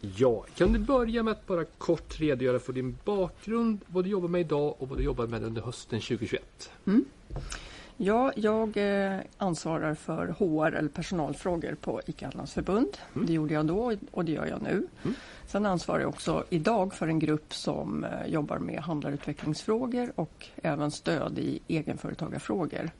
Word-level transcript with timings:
Ja, 0.00 0.44
kan 0.54 0.72
du 0.72 0.78
börja 0.78 1.22
med 1.22 1.32
att 1.32 1.46
bara 1.46 1.64
kort 1.64 2.20
redogöra 2.20 2.58
för 2.58 2.72
din 2.72 2.98
bakgrund, 3.04 3.80
vad 3.86 4.04
du 4.04 4.10
jobbar 4.10 4.28
med 4.28 4.40
idag 4.40 4.74
och 4.78 4.88
vad 4.88 4.98
du 4.98 5.04
jobbar 5.04 5.26
med 5.26 5.44
under 5.44 5.62
hösten 5.62 6.00
2021? 6.00 6.70
Ja, 7.96 8.32
jag 8.36 8.76
eh, 8.76 9.20
ansvarar 9.36 9.94
för 9.94 10.26
HR 10.26 10.74
eller 10.74 10.88
personalfrågor 10.88 11.76
på 11.80 12.00
ICA 12.06 12.26
Handelsförbund. 12.26 12.98
Det 13.12 13.32
gjorde 13.32 13.54
jag 13.54 13.66
då 13.66 13.96
och 14.10 14.24
det 14.24 14.32
gör 14.32 14.46
jag 14.46 14.62
nu. 14.62 14.86
Sen 15.46 15.66
ansvarar 15.66 16.00
jag 16.00 16.08
också 16.08 16.44
idag 16.50 16.94
för 16.94 17.08
en 17.08 17.18
grupp 17.18 17.54
som 17.54 18.04
eh, 18.04 18.26
jobbar 18.26 18.58
med 18.58 18.80
handlarutvecklingsfrågor 18.82 20.12
och 20.14 20.46
även 20.62 20.90
stöd 20.90 21.38
i 21.38 21.60
egenföretagarfrågor 21.68 22.90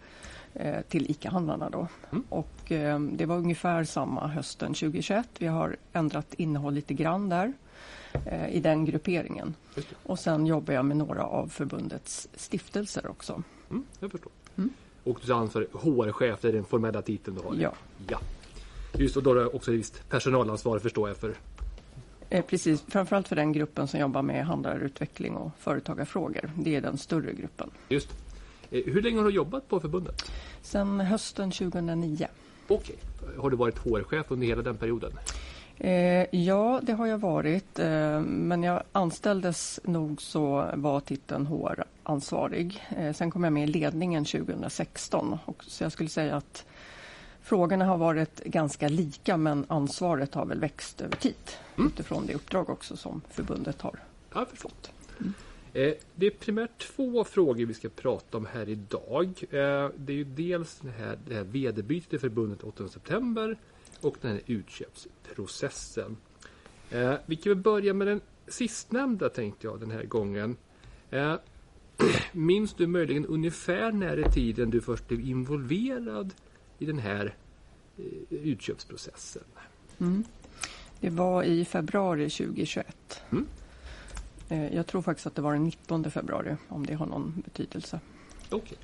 till 0.88 1.10
ICA-handlarna. 1.10 1.70
Då. 1.70 1.88
Och, 2.28 2.72
eh, 2.72 3.00
det 3.00 3.26
var 3.26 3.36
ungefär 3.36 3.84
samma 3.84 4.26
hösten 4.26 4.74
2021. 4.74 5.28
Vi 5.38 5.46
har 5.46 5.76
ändrat 5.92 6.34
innehåll 6.34 6.74
lite 6.74 6.94
grann 6.94 7.28
där 7.28 7.52
eh, 8.26 8.48
i 8.48 8.60
den 8.60 8.84
grupperingen. 8.84 9.54
Och 10.02 10.18
sen 10.18 10.46
jobbar 10.46 10.74
jag 10.74 10.84
med 10.84 10.96
några 10.96 11.24
av 11.24 11.46
förbundets 11.46 12.28
stiftelser 12.34 13.06
också. 13.06 13.42
Mm, 13.70 13.84
jag 14.00 14.10
förstår. 14.10 14.32
Och 15.04 15.20
du 15.26 15.32
är 15.32 15.36
ansvarig 15.36 15.68
HR-chef, 15.72 16.38
det 16.40 16.48
är 16.48 16.52
den 16.52 16.64
formella 16.64 17.02
titeln 17.02 17.36
du 17.36 17.42
har? 17.42 17.54
Ja. 17.54 17.72
ja. 18.08 18.20
Just 18.94 19.16
och 19.16 19.22
då 19.22 19.30
har 19.30 19.34
du 19.34 19.46
också 19.46 19.70
visst 19.70 20.08
personalansvar 20.08 20.78
förstår 20.78 21.08
jag 21.08 21.16
för. 21.16 21.34
Eh, 22.30 22.44
precis, 22.44 22.82
framförallt 22.88 23.28
för 23.28 23.36
den 23.36 23.52
gruppen 23.52 23.88
som 23.88 24.00
jobbar 24.00 24.22
med 24.22 24.46
handlarutveckling 24.46 25.36
och 25.36 25.50
företagarfrågor. 25.58 26.50
Det 26.56 26.76
är 26.76 26.80
den 26.80 26.98
större 26.98 27.32
gruppen. 27.32 27.70
Just. 27.88 28.08
Eh, 28.70 28.82
Hur 28.86 29.02
länge 29.02 29.18
har 29.18 29.24
du 29.24 29.30
jobbat 29.30 29.68
på 29.68 29.80
förbundet? 29.80 30.30
Sen 30.62 31.00
hösten 31.00 31.50
2009. 31.50 32.26
Okej. 32.68 32.96
Har 33.38 33.50
du 33.50 33.56
varit 33.56 33.78
HR-chef 33.78 34.26
under 34.30 34.46
hela 34.46 34.62
den 34.62 34.76
perioden? 34.76 35.12
Eh, 35.78 36.36
ja, 36.36 36.80
det 36.82 36.92
har 36.92 37.06
jag 37.06 37.18
varit. 37.18 37.78
Eh, 37.78 38.20
men 38.20 38.62
jag 38.62 38.82
anställdes 38.92 39.80
nog 39.84 40.22
så 40.22 40.70
var 40.74 41.00
titeln 41.00 41.46
HR-ansvarig. 41.46 42.82
Sen 43.14 43.30
kom 43.30 43.44
jag 43.44 43.52
med 43.52 43.64
i 43.68 43.72
ledningen 43.72 44.24
2016. 44.24 45.38
Och, 45.44 45.64
så 45.66 45.84
jag 45.84 45.92
skulle 45.92 46.08
säga 46.08 46.36
att 46.36 46.64
frågorna 47.42 47.84
har 47.84 47.96
varit 47.96 48.44
ganska 48.44 48.88
lika 48.88 49.36
men 49.36 49.64
ansvaret 49.68 50.34
har 50.34 50.46
väl 50.46 50.60
växt 50.60 51.00
över 51.00 51.16
tid. 51.16 51.34
Utifrån 51.78 52.26
det 52.26 52.34
uppdrag 52.34 52.70
också 52.70 52.96
som 52.96 53.20
förbundet 53.30 53.80
har 53.82 53.98
förstår. 54.50 54.70
Eh, 55.20 55.26
Det 55.72 56.26
är 56.26 56.30
primärt 56.30 56.78
två 56.78 57.24
frågor 57.24 57.66
vi 57.66 57.74
ska 57.74 57.88
prata 57.88 58.36
om 58.36 58.46
här 58.46 58.68
idag. 58.68 59.26
Eh, 59.50 59.88
Det 59.96 60.12
är 60.12 60.16
ju 60.16 60.24
dels 60.24 60.78
det 60.80 60.90
här, 60.90 61.18
det 61.28 61.34
här 61.34 61.44
vederbytet 61.44 62.14
i 62.14 62.18
förbundet 62.18 62.62
8 62.64 62.88
september 62.88 63.56
och 64.00 64.16
den 64.20 64.30
här 64.32 64.40
utköpsprocessen. 64.46 66.16
Eh, 66.90 67.14
Vi 67.26 67.36
kan 67.36 67.50
väl 67.50 67.62
börja 67.62 67.94
med 67.94 68.06
den 68.06 68.20
sistnämnda 68.48 69.28
tänkte 69.28 69.66
jag 69.66 69.80
den 69.80 69.90
här 69.90 70.04
gången. 70.04 70.56
Eh, 71.10 71.34
Minns 72.32 72.74
du 72.74 72.86
möjligen 72.86 73.26
ungefär 73.26 73.92
när 73.92 74.18
i 74.28 74.32
tiden 74.32 74.70
du 74.70 74.80
först 74.80 75.08
blev 75.08 75.20
involverad 75.20 76.34
i 76.78 76.86
den 76.86 76.98
här 76.98 77.34
eh, 77.98 78.04
utköpsprocessen? 78.30 79.42
Det 81.00 81.10
var 81.10 81.42
i 81.42 81.64
februari 81.64 82.30
2021. 82.30 83.22
Mm. 83.30 83.46
Eh, 84.50 84.74
Jag 84.74 84.86
tror 84.86 85.02
faktiskt 85.02 85.26
att 85.26 85.34
det 85.34 85.42
var 85.42 85.52
den 85.52 85.64
19 85.64 86.10
februari, 86.10 86.56
om 86.68 86.86
det 86.86 86.94
har 86.94 87.06
någon 87.06 87.42
betydelse. 87.44 88.00
Okej. 88.50 88.78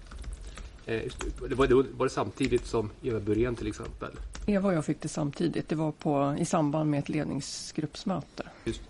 Eh, 0.87 1.05
just 1.05 1.21
det. 1.49 1.55
Var, 1.55 1.67
det 1.67 1.75
var 1.75 2.07
det 2.07 2.11
samtidigt 2.11 2.67
som 2.67 2.91
Eva 3.03 3.21
Burén 3.21 3.57
till 3.57 3.67
exempel? 3.67 4.11
Eva 4.47 4.69
och 4.69 4.75
jag 4.75 4.85
fick 4.85 5.01
det 5.01 5.09
samtidigt. 5.09 5.69
Det 5.69 5.75
var 5.75 5.93
på, 5.93 6.37
i 6.39 6.45
samband 6.45 6.91
med 6.91 6.99
ett 6.99 7.09
ledningsgruppsmöte. 7.09 8.43
Just. 8.65 8.83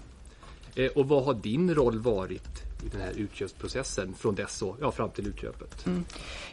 Eh, 0.74 0.90
och 0.90 1.08
vad 1.08 1.24
har 1.24 1.34
din 1.34 1.74
roll 1.74 1.98
varit 1.98 2.62
i 2.84 2.88
den 2.88 3.00
här 3.00 3.12
utköpsprocessen 3.16 4.14
från 4.14 4.34
dess 4.34 4.62
och 4.62 4.76
ja, 4.80 4.90
fram 4.92 5.10
till 5.10 5.26
utköpet? 5.26 5.86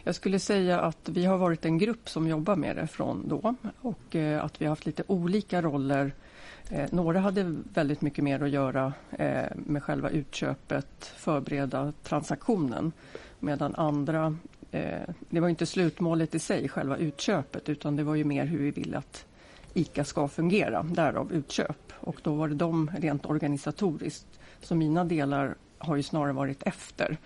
Jag 0.03 0.15
skulle 0.15 0.39
säga 0.39 0.79
att 0.81 1.09
vi 1.09 1.25
har 1.25 1.37
varit 1.37 1.65
en 1.65 1.77
grupp 1.77 2.09
som 2.09 2.27
jobbar 2.27 2.55
med 2.55 2.75
det 2.75 2.87
från 2.87 3.27
då 3.27 3.55
och 3.81 4.15
eh, 4.15 4.43
att 4.43 4.61
vi 4.61 4.65
har 4.65 4.69
haft 4.69 4.85
lite 4.85 5.03
olika 5.07 5.61
roller. 5.61 6.13
Eh, 6.69 6.89
några 6.91 7.19
hade 7.19 7.55
väldigt 7.73 8.01
mycket 8.01 8.23
mer 8.23 8.43
att 8.43 8.49
göra 8.49 8.93
eh, 9.11 9.45
med 9.55 9.83
själva 9.83 10.09
utköpet, 10.09 11.05
förbereda 11.15 11.93
transaktionen. 12.03 12.91
Medan 13.39 13.75
andra, 13.75 14.37
eh, 14.71 15.01
det 15.29 15.39
var 15.39 15.49
inte 15.49 15.65
slutmålet 15.65 16.35
i 16.35 16.39
sig, 16.39 16.69
själva 16.69 16.97
utköpet, 16.97 17.69
utan 17.69 17.95
det 17.95 18.03
var 18.03 18.15
ju 18.15 18.23
mer 18.23 18.45
hur 18.45 18.59
vi 18.59 18.71
vill 18.71 18.95
att 18.95 19.25
ICA 19.73 20.03
ska 20.03 20.27
fungera, 20.27 20.83
därav 20.83 21.33
utköp. 21.33 21.93
Och 21.99 22.19
då 22.23 22.35
var 22.35 22.47
det 22.47 22.55
de 22.55 22.91
rent 22.97 23.25
organisatoriskt. 23.25 24.39
Så 24.61 24.75
mina 24.75 25.03
delar 25.03 25.55
har 25.77 25.95
ju 25.95 26.03
snarare 26.03 26.33
varit 26.33 26.63
efter. 26.63 27.17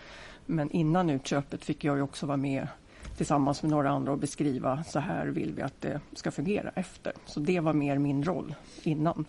Men 0.45 0.71
innan 0.71 1.09
utköpet 1.09 1.65
fick 1.65 1.83
jag 1.83 1.95
ju 1.95 2.01
också 2.01 2.25
vara 2.25 2.37
med 2.37 2.67
tillsammans 3.17 3.63
med 3.63 3.71
några 3.71 3.89
andra 3.89 4.11
och 4.11 4.17
beskriva 4.17 4.83
så 4.83 4.99
här 4.99 5.27
vill 5.27 5.53
vi 5.53 5.61
att 5.61 5.81
det 5.81 6.01
ska 6.13 6.31
fungera 6.31 6.71
efter. 6.75 7.13
Så 7.25 7.39
det 7.39 7.59
var 7.59 7.73
mer 7.73 7.97
min 7.97 8.23
roll 8.23 8.55
innan. 8.83 9.25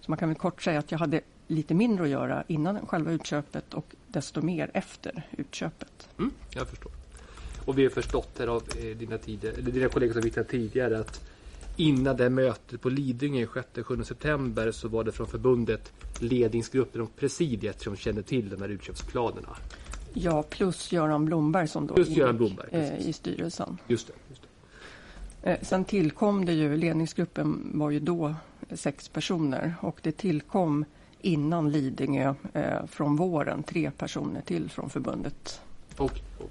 Så 0.00 0.10
man 0.10 0.18
kan 0.18 0.28
väl 0.28 0.38
kort 0.38 0.62
säga 0.62 0.78
att 0.78 0.92
jag 0.92 0.98
hade 0.98 1.20
lite 1.46 1.74
mindre 1.74 2.04
att 2.04 2.10
göra 2.10 2.44
innan 2.46 2.86
själva 2.86 3.10
utköpet 3.12 3.74
och 3.74 3.94
desto 4.08 4.42
mer 4.42 4.70
efter 4.74 5.22
utköpet. 5.30 6.08
Mm, 6.18 6.30
jag 6.54 6.68
förstår. 6.68 6.92
Och 7.66 7.78
vi 7.78 7.82
har 7.82 7.90
förstått 7.90 8.38
här 8.38 8.46
av 8.46 8.62
eh, 8.78 8.96
dina, 8.96 9.18
tider, 9.18 9.52
eller 9.52 9.70
dina 9.72 9.88
kollegor 9.88 10.12
som 10.12 10.22
vittnat 10.22 10.48
tidigare 10.48 10.98
att 10.98 11.20
innan 11.76 12.16
det 12.16 12.30
mötet 12.30 12.80
på 12.80 12.88
Lidingö 12.88 13.44
6-7 13.44 14.02
september 14.02 14.72
så 14.72 14.88
var 14.88 15.04
det 15.04 15.12
från 15.12 15.26
förbundet 15.26 15.92
ledningsgruppen 16.20 17.00
och 17.00 17.16
presidiet 17.16 17.80
som 17.80 17.96
kände 17.96 18.22
till 18.22 18.48
de 18.48 18.62
här 18.62 18.68
utköpsplanerna. 18.68 19.56
Ja, 20.14 20.42
plus 20.42 20.92
Göran 20.92 21.24
Blomberg 21.24 21.68
som 21.68 21.86
då 21.86 21.98
ingick, 21.98 22.16
Blomberg, 22.32 22.68
eh, 22.70 23.08
i 23.08 23.12
styrelsen. 23.12 23.78
Just 23.86 24.06
det. 24.06 24.12
Just 24.28 24.42
det. 25.42 25.50
Eh, 25.50 25.58
Sen 25.62 25.84
tillkom 25.84 26.44
det 26.44 26.52
ju, 26.52 26.76
ledningsgruppen 26.76 27.70
var 27.74 27.90
ju 27.90 28.00
då 28.00 28.34
sex 28.74 29.08
personer 29.08 29.74
och 29.80 29.98
det 30.02 30.12
tillkom 30.12 30.84
innan 31.20 31.70
Lidingö 31.70 32.34
eh, 32.52 32.86
från 32.86 33.16
våren 33.16 33.62
tre 33.62 33.90
personer 33.90 34.40
till 34.40 34.70
från 34.70 34.90
förbundet. 34.90 35.60
Okej, 35.96 36.22
okej. 36.38 36.48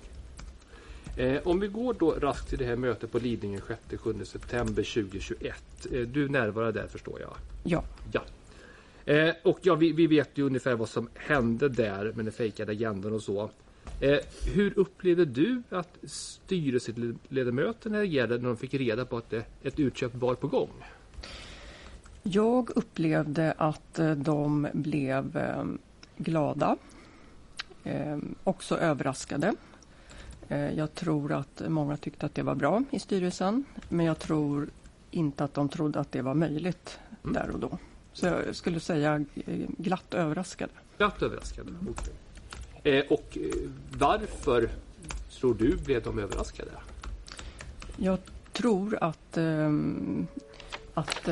Eh, 1.35 1.47
om 1.47 1.59
vi 1.59 1.67
går 1.67 1.93
då 1.99 2.11
raskt 2.11 2.49
till 2.49 2.57
det 2.57 2.65
här 2.65 2.75
mötet 2.75 3.11
på 3.11 3.19
Lidingö 3.19 3.59
6-7 3.89 4.23
september 4.23 4.83
2021. 4.83 5.55
Eh, 5.91 5.99
du 6.01 6.29
närvarade 6.29 6.81
där 6.81 6.87
förstår 6.87 7.19
jag. 7.21 7.33
Ja, 7.63 7.83
Ja. 8.11 8.21
Eh, 9.05 9.29
och 9.43 9.59
ja, 9.61 9.75
vi, 9.75 9.91
vi 9.91 10.07
vet 10.07 10.37
ju 10.37 10.43
ungefär 10.45 10.75
vad 10.75 10.89
som 10.89 11.09
hände 11.15 11.69
där 11.69 12.11
med 12.15 12.25
den 12.25 12.31
fejkade 12.31 12.71
agendan 12.71 13.13
och 13.13 13.21
så. 13.21 13.49
Eh, 13.99 14.17
hur 14.53 14.79
upplevde 14.79 15.25
du 15.25 15.63
att 15.69 15.97
styrelseledamöterna 16.03 17.97
reagerade 17.99 18.37
när 18.37 18.47
de 18.47 18.57
fick 18.57 18.73
reda 18.73 19.05
på 19.05 19.17
att 19.17 19.29
det, 19.29 19.43
ett 19.63 19.79
utköp 19.79 20.15
var 20.15 20.35
på 20.35 20.47
gång? 20.47 20.69
jag 22.23 22.69
upplevde 22.75 23.53
att 23.57 23.99
eh, 23.99 24.11
de 24.11 24.67
blev 24.73 25.37
eh, 25.37 25.63
glada, 26.17 26.77
eh, 27.83 28.17
också 28.43 28.77
överraskade. 28.77 29.53
Eh, 30.47 30.73
Jag 30.77 30.95
tror 30.95 31.31
att 31.31 31.61
många 31.67 31.97
tyckte 31.97 32.25
att 32.25 32.35
det 32.35 32.43
var 32.43 32.55
bra 32.55 32.83
i 32.91 32.99
styrelsen, 32.99 33.63
men 33.89 34.05
jag 34.05 34.19
tror 34.19 34.69
inte 35.11 35.43
att 35.43 35.53
de 35.53 35.69
trodde 35.69 35.99
att 35.99 36.11
det 36.11 36.21
var 36.21 36.33
möjligt 36.33 36.99
där 37.23 37.49
och 37.53 37.59
då. 37.59 37.77
Så 38.13 38.25
jag 38.25 38.55
skulle 38.55 38.79
säga 38.79 39.25
eh, 39.45 39.67
glatt 39.77 40.13
överraskade. 40.13 40.71
Glatt 40.97 41.21
överraskade. 41.21 41.71
Okej. 41.89 42.13
Eh, 42.83 43.05
och 43.11 43.37
eh, 43.37 43.69
varför 43.97 44.69
tror 45.39 45.53
du 45.53 45.77
blev 45.77 46.03
de 46.03 46.19
överraskade? 46.19 46.71
Jag 47.97 48.19
tror 48.53 48.97
att, 49.01 49.37
att 50.93 51.29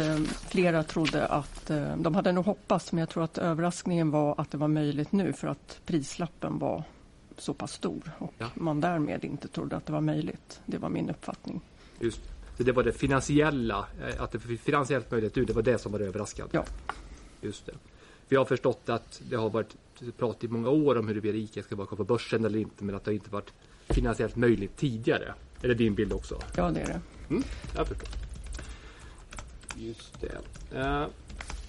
flera 0.50 0.84
trodde 0.84 1.26
att 1.28 1.70
eh, 1.70 1.98
de 1.98 2.16
hade 2.16 2.32
nog 2.32 2.46
hoppats, 2.46 2.92
men 2.92 3.00
jag 3.00 3.10
tror 3.10 3.24
att 3.24 3.38
överraskningen 3.38 4.12
var 4.12 4.36
att 4.42 4.52
det 4.52 4.58
var 4.58 4.68
möjligt 4.68 5.12
nu 5.12 5.34
för 5.34 5.48
att 5.48 5.80
prislappen 5.86 6.60
var 6.60 6.84
så 7.38 7.54
pass 7.54 7.72
stor 7.74 8.12
och 8.18 8.34
Ja. 8.38 8.48
man 8.56 8.82
därmed 8.82 9.26
inte 9.26 9.48
trodde 9.48 9.76
att 9.76 9.86
det 9.86 9.94
var 9.94 10.02
möjligt. 10.02 10.62
Det 10.66 10.78
var 10.78 10.90
min 10.90 11.10
uppfattning. 11.10 11.62
Just 12.00 12.22
så 12.60 12.64
det 12.66 12.72
var 12.72 12.84
det 12.84 12.92
finansiella, 12.92 13.86
eh, 14.02 14.22
att 14.22 14.32
det 14.32 14.40
finansiellt 14.40 15.12
möjligt 15.12 15.38
ut, 15.38 15.48
det 15.48 15.54
var 15.54 15.62
det 15.62 15.78
som 15.78 15.92
var 15.92 16.00
överraskande. 16.00 16.58
Ja. 16.58 16.66
Just 17.42 17.66
det. 17.66 17.74
Vi 18.28 18.36
har 18.36 18.46
förstått 18.46 18.90
att 18.90 19.22
det 19.30 19.36
har 19.36 19.50
varit 19.50 19.76
prat 20.18 20.44
i 20.44 20.48
många 20.48 20.70
år 20.70 20.98
om 20.98 21.08
huruvida 21.08 21.38
ICA 21.38 21.64
ska 21.64 21.76
vara 21.76 21.88
kvar 21.88 21.98
på 21.98 22.04
börsen 22.04 22.46
eller 22.46 22.60
inte 22.60 22.84
men 22.84 22.96
att 22.96 23.04
det 23.04 23.14
inte 23.14 23.30
varit 23.30 23.54
finansiellt 23.88 24.36
möjligt 24.36 24.78
tidigare. 24.78 25.34
Är 25.62 25.68
det 25.68 25.74
din 25.74 25.96
bild 25.96 26.14
också? 26.14 26.40
Ja, 26.56 26.72
det 26.72 26.82
är 26.82 26.88
det. 26.88 27.02
Mm, 27.30 27.44
jag 27.76 27.88
förstår. 27.88 28.10
Just 29.76 30.22
det. 30.22 30.38
Eh, 30.78 31.06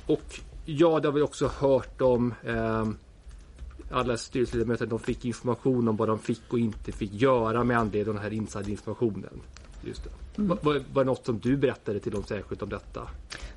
och 0.07 0.41
ja, 0.65 1.01
det 1.01 1.09
har 1.09 1.13
vi 1.13 1.23
också 1.23 1.51
hört 1.59 2.01
om 2.01 2.35
eh, 2.45 2.89
alla 3.91 4.17
styrelseledamöter. 4.17 4.87
De 4.87 4.99
fick 4.99 5.25
information 5.25 5.89
om 5.89 5.97
vad 5.97 6.09
de 6.09 6.19
fick 6.19 6.53
och 6.53 6.59
inte 6.59 6.93
fick 6.93 7.13
göra 7.13 7.65
med 7.65 7.79
anledning 7.79 8.09
av 8.09 8.15
den 8.15 8.23
här 8.23 8.33
inside-informationen. 8.33 9.41
Just 9.85 10.05
det. 10.05 10.11
Mm. 10.41 10.59
Var, 10.63 10.83
var, 10.93 11.05
det 11.05 11.07
något 11.07 11.27
som 11.27 11.39
du 11.39 11.57
berättade 11.57 12.01
till 12.01 12.13
dem 12.13 12.25
särskilt 12.25 12.63
om 12.63 12.69
detta? 12.69 13.09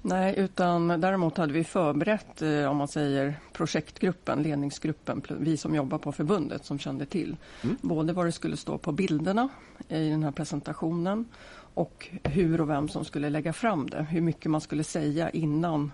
Nej, 0.02 0.34
utan 0.38 0.88
däremot 0.88 1.38
hade 1.38 1.54
vi 1.54 1.64
förberett, 1.64 2.42
eh, 2.42 2.66
om 2.66 2.78
man 2.78 2.88
säger 2.88 3.40
projektgruppen, 3.54 4.44
ledningsgruppen, 4.44 5.22
vi 5.40 5.58
som 5.58 5.76
jobbar 5.76 5.98
på 5.98 6.12
förbundet 6.12 6.66
som 6.66 6.80
kände 6.80 7.06
till. 7.06 7.36
Mm. 7.62 7.78
Både 7.82 8.14
vad 8.14 8.26
det 8.26 8.32
skulle 8.32 8.58
stå 8.58 8.78
på 8.78 8.92
bilderna 8.92 9.50
i 9.90 10.10
den 10.10 10.24
här 10.24 10.32
presentationen 10.32 11.26
och 11.74 12.10
hur 12.24 12.62
och 12.62 12.70
vem 12.70 12.90
som 12.90 13.06
skulle 13.06 13.30
lägga 13.30 13.54
fram 13.54 13.90
det. 13.90 14.04
Hur 14.04 14.22
mycket 14.22 14.52
man 14.52 14.62
skulle 14.62 14.84
säga 14.84 15.30
innan 15.30 15.92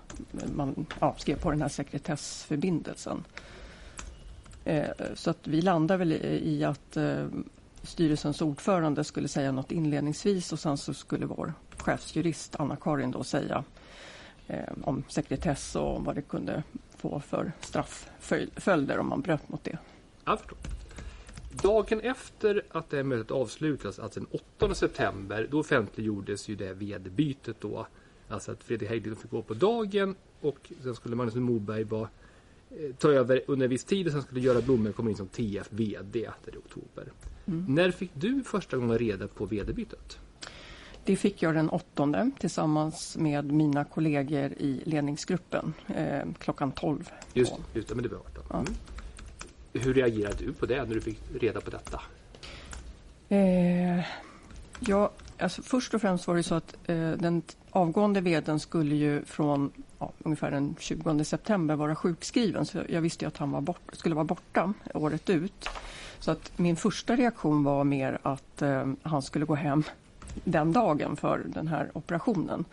man 0.56 0.86
ja, 1.00 1.15
skrev 1.18 1.39
på 1.41 1.51
den 1.51 1.62
här 1.62 1.69
sekretessförbindelsen. 1.69 3.24
Eh, 4.65 4.86
Så 5.15 5.30
att 5.30 5.47
vi 5.47 5.62
landar 5.62 5.97
väl 5.97 6.13
i 6.13 6.41
i 6.44 6.63
att 6.63 6.97
eh, 6.97 7.25
styrelsens 7.83 8.41
ordförande 8.41 9.03
skulle 9.03 9.27
säga 9.27 9.51
något 9.51 9.71
inledningsvis 9.71 10.53
och 10.53 10.59
sen 10.59 10.77
så 10.77 10.93
skulle 10.93 11.25
vår 11.25 11.53
chefsjurist 11.77 12.55
Anna-Karin 12.59 13.11
då 13.11 13.23
säga 13.23 13.63
eh, 14.47 14.73
om 14.83 15.03
sekretess 15.07 15.75
och 15.75 16.05
vad 16.05 16.15
det 16.15 16.21
kunde 16.21 16.63
få 16.97 17.19
för 17.19 17.51
straffföljder 17.59 18.99
om 18.99 19.09
man 19.09 19.21
bröt 19.21 19.49
mot 19.49 19.63
det. 19.63 19.77
Jag 20.25 20.39
förstår. 20.39 20.57
Dagen 21.63 21.99
efter 21.99 22.63
att 22.71 22.89
det 22.89 22.97
här 22.97 23.03
mötet 23.03 23.31
avslutades, 23.31 23.99
alltså 23.99 24.19
den 24.19 24.29
8 24.57 24.75
september, 24.75 25.47
då 25.51 25.59
offentliggjordes 25.59 26.47
ju 26.47 26.55
det 26.55 26.73
vd-bytet 26.73 27.55
då. 27.59 27.87
Alltså 28.27 28.51
att 28.51 28.63
Fredrik 28.63 28.89
Hägglund 28.89 29.19
fick 29.19 29.31
gå 29.31 29.41
på 29.41 29.53
dagen 29.53 30.15
och 30.41 30.71
sen 30.83 30.95
skulle 30.95 31.15
Magnus 31.15 31.35
Moberg 31.35 31.83
vara, 31.83 32.09
eh, 32.69 32.95
ta 32.95 33.11
över 33.11 33.41
under 33.47 33.65
en 33.65 33.69
viss 33.69 33.83
tid 33.83 34.07
och 34.07 34.13
sen 34.13 34.21
skulle 34.21 34.41
Göran 34.41 34.61
Blomberg 34.61 34.93
komma 34.93 35.09
in 35.09 35.15
som 35.15 35.27
TF 35.27 35.67
VD 35.69 36.19
i 36.19 36.57
oktober. 36.57 37.11
När 37.68 37.92
fick 37.92 38.12
du 38.13 38.44
första 38.44 38.78
gången 38.78 38.98
reda 38.98 39.28
på 39.28 39.46
vd-bytet? 39.46 40.19
Det 41.04 41.16
fick 41.16 41.42
jag 41.42 41.56
den 41.56 41.69
åttonde 41.69 42.31
tillsammans 42.40 43.18
med 43.18 43.51
mina 43.51 43.84
kollegor 43.84 44.51
i 44.51 44.81
ledningsgruppen 44.86 45.74
eh, 45.88 46.22
klockan 46.40 46.72
12. 46.72 47.10
Just, 47.34 47.54
just 47.74 47.88
det, 47.88 47.96
men 47.96 48.04
det 48.04 48.10
var 48.10 48.18
18. 48.18 48.44
Ja. 48.50 48.60
Mm. 48.60 48.74
Hur 49.74 49.94
reagerade 49.94 50.46
du 50.46 50.54
på 50.54 50.66
det 50.66 50.86
när 50.86 50.96
du 50.96 51.01
fick 51.01 51.19
reda 51.42 51.62
på 51.62 51.69
detta? 51.69 52.01
Eh, 53.30 54.06
ja, 54.80 55.12
alltså 55.38 55.62
först 55.62 55.94
och 55.94 56.01
främst 56.01 56.28
var 56.28 56.36
det 56.36 56.44
så 56.44 56.56
att 56.56 56.75
eh, 56.86 57.12
den 57.12 57.42
avgående 57.72 58.22
vdn 58.22 58.60
skulle 58.60 58.96
ju 58.96 59.25
från 59.25 59.72
ja, 60.00 60.13
ungefär 60.19 60.51
den 60.51 60.75
20 60.80 61.24
september 61.24 61.75
vara 61.75 61.96
sjukskriven. 61.96 62.66
Så 62.66 62.84
jag 62.90 63.01
visste 63.01 63.25
ju 63.25 63.28
att 63.28 63.38
han 63.38 63.51
var 63.51 63.62
bort, 63.62 63.81
skulle 63.94 64.16
vara 64.16 64.25
borta 64.25 64.74
året 64.94 65.30
ut. 65.30 65.69
Så 66.19 66.31
att 66.31 66.51
min 66.57 66.75
första 66.75 67.16
reaktion 67.16 67.63
var 67.63 67.83
mer 67.83 68.19
att 68.24 68.62
eh, 68.62 68.88
han 69.04 69.21
skulle 69.21 69.45
gå 69.45 69.56
hem 69.56 69.83
den 70.44 70.74
dagen 70.74 71.16
för 71.16 71.44
den 71.45 71.68
här 71.68 71.92
operationen. 71.94 72.66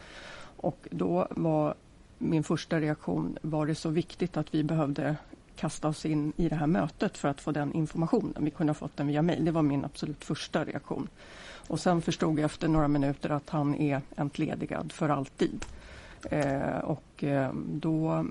Och 0.56 0.88
då 0.90 1.26
var 1.31 1.75
min 2.19 2.44
första 2.44 2.81
reaktion, 2.81 3.38
var 3.43 3.66
det 3.66 3.75
så 3.75 3.88
viktigt 3.88 4.37
att 4.37 4.54
vi 4.54 4.62
behövde 4.62 5.16
kasta 5.56 5.88
oss 5.88 6.06
in 6.06 6.32
i 6.37 6.48
det 6.48 6.54
här 6.54 6.66
mötet 6.66 7.19
för 7.19 7.28
att 7.28 7.40
få 7.40 7.52
den 7.52 7.72
informationen. 7.72 8.34
Vi 8.44 8.50
kunde 8.50 8.70
ha 8.70 8.75
fått 8.75 8.96
den 8.96 9.06
via 9.06 9.22
mejl. 9.22 9.44
Det 9.44 9.50
var 9.50 9.62
min 9.62 9.84
absolut 9.84 10.25
första 10.25 10.64
reaktion. 10.64 11.08
Och 11.69 11.81
sen 11.81 12.02
förstod 12.02 12.38
jag 12.38 12.44
efter 12.44 12.69
några 12.69 12.88
minuter 12.88 13.31
att 13.31 13.50
han 13.50 13.75
är 13.75 14.00
entledigad 14.16 14.92
för 14.92 15.08
alltid. 15.08 15.64
Eh, 16.31 16.78
och 16.78 17.25
eh, 17.25 17.52
då 17.54 18.26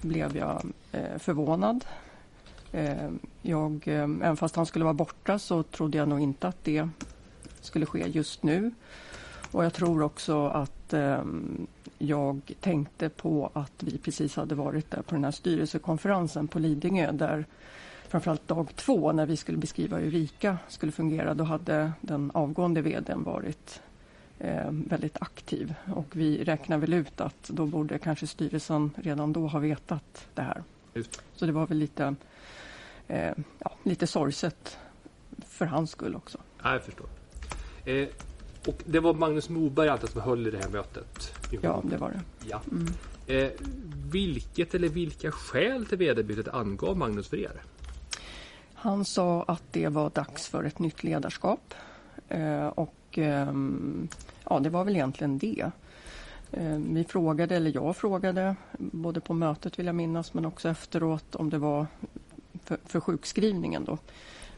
blev 0.00 0.36
jag 0.36 0.62
eh, 0.92 1.18
förvånad. 1.18 1.84
Eh, 2.72 3.10
jag, 3.42 3.82
eh, 3.86 4.02
även 4.02 4.36
fast 4.36 4.56
han 4.56 4.66
skulle 4.66 4.84
vara 4.84 4.94
borta 4.94 5.38
så 5.38 5.62
trodde 5.62 5.98
jag 5.98 6.08
nog 6.08 6.20
inte 6.20 6.48
att 6.48 6.64
det 6.64 6.88
skulle 7.60 7.86
ske 7.86 8.08
just 8.08 8.42
nu. 8.42 8.70
Och 9.50 9.64
jag 9.64 9.72
tror 9.72 10.02
också 10.02 10.46
att 10.46 10.92
eh, 10.92 11.22
jag 11.98 12.52
tänkte 12.60 13.08
på 13.08 13.50
att 13.52 13.82
vi 13.82 13.98
precis 13.98 14.36
hade 14.36 14.54
varit 14.54 14.90
där 14.90 15.02
på 15.02 15.14
den 15.14 15.24
här 15.24 15.30
styrelsekonferensen 15.30 16.48
på 16.48 16.58
Lidingö 16.58 17.12
där 17.12 17.44
framförallt 18.08 18.48
dag 18.48 18.68
två 18.76 19.12
när 19.12 19.26
vi 19.26 19.36
skulle 19.36 19.58
beskriva 19.58 19.96
hur 19.98 20.10
Rika 20.10 20.58
skulle 20.68 20.92
fungera 20.92 21.34
då 21.34 21.44
hade 21.44 21.92
den 22.00 22.30
avgående 22.34 22.82
vdn 22.82 23.22
varit 23.22 23.82
eh, 24.38 24.70
väldigt 24.70 25.22
aktiv 25.22 25.74
och 25.94 26.16
vi 26.16 26.44
räknar 26.44 26.78
väl 26.78 26.92
ut 26.92 27.20
att 27.20 27.48
då 27.48 27.66
borde 27.66 27.98
kanske 27.98 28.26
styrelsen 28.26 28.90
redan 28.96 29.32
då 29.32 29.46
ha 29.46 29.58
vetat 29.58 30.28
det 30.34 30.42
här. 30.42 30.62
Så 31.34 31.46
det 31.46 31.52
var 31.52 31.66
väl 31.66 31.78
lite, 31.78 32.14
eh, 33.10 33.32
ja, 33.58 33.72
lite 33.82 34.06
sorgset 34.06 34.78
för 35.46 35.66
hans 35.66 35.90
skull 35.90 36.16
också. 36.16 36.38
Ja, 36.62 36.72
jag 36.72 36.82
förstår. 36.82 37.06
Eh, 37.84 38.08
och 38.66 38.82
det 38.86 39.00
var 39.00 39.14
Magnus 39.14 39.48
Moberg 39.48 39.88
alltså 39.88 40.06
som 40.06 40.20
höll 40.20 40.46
i 40.46 40.50
det 40.50 40.58
här 40.58 40.68
mötet? 40.68 41.32
Ja, 41.62 41.82
det 41.90 41.96
var 41.96 42.10
det. 42.10 42.20
Ja. 42.48 42.60
Mm. 42.70 42.86
Eh, 43.26 43.50
vilket 44.12 44.74
eller 44.74 44.88
vilka 44.88 45.30
skäl 45.30 45.86
till 45.86 45.98
vd-bytet 45.98 46.48
angav 46.48 46.96
Magnus 46.96 47.28
för 47.28 47.36
er? 47.36 47.62
Han 48.74 49.04
sa 49.04 49.42
att 49.42 49.62
det 49.70 49.88
var 49.88 50.10
dags 50.10 50.48
för 50.48 50.64
ett 50.64 50.78
nytt 50.78 51.04
ledarskap. 51.04 51.74
Eh, 52.28 52.66
och 52.66 52.94
ehm, 53.12 54.08
ja, 54.44 54.60
det 54.60 54.70
var 54.70 54.84
väl 54.84 54.96
egentligen 54.96 55.38
det. 55.38 55.70
Eh, 56.52 56.78
vi 56.78 57.04
frågade, 57.04 57.56
eller 57.56 57.74
jag 57.74 57.96
frågade, 57.96 58.56
både 58.78 59.20
på 59.20 59.34
mötet 59.34 59.78
vill 59.78 59.86
jag 59.86 59.94
minnas, 59.94 60.34
men 60.34 60.44
också 60.44 60.68
efteråt 60.68 61.34
om 61.34 61.50
det 61.50 61.58
var 61.58 61.86
för, 62.70 62.78
för 62.84 63.00
sjukskrivningen 63.00 63.84
då. 63.84 63.98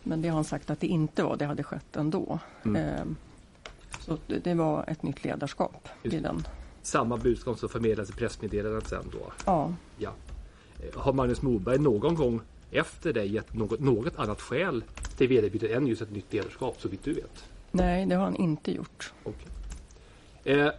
Men 0.03 0.23
det 0.23 0.29
har 0.29 0.35
han 0.35 0.45
sagt 0.45 0.71
att 0.71 0.81
det 0.81 0.87
inte 0.87 1.23
var, 1.23 1.37
det 1.37 1.47
hade 1.47 1.63
skett 1.63 1.97
ändå. 1.97 2.39
Mm. 2.65 2.77
Eh, 2.77 3.05
så 4.01 4.19
det, 4.27 4.55
var 4.55 4.85
ett 4.89 5.03
nytt 5.03 5.25
ledarskap 5.25 5.89
Just 6.03 6.17
i 6.17 6.21
den. 6.21 6.47
Samma 6.83 7.17
budskap 7.17 7.59
som 7.59 7.69
förmedlades 7.69 8.11
i 8.11 8.13
pressmeddelandet 8.13 8.89
sen 8.89 9.05
då? 9.13 9.33
Ja, 9.47 9.75
Ja. 9.99 10.11
Eh, 10.81 11.01
Har 11.01 11.13
Magnus 11.13 11.43
Moberg 11.43 11.79
någon 11.79 12.15
gång 12.15 12.41
efter 12.71 13.13
det 13.13 13.25
gett 13.25 13.55
något, 13.55 13.81
något 13.81 14.19
annat 14.19 14.41
skäl 14.41 14.85
till 15.17 15.29
vd-bytet 15.29 15.71
än 15.71 15.87
just 15.87 16.03
ett 16.03 16.11
nytt 16.11 16.33
ledarskap 16.33 16.77
så 16.81 16.89
vitt 16.89 17.05
du 17.05 17.13
vet? 17.13 17.45
nej, 17.71 18.07
det 18.07 18.15
har 18.15 18.25
han 18.25 18.37
inte 18.37 18.73
gjort. 18.73 19.13
Okej. 19.23 19.47
Eh, 20.45 20.71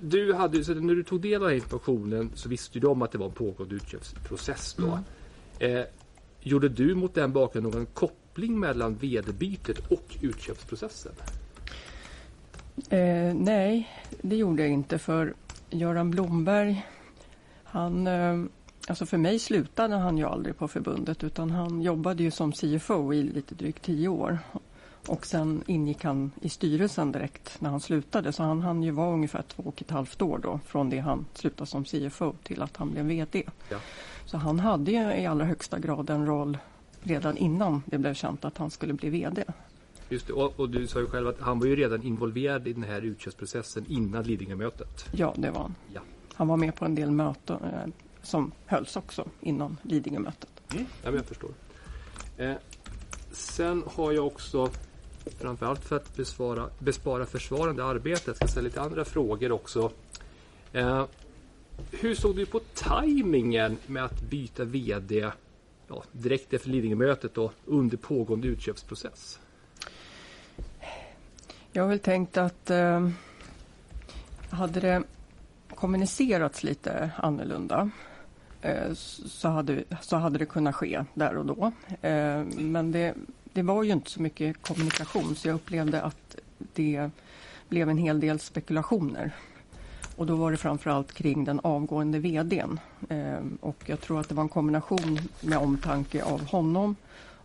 du 0.00 0.34
hade, 0.34 0.64
så 0.64 0.74
när 0.74 0.94
du 0.94 1.02
tog 1.02 1.20
del 1.20 1.42
av 1.42 1.52
informationen 1.52 2.30
så 2.34 2.48
visste 2.48 2.78
du 2.78 2.86
om 2.86 3.02
att 3.02 3.12
det 3.12 3.18
var 3.18 3.26
en 3.26 3.32
pågående 3.32 3.74
utköpsprocess 3.74 4.74
då. 4.78 4.98
Eh, 5.66 5.84
gjorde 6.42 6.68
du 6.68 6.94
mot 6.94 7.14
den 7.14 7.32
bakgrunden 7.32 7.72
någon 7.72 7.86
koppling 7.86 8.60
mellan 8.60 8.94
vd-bytet 8.94 9.78
och 9.78 10.16
utköpsprocessen? 10.20 11.12
Eh, 12.88 13.34
nej, 13.34 13.88
det 14.22 14.36
gjorde 14.36 14.62
jag 14.62 14.70
inte 14.70 14.98
för 14.98 15.34
Göran 15.70 16.10
Blomberg, 16.10 16.86
han, 17.64 18.06
eh, 18.06 18.44
alltså 18.88 19.06
för 19.06 19.18
mig 19.18 19.38
slutade 19.38 19.94
han 19.94 20.18
ju 20.18 20.24
aldrig 20.24 20.56
på 20.56 20.68
förbundet 20.68 21.24
utan 21.24 21.50
han 21.50 21.82
jobbade 21.82 22.22
ju 22.22 22.30
som 22.30 22.52
CFO 22.52 23.14
i 23.14 23.22
lite 23.22 23.54
drygt 23.54 23.82
tio 23.82 24.08
år. 24.08 24.38
Och 25.06 25.26
sen 25.26 25.64
ingick 25.66 26.04
han 26.04 26.30
i 26.40 26.48
styrelsen 26.48 27.12
direkt 27.12 27.60
när 27.60 27.70
han 27.70 27.80
slutade 27.80 28.32
så 28.32 28.42
han 28.42 28.60
hann 28.60 28.82
ju 28.82 28.90
vara 28.90 29.12
ungefär 29.12 29.42
två 29.42 29.62
och 29.62 29.82
ett 29.82 29.90
halvt 29.90 30.22
år 30.22 30.38
då 30.38 30.60
från 30.66 30.90
det 30.90 30.98
han 30.98 31.26
slutade 31.34 31.70
som 31.70 31.84
CFO 31.84 32.34
till 32.42 32.62
att 32.62 32.76
han 32.76 32.90
blev 32.90 33.04
VD. 33.04 33.42
Ja. 33.68 33.78
Så 34.24 34.36
han 34.36 34.60
hade 34.60 34.90
ju 34.90 34.98
i 34.98 35.26
allra 35.26 35.44
högsta 35.44 35.78
grad 35.78 36.10
en 36.10 36.26
roll 36.26 36.58
redan 37.00 37.36
innan 37.36 37.82
det 37.86 37.98
blev 37.98 38.14
känt 38.14 38.44
att 38.44 38.58
han 38.58 38.70
skulle 38.70 38.92
bli 38.92 39.10
VD. 39.10 39.44
Just 40.08 40.26
det, 40.26 40.32
och, 40.32 40.60
och 40.60 40.70
du 40.70 40.86
sa 40.86 41.00
ju 41.00 41.06
själv 41.06 41.28
att 41.28 41.40
han 41.40 41.58
var 41.58 41.66
ju 41.66 41.76
redan 41.76 42.02
involverad 42.02 42.68
i 42.68 42.72
den 42.72 42.82
här 42.82 43.02
utköpsprocessen 43.02 43.84
innan 43.88 44.22
Lidingömötet. 44.22 45.04
Ja, 45.12 45.34
det 45.36 45.50
var 45.50 45.60
han. 45.60 45.74
Ja. 45.94 46.00
Han 46.34 46.48
var 46.48 46.56
med 46.56 46.74
på 46.74 46.84
en 46.84 46.94
del 46.94 47.10
möten 47.10 47.64
eh, 47.64 47.92
som 48.22 48.52
hölls 48.66 48.96
också 48.96 49.28
innan 49.40 49.76
Lidingömötet. 49.82 50.48
Ja, 50.72 50.84
men 51.02 51.14
jag 51.14 51.24
förstår. 51.24 51.50
Eh, 52.36 52.54
sen 53.32 53.82
har 53.94 54.12
jag 54.12 54.26
också, 54.26 54.70
framförallt 55.38 55.84
för 55.84 55.96
att 55.96 56.16
besvara, 56.16 56.68
bespara 56.78 57.26
försvarande 57.26 57.84
arbete, 57.84 58.22
jag 58.26 58.36
ska 58.36 58.46
ställa 58.46 58.64
lite 58.64 58.80
andra 58.80 59.04
frågor 59.04 59.52
också. 59.52 59.90
Eh, 60.72 61.04
hur 61.90 62.14
såg 62.14 62.36
du 62.36 62.46
på 62.46 62.60
tajmingen 62.74 63.76
med 63.86 64.04
att 64.04 64.22
byta 64.22 64.64
VD 64.64 65.30
ja, 65.88 66.02
direkt 66.12 66.52
efter 66.52 66.68
Lidingömötet 66.70 67.38
och 67.38 67.52
under 67.66 67.96
pågående 67.96 68.48
utköpsprocess? 68.48 69.38
Jag 71.72 71.82
har 71.82 71.88
väl 71.88 71.98
tänkt 71.98 72.36
att 72.36 72.70
eh, 72.70 73.08
hade 74.50 74.80
det 74.80 75.02
kommunicerats 75.74 76.62
lite 76.62 77.10
annorlunda 77.16 77.90
eh, 78.62 78.92
så, 78.94 79.48
hade, 79.48 79.84
så 80.00 80.16
hade 80.16 80.38
det 80.38 80.46
kunnat 80.46 80.74
ske 80.74 81.04
där 81.14 81.36
och 81.36 81.46
då. 81.46 81.72
Eh, 82.08 82.44
men 82.58 82.92
det, 82.92 83.14
det 83.52 83.62
var 83.62 83.82
ju 83.82 83.92
inte 83.92 84.10
så 84.10 84.22
mycket 84.22 84.62
kommunikation 84.62 85.34
så 85.36 85.48
jag 85.48 85.54
upplevde 85.54 86.02
att 86.02 86.36
det 86.58 87.10
blev 87.68 87.88
en 87.90 87.98
hel 87.98 88.20
del 88.20 88.38
spekulationer. 88.40 89.32
Och 90.16 90.26
då 90.26 90.36
var 90.36 90.50
det 90.50 90.56
framförallt 90.56 91.12
kring 91.12 91.44
den 91.44 91.60
avgående 91.60 92.18
VDn. 92.18 92.80
Eh, 93.08 93.38
och 93.60 93.76
jag 93.86 94.00
tror 94.00 94.20
att 94.20 94.28
det 94.28 94.34
var 94.34 94.42
en 94.42 94.48
kombination 94.48 95.18
med 95.40 95.58
omtanke 95.58 96.24
av 96.24 96.44
honom 96.46 96.96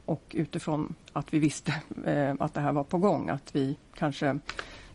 och 0.05 0.23
utifrån 0.29 0.95
att 1.13 1.33
vi 1.33 1.39
visste 1.39 1.81
eh, 2.05 2.35
att 2.39 2.53
det 2.53 2.61
här 2.61 2.71
var 2.71 2.83
på 2.83 2.97
gång. 2.97 3.29
Att 3.29 3.55
vi 3.55 3.77
kanske 3.95 4.39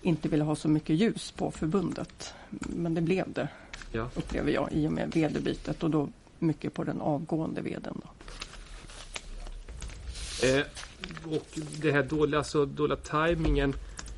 inte 0.02 0.28
ville 0.28 0.45
ha 0.45 0.57
så 0.57 0.69
mycket 0.69 0.97
ljus 0.97 1.31
på 1.31 1.50
förbundet. 1.50 2.35
Men 2.50 2.95
det 2.95 3.00
blev 3.00 3.33
det, 3.33 3.49
Ja. 3.92 4.09
upplever 4.14 4.50
jag, 4.52 4.73
i 4.73 4.88
och 4.88 4.92
med 4.92 5.11
vd-bytet 5.14 5.83
och 5.83 5.90
då 5.90 6.09
mycket 6.38 6.75
på 6.75 6.85
den 6.85 7.00
avgående 7.00 7.61
vdn. 7.61 8.00
Då. 8.02 8.09
Eh, 10.42 10.64
och 11.37 11.58
det 11.82 11.92
här 11.92 12.02
dåliga, 12.02 12.38
alltså, 12.38 12.66
dåliga 12.66 12.96
tajmingen. 12.96 13.75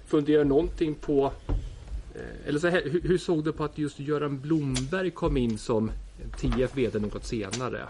Funderar 0.06 0.44
någonting 0.44 0.94
på... 0.94 1.32
Eh, 2.14 2.48
eller 2.48 2.58
så 2.58 2.68
här, 2.68 2.82
hur, 2.84 3.00
hur 3.00 3.18
såg 3.18 3.44
du 3.44 3.52
på 3.52 3.64
att 3.64 3.78
just 3.78 4.00
Göran 4.00 4.40
Blomberg 4.40 5.10
kom 5.10 5.36
in 5.36 5.58
som 5.58 5.90
TF 6.40 6.76
VD 6.76 6.98
något 6.98 7.24
senare? 7.24 7.88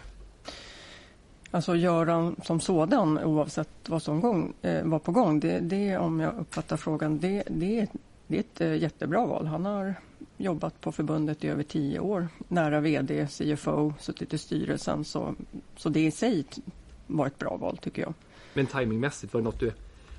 Alltså 1.51 1.77
Göran 1.77 2.37
som 2.45 2.61
sådan, 2.61 3.19
oavsett 3.19 3.69
vad 3.89 4.03
som 4.03 4.21
gång, 4.21 4.53
eh, 4.63 4.85
var 4.85 4.99
på 4.99 5.13
gång, 5.13 5.41
det, 5.41 5.61
det 5.61 5.97
om 5.97 6.21
jag 6.21 6.35
uppfattar 6.41 6.77
frågan, 6.77 7.19
det, 7.19 7.43
det, 7.47 7.87
det 8.27 8.37
är 8.37 8.41
ett 8.41 8.61
eh, 8.61 8.75
jättebra 8.75 9.27
val. 9.27 9.47
Han 9.47 9.65
har 9.65 9.95
jobbat 10.37 10.81
på 10.81 10.93
förbundet 10.93 11.45
i 11.45 11.49
över 11.49 11.63
tio 11.63 12.01
år, 12.01 12.29
nära 12.49 12.81
VD, 12.81 13.27
CFO, 13.27 13.95
suttit 14.01 14.35
i 14.35 14.39
styrelsen, 14.39 15.05
så, 15.05 15.35
så 15.77 15.89
det 15.89 16.01
i 16.01 16.11
sig 16.11 16.45
var 17.07 17.27
ett 17.27 17.39
bra 17.39 17.57
val 17.57 17.77
tycker 17.77 18.03
jag. 18.03 18.15
Men 18.55 18.67
timingmässigt, 18.67 19.35
var 19.35 19.41
det 19.41 19.45
något 19.45 19.61
du 19.61 19.73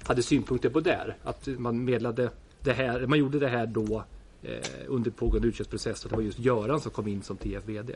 hade 0.04 0.24
synpunkter 0.24 0.70
på 0.70 0.80
där? 0.80 1.16
Att 1.24 1.48
man 1.58 1.86
medlade 1.86 2.30
det 2.64 2.74
här, 2.74 3.08
man 3.08 3.20
gjorde 3.20 3.40
det 3.40 3.48
här 3.48 3.66
då 3.66 4.04
eh, 4.44 4.52
under 4.88 5.12
pågående 5.12 5.48
utköpsprocess 5.48 6.04
och 6.04 6.10
det 6.10 6.16
var 6.16 6.24
just 6.24 6.40
Göran 6.40 6.82
som 6.82 6.92
kom 6.92 7.08
in 7.08 7.22
som 7.22 7.38
TF 7.38 7.66
VD. 7.66 7.96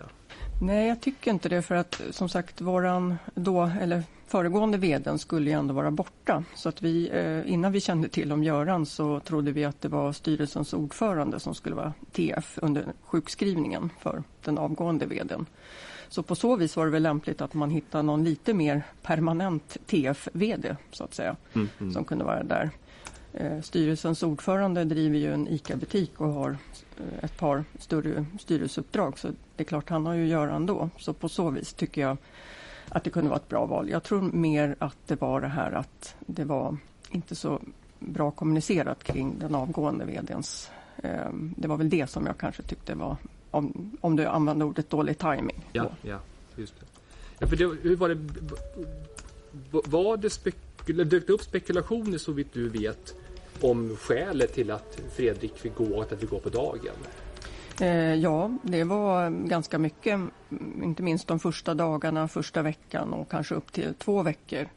Nej, 0.61 0.87
jag 0.87 1.01
tycker 1.01 1.31
inte 1.31 1.49
det 1.49 1.61
för 1.61 1.75
att 1.75 2.01
som 2.11 2.29
sagt 2.29 2.61
våran 2.61 3.15
då, 3.35 3.71
eller 3.81 4.03
föregående 4.27 4.77
vdn 4.77 5.19
skulle 5.19 5.49
ju 5.49 5.55
ändå 5.55 5.73
vara 5.73 5.91
borta. 5.91 6.43
Så 6.55 6.69
att 6.69 6.81
vi, 6.81 7.09
eh, 7.09 7.53
innan 7.53 7.71
vi 7.71 7.81
kände 7.81 8.09
till 8.09 8.31
om 8.31 8.43
Göran 8.43 8.85
så 8.85 9.19
trodde 9.19 9.51
vi 9.51 9.65
att 9.65 9.81
det 9.81 9.87
var 9.87 10.13
styrelsens 10.13 10.73
ordförande 10.73 11.39
som 11.39 11.55
skulle 11.55 11.75
vara 11.75 11.93
TF 12.11 12.59
under 12.61 12.85
sjukskrivningen 13.03 13.89
för 13.99 14.23
den 14.43 14.57
avgående 14.57 15.05
vdn. 15.05 15.45
Så 16.09 16.23
på 16.23 16.35
så 16.35 16.55
vis 16.55 16.75
var 16.75 16.85
det 16.85 16.91
väl 16.91 17.03
lämpligt 17.03 17.41
att 17.41 17.53
man 17.53 17.69
hittar 17.69 18.03
någon 18.03 18.23
lite 18.23 18.53
mer 18.53 18.83
permanent 19.01 19.77
TF-VD 19.85 20.75
så 20.91 21.03
att 21.03 21.13
säga, 21.13 21.35
Mm, 21.53 21.69
mm. 21.79 21.93
som 21.93 22.05
kunde 22.05 22.25
vara 22.25 22.43
där. 22.43 22.69
Eh, 23.33 23.61
Styrelsens 23.61 24.23
ordförande 24.23 24.83
driver 24.83 25.17
ju 25.17 25.33
en 25.33 25.47
ICA-butik 25.47 26.21
och 26.21 26.33
har 26.33 26.49
eh, 26.97 27.23
ett 27.23 27.37
par 27.37 27.63
större 27.79 28.25
styrelseuppdrag. 28.39 29.19
Så 29.19 29.27
det 29.55 29.63
är 29.63 29.65
klart, 29.65 29.89
han 29.89 30.05
har 30.05 30.13
ju 30.13 30.27
Göran 30.27 30.65
då. 30.65 30.89
Så 30.97 31.13
på 31.13 31.29
så 31.29 31.49
vis 31.49 31.73
tycker 31.73 32.01
jag 32.01 32.17
att 32.89 33.03
det 33.03 33.09
kunde 33.09 33.29
vara 33.29 33.39
ett 33.39 33.49
bra 33.49 33.65
val. 33.65 33.89
Jag 33.89 34.03
tror 34.03 34.21
mer 34.21 34.75
att 34.79 34.97
det 35.07 35.21
var 35.21 35.41
det 35.41 35.47
här 35.47 35.71
att 35.71 36.15
det 36.19 36.43
var 36.43 36.77
inte 37.11 37.35
så 37.35 37.61
bra 37.99 38.31
kommunicerat 38.31 39.03
kring 39.03 39.35
den 39.39 39.55
avgående 39.55 40.05
vdns... 40.05 40.71
Eh, 40.97 41.29
det 41.33 41.67
var 41.67 41.77
väl 41.77 41.89
det 41.89 42.09
som 42.09 42.25
jag 42.25 42.37
kanske 42.37 42.63
tyckte 42.63 42.95
var, 42.95 43.17
om, 43.51 43.97
om 44.01 44.15
du 44.15 44.25
använder 44.25 44.65
ordet 44.65 44.89
dålig 44.89 45.17
timing. 45.17 45.65
Ja, 45.73 45.91
ja, 46.01 46.19
just 46.55 46.79
det. 46.79 46.85
Ja, 47.39 47.47
för 47.47 47.55
det, 47.55 47.65
hur 47.81 47.95
var 47.95 48.09
det? 48.09 48.17
Var 49.71 50.17
det 50.17 50.29
spekula, 50.29 51.03
dök 51.03 51.27
det 51.27 51.33
upp 51.33 51.43
spekulationer 51.43 52.17
så 52.17 52.31
vitt 52.31 52.53
du 52.53 52.69
vet 52.69 53.15
om 53.61 53.95
skälet 53.95 54.53
till 54.53 54.71
att 54.71 54.99
Fredrik 55.15 55.57
fick 55.57 55.75
gå, 55.75 56.01
att 56.01 56.09
han 56.09 56.19
fick 56.19 56.29
gå 56.29 56.39
på 56.39 56.49
dagen? 56.49 56.95
Eh, 57.81 58.15
ja, 58.15 58.57
det 58.63 58.83
var 58.83 59.29
ganska 59.29 59.79
mycket. 59.79 60.19
Inte 60.83 61.03
minst 61.03 61.27
de 61.27 61.39
första 61.39 61.73
dagarna, 61.73 62.27
första 62.27 62.61
veckan 62.61 63.13
och 63.13 63.29
kanske 63.31 63.55
upp 63.55 63.71
till 63.71 63.93
två 63.93 64.23
veckor. 64.23 64.67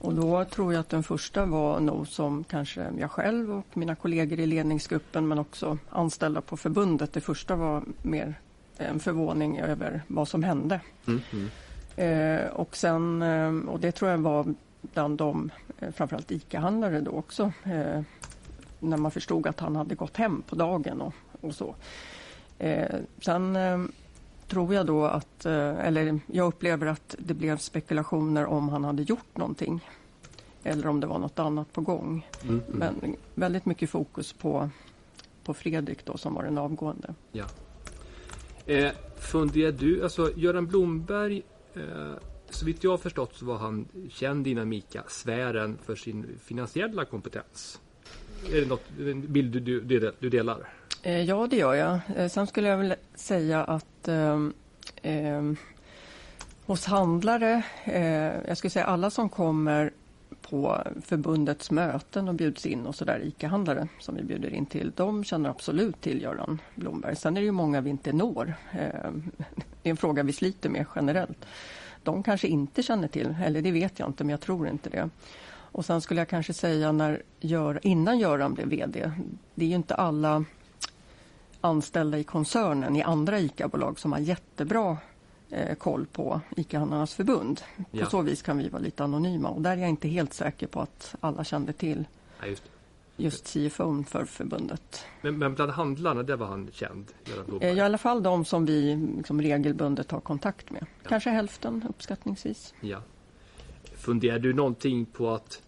Och 0.00 0.14
då 0.14 0.44
tror 0.44 0.72
jag 0.72 0.80
att 0.80 0.88
den 0.88 1.02
första 1.02 1.46
var 1.46 1.80
nog 1.80 2.08
som 2.08 2.44
kanske 2.44 2.86
jag 2.98 3.10
själv 3.10 3.52
och 3.52 3.76
mina 3.76 3.94
kollegor 3.94 4.40
i 4.40 4.46
ledningsgruppen 4.46 5.28
men 5.28 5.38
också 5.38 5.78
anställda 5.90 6.40
på 6.40 6.56
förbundet. 6.56 7.12
Det 7.12 7.20
första 7.20 7.56
var 7.56 7.82
mer 8.02 8.34
en 8.76 9.00
förvåning 9.00 9.58
över 9.58 10.02
vad 10.06 10.28
som 10.28 10.42
hände. 10.42 10.80
Mm, 11.06 11.20
mm. 11.32 11.48
Eh, 11.96 12.50
och 12.50 12.76
sen, 12.76 13.22
eh, 13.22 13.68
och 13.68 13.80
det 13.80 13.92
tror 13.92 14.10
jag 14.10 14.18
var 14.18 14.54
bland 14.80 15.18
de, 15.18 15.50
eh, 15.78 15.92
framförallt 15.92 16.30
ICA-handlare 16.30 17.00
då 17.00 17.10
också, 17.10 17.52
eh, 17.64 18.02
när 18.78 18.96
man 18.96 19.10
förstod 19.10 19.46
att 19.46 19.60
han 19.60 19.76
hade 19.76 19.94
gått 19.94 20.16
hem 20.16 20.42
på 20.48 20.56
dagen 20.56 21.00
och, 21.00 21.14
och 21.40 21.54
så. 21.54 21.74
Eh, 22.58 22.96
sen 23.20 23.56
eh, 23.56 23.78
tror 24.50 24.74
jag 24.74 24.86
då 24.86 25.04
att, 25.04 25.46
eh, 25.46 25.86
eller 25.86 26.20
jag 26.26 26.46
upplever 26.46 26.86
att 26.86 27.14
det 27.18 27.34
blev 27.34 27.56
spekulationer 27.58 28.46
om 28.46 28.68
han 28.68 28.84
hade 28.84 29.02
gjort 29.02 29.36
någonting. 29.36 29.86
Eller 30.62 30.86
om 30.86 31.00
det 31.00 31.06
var 31.06 31.18
något 31.18 31.38
annat 31.38 31.72
på 31.72 31.80
gång. 31.80 32.26
Mm, 32.42 32.54
mm. 32.74 32.94
Men 33.00 33.16
väldigt 33.34 33.66
mycket 33.66 33.90
fokus 33.90 34.32
på, 34.32 34.70
på 35.44 35.54
Fredrik 35.54 36.04
då 36.04 36.16
som 36.16 36.34
var 36.34 36.42
den 36.42 36.58
avgående. 36.58 37.14
Ja. 37.32 37.44
Eh, 38.66 38.90
funderar 39.18 39.72
du, 39.72 40.02
alltså 40.02 40.32
Göran 40.36 40.66
Blomberg, 40.66 41.42
eh, 41.74 41.82
så 42.50 42.66
vitt 42.66 42.84
jag 42.84 42.90
har 42.90 42.98
förstått 42.98 43.34
så 43.34 43.44
var 43.44 43.58
han 43.58 43.88
känd 44.10 44.46
inom 44.46 44.72
ICA-sfären 44.72 45.78
för 45.84 45.96
sin 45.96 46.26
finansiella 46.42 47.04
kompetens. 47.04 47.80
Är 48.52 48.60
det 48.60 48.66
något, 48.68 48.84
en 49.00 49.32
bild 49.32 49.62
du, 49.62 49.80
du- 49.80 50.12
du 50.18 50.28
delar? 50.30 50.68
Eh, 51.02 51.22
ja, 51.22 51.46
det 51.50 51.56
gör 51.56 51.74
jag. 51.74 52.00
Eh, 52.16 52.28
sen 52.28 52.46
skulle 52.46 52.68
jag 52.68 52.76
vilja 52.76 52.96
säga 53.14 53.64
att 53.64 54.08
eh, 54.08 55.52
hos 56.66 56.86
handlare, 56.86 57.62
eh, 57.84 58.48
jag 58.48 58.58
skulle 58.58 58.70
säga 58.70 58.84
alla 58.84 59.10
som 59.10 59.28
kommer 59.28 59.92
på 60.42 60.82
förbundets 61.04 61.70
möten 61.70 62.28
och 62.28 62.34
bjuds 62.34 62.66
in 62.66 62.86
och 62.86 62.94
sådär, 62.94 63.20
ICA-handlare 63.24 63.88
som 64.00 64.14
vi 64.14 64.22
bjuder 64.22 64.54
in 64.54 64.66
till, 64.66 64.92
de 64.96 65.24
känner 65.24 65.50
absolut 65.50 66.00
till 66.00 66.22
Göran 66.22 66.60
Blomberg. 66.74 67.16
Sen 67.16 67.36
är 67.36 67.40
det 67.40 67.44
ju 67.44 67.52
många 67.52 67.80
vi 67.80 67.90
inte 67.90 68.12
når. 68.12 68.54
Eh, 68.72 69.10
det 69.82 69.88
är 69.88 69.90
en 69.90 69.96
fråga 69.96 70.22
vi 70.22 70.32
sliter 70.32 70.68
med 70.68 70.86
generellt. 70.94 71.46
De 72.02 72.22
kanske 72.22 72.48
inte 72.48 72.82
känner 72.82 73.08
till, 73.08 73.36
eller 73.44 73.62
det 73.62 73.72
vet 73.72 73.98
jag 73.98 74.08
inte, 74.08 74.24
men 74.24 74.30
jag 74.30 74.40
tror 74.40 74.68
inte 74.68 74.90
det. 74.90 75.10
Och 75.72 75.84
sen 75.84 76.00
skulle 76.00 76.20
jag 76.20 76.28
kanske 76.28 76.52
säga 76.52 76.92
när 76.92 77.22
Gör, 77.40 77.80
innan 77.82 78.18
Göran 78.18 78.54
blev 78.54 78.68
VD, 78.68 79.12
det 79.54 79.64
är 79.64 79.68
ju 79.68 79.74
inte 79.74 79.94
alla 79.94 80.44
anställda 81.60 82.18
i 82.18 82.24
koncernen 82.24 82.96
i 82.96 83.02
andra 83.02 83.38
ICA-bolag 83.40 83.98
som 83.98 84.12
har 84.12 84.18
jättebra 84.18 84.96
eh, 85.50 85.74
koll 85.74 86.06
på 86.06 86.40
ICA-handlarnas 86.56 87.14
förbund. 87.14 87.60
På 87.76 87.84
Ja. 87.90 88.06
så 88.06 88.22
vis 88.22 88.42
kan 88.42 88.58
vi 88.58 88.68
vara 88.68 88.82
lite 88.82 89.04
anonyma 89.04 89.48
och 89.48 89.62
där 89.62 89.72
är 89.76 89.76
jag 89.80 89.88
inte 89.88 90.08
helt 90.08 90.34
säker 90.34 90.66
på 90.66 90.80
att 90.80 91.14
alla 91.20 91.44
kände 91.44 91.72
till 91.72 92.04
Ja, 92.40 92.46
just 92.46 92.62
just 93.16 93.46
CFO 93.52 94.02
för 94.02 94.24
förbundet. 94.24 95.04
Men, 95.22 95.38
men 95.38 95.54
bland 95.54 95.70
handlarna, 95.72 96.22
där 96.22 96.36
var 96.36 96.46
han 96.46 96.68
känd, 96.72 97.06
Eh, 97.24 97.44
Blomberg? 97.44 97.76
I 97.76 97.80
alla 97.80 97.98
fall 97.98 98.22
de 98.22 98.44
som 98.44 98.66
vi 98.66 98.96
liksom 99.16 99.42
regelbundet 99.42 100.10
har 100.10 100.20
kontakt 100.20 100.70
med. 100.70 100.86
Ja. 101.02 101.08
Kanske 101.08 101.30
hälften 101.30 101.84
uppskattningsvis. 101.88 102.74
Ja. 102.80 103.02
Funderar 103.96 104.38
du 104.38 104.52
någonting 104.52 105.06
på 105.06 105.30
att 105.30 105.62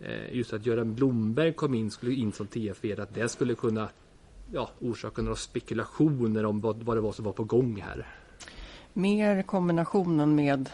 eh, 0.00 0.34
just 0.36 0.52
att 0.52 0.66
Göran 0.66 0.94
Blomberg 0.94 1.52
kom 1.52 1.74
in, 1.74 1.90
skulle 1.90 2.12
in 2.14 2.32
som 2.32 2.46
TF-VD, 2.46 3.02
att 3.02 3.14
det 3.14 3.28
skulle 3.28 3.54
kunna 3.54 3.88
ja, 4.52 4.70
orsaka 4.80 5.22
några 5.22 5.36
spekulationer 5.36 6.44
om 6.44 6.60
vad, 6.60 6.82
vad 6.82 6.96
det 6.96 7.00
var 7.00 7.12
som 7.12 7.24
var 7.24 7.32
på 7.32 7.44
gång 7.44 7.80
här? 7.80 8.06
Mer 8.92 9.42
kombinationen 9.42 10.34
med 10.34 10.70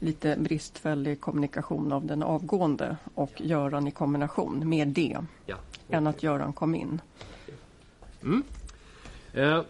lite 0.00 0.36
bristfällig 0.38 1.20
kommunikation 1.20 1.92
av 1.92 2.06
den 2.06 2.22
avgående 2.22 2.96
och 3.14 3.32
Göran 3.36 3.86
i 3.86 3.90
kombination. 3.90 4.68
Mer 4.68 4.86
det 4.86 5.16
Ja. 5.46 5.56
än 5.90 6.06
att 6.06 6.22
Göran 6.22 6.52
kom 6.52 6.74
in. 6.74 7.00
Mm. 8.22 8.42
Eh, 9.32 9.62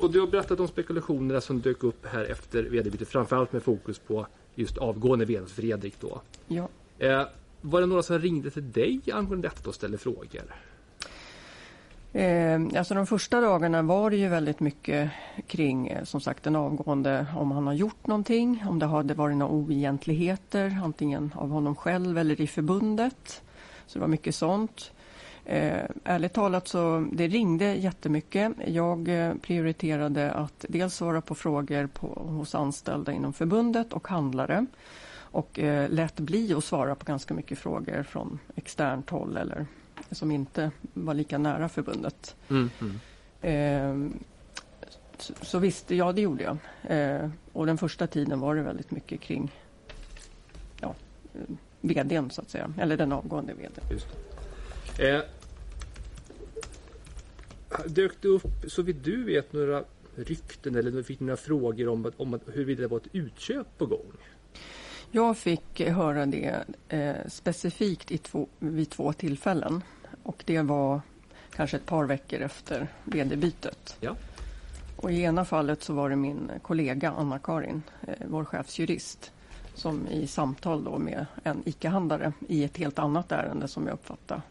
och 0.00 0.10
du 0.12 0.20
har 0.20 0.26
berättat 0.26 0.60
om 0.60 0.68
spekulationerna 0.68 1.40
som 1.40 1.60
dök 1.60 1.84
upp 1.84 2.06
här 2.06 2.24
efter 2.24 2.62
vd-bytet, 2.62 3.08
framförallt 3.08 3.52
med 3.52 3.62
fokus 3.62 3.98
på 3.98 4.26
just 4.54 4.78
avgående 4.78 5.24
vd 5.24 5.46
Fredrik 5.46 5.94
då. 6.00 6.20
Ja. 6.46 6.68
Eh, 6.98 7.22
var 7.60 7.80
det 7.80 7.86
några 7.86 8.02
som 8.02 8.18
ringde 8.18 8.50
till 8.50 8.72
dig 8.72 9.00
angående 9.12 9.48
detta 9.48 9.68
och 9.68 9.74
ställde 9.74 9.98
frågor? 9.98 10.54
Eh, 12.18 12.60
alltså 12.78 12.94
de 12.94 13.06
första 13.06 13.40
dagarna 13.40 13.82
var 13.82 14.10
det 14.10 14.16
ju 14.16 14.28
väldigt 14.28 14.60
mycket 14.60 15.10
kring 15.46 15.88
eh, 15.88 16.04
som 16.04 16.20
sagt 16.20 16.44
den 16.44 16.56
avgående 16.56 17.26
om 17.36 17.50
han 17.50 17.66
har 17.66 17.74
gjort 17.74 18.06
någonting, 18.06 18.64
om 18.68 18.78
det 18.78 18.86
hade 18.86 19.14
varit 19.14 19.36
några 19.36 19.52
oegentligheter 19.52 20.78
antingen 20.84 21.32
av 21.36 21.50
honom 21.50 21.76
själv 21.76 22.18
eller 22.18 22.40
i 22.40 22.46
förbundet. 22.46 23.42
Så 23.86 23.98
det 23.98 24.00
var 24.00 24.08
mycket 24.08 24.34
sånt. 24.34 24.92
Eh, 25.44 25.84
ärligt 26.04 26.32
talat 26.32 26.68
så 26.68 27.06
det 27.12 27.28
ringde 27.28 27.74
jättemycket. 27.74 28.52
Jag 28.66 29.08
eh, 29.08 29.34
prioriterade 29.34 30.30
att 30.30 30.64
dels 30.68 30.94
svara 30.94 31.20
på 31.20 31.34
frågor 31.34 31.86
på, 31.86 32.06
hos 32.06 32.54
anställda 32.54 33.12
inom 33.12 33.32
förbundet 33.32 33.92
och 33.92 34.08
handlare 34.08 34.66
och 35.18 35.58
eh, 35.58 35.90
lät 35.90 36.20
bli 36.20 36.54
att 36.54 36.64
svara 36.64 36.94
på 36.94 37.04
ganska 37.04 37.34
mycket 37.34 37.58
frågor 37.58 38.02
från 38.02 38.38
externt 38.56 39.10
håll 39.10 39.36
eller 39.36 39.66
som 40.10 40.30
inte 40.30 40.70
var 40.94 41.14
lika 41.14 41.38
nära 41.38 41.68
förbundet. 41.68 42.36
Mm, 42.48 42.70
mm. 42.80 43.00
Eh, 43.40 44.20
så, 45.18 45.32
så 45.42 45.58
visst, 45.58 45.90
ja 45.90 46.12
det 46.12 46.20
gjorde 46.20 46.42
jag. 46.42 46.56
Eh, 46.82 47.30
och 47.52 47.66
den 47.66 47.78
första 47.78 48.06
tiden 48.06 48.40
var 48.40 48.54
det 48.54 48.62
väldigt 48.62 48.90
mycket 48.90 49.20
kring 49.20 49.52
ja, 50.80 50.94
vdn 51.80 52.30
så 52.30 52.42
att 52.42 52.50
säga, 52.50 52.72
eller 52.78 52.96
den 52.96 53.12
avgående 53.12 53.54
vdn. 53.54 53.98
Eh, 54.98 55.20
dök 57.86 58.12
det 58.20 58.28
upp, 58.28 58.64
så 58.68 58.82
vitt 58.82 59.04
du 59.04 59.24
vet, 59.24 59.52
några 59.52 59.84
rykten 60.14 60.74
eller 60.74 61.02
fick 61.02 61.20
några 61.20 61.36
frågor 61.36 61.88
om, 61.88 62.12
om 62.16 62.34
att, 62.34 62.42
huruvida 62.46 62.82
det 62.82 62.88
var 62.88 62.96
ett 62.96 63.08
utköp 63.12 63.78
på 63.78 63.86
gång? 63.86 64.12
Jag 65.10 65.36
fick 65.36 65.80
höra 65.80 66.26
det 66.26 66.64
eh, 66.88 67.16
specifikt 67.28 68.12
i 68.12 68.18
två, 68.18 68.48
vid 68.58 68.90
två 68.90 69.12
tillfällen. 69.12 69.82
Och 70.28 70.42
det 70.46 70.62
var 70.62 71.00
kanske 71.56 71.76
ett 71.76 71.86
par 71.86 72.04
veckor 72.04 72.40
efter 72.40 72.88
vd-bytet. 73.04 73.96
Ja. 74.00 74.14
Och 74.96 75.12
I 75.12 75.22
ena 75.22 75.44
fallet 75.44 75.82
så 75.82 75.92
var 75.94 76.10
det 76.10 76.16
min 76.16 76.50
kollega 76.62 77.10
Anna-Karin, 77.10 77.82
eh, 78.06 78.14
vår 78.26 78.44
chefsjurist 78.44 79.32
som 79.74 80.06
i 80.08 80.26
samtal 80.26 80.84
då 80.84 80.98
med 80.98 81.26
en 81.42 81.62
ICA-handlare 81.64 82.32
i 82.48 82.64
ett 82.64 82.76
helt 82.76 82.98
annat 82.98 83.32
ärende 83.32 83.68
som 83.68 83.86
jag 83.86 83.94
uppfattade 83.94 84.42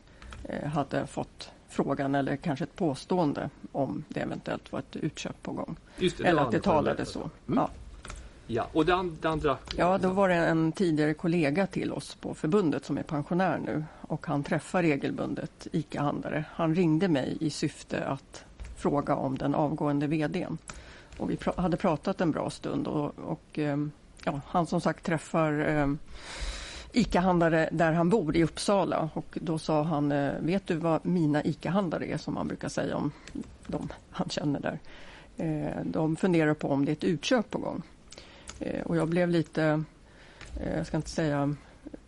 eh, 0.43 0.67
hade 0.69 1.07
fått 1.07 1.51
frågan 1.69 2.15
eller 2.15 2.35
kanske 2.35 2.63
ett 2.63 2.75
påstående 2.75 3.49
om 3.71 4.03
det 4.09 4.19
eventuellt 4.19 4.71
var 4.71 4.79
ett 4.79 4.95
utköp 4.95 5.43
på 5.43 5.51
gång. 5.51 5.75
Det, 5.97 6.19
eller 6.19 6.33
var 6.33 6.41
att 6.41 6.51
det 6.51 6.57
Anna-Karin 6.57 6.61
talade 6.61 6.83
berättade. 6.85 7.05
så. 7.05 7.19
Mm. 7.47 7.57
Ja. 7.59 7.69
Ja, 8.49 8.67
och 8.73 8.85
det, 8.85 8.95
an- 8.95 9.17
det 9.21 9.29
andra? 9.29 9.57
Ja, 9.75 9.97
då 9.97 10.09
var 10.09 10.29
det 10.29 10.35
en 10.35 10.71
tidigare 10.71 11.13
kollega 11.13 11.67
till 11.67 11.93
oss 11.93 12.15
på 12.15 12.33
förbundet 12.33 12.85
som 12.85 12.97
är 12.97 13.03
pensionär 13.03 13.57
nu 13.65 13.83
och 14.07 14.27
han 14.27 14.43
träffar 14.43 14.81
regelbundet 14.83 15.67
ICA-handlare. 15.71 16.45
Han 16.53 16.75
ringde 16.75 17.07
mig 17.07 17.37
i 17.39 17.49
syfte 17.49 18.05
att 18.05 18.45
fråga 18.77 19.15
om 19.15 19.37
den 19.37 19.55
avgående 19.55 20.07
vdn. 20.07 20.57
Och 21.17 21.29
vi 21.31 21.35
pr- 21.35 21.61
hade 21.61 21.77
pratat 21.77 22.21
en 22.21 22.31
bra 22.31 22.49
stund 22.49 22.87
och, 22.87 23.19
och 23.19 23.59
ehm, 23.59 23.91
ja, 24.23 24.41
han 24.47 24.65
som 24.67 24.81
sagt 24.81 25.05
träffar 25.05 25.67
eh, 25.69 25.87
ICA-handlare 26.91 27.69
där 27.71 27.91
han 27.93 28.09
bor 28.09 28.35
i 28.35 28.43
Uppsala 28.43 29.09
och 29.13 29.37
då 29.41 29.57
sa 29.59 29.83
han, 29.83 30.11
eh, 30.11 30.31
vet 30.39 30.67
du 30.67 30.75
vad 30.75 31.05
mina 31.05 31.43
ICA-handlare 31.43 32.05
är 32.05 32.17
som 32.17 32.33
man 32.33 32.47
brukar 32.47 32.69
säga 32.69 32.95
om 32.95 33.11
de 33.67 33.89
han 34.11 34.29
känner 34.29 34.59
där. 34.59 34.79
Eh, 35.37 35.85
De 35.85 36.15
funderar 36.15 36.53
på 36.53 36.69
om 36.69 36.85
det 36.85 36.91
är 36.91 36.93
ett 36.93 37.03
utköp 37.03 37.49
på 37.49 37.57
gång. 37.57 37.81
Eh, 38.59 38.81
Och 38.85 38.97
jag 38.97 39.07
blev 39.07 39.29
lite, 39.29 39.83
eh, 40.59 40.77
jag 40.77 40.87
ska 40.87 40.97
inte 40.97 41.09
säga 41.09 41.55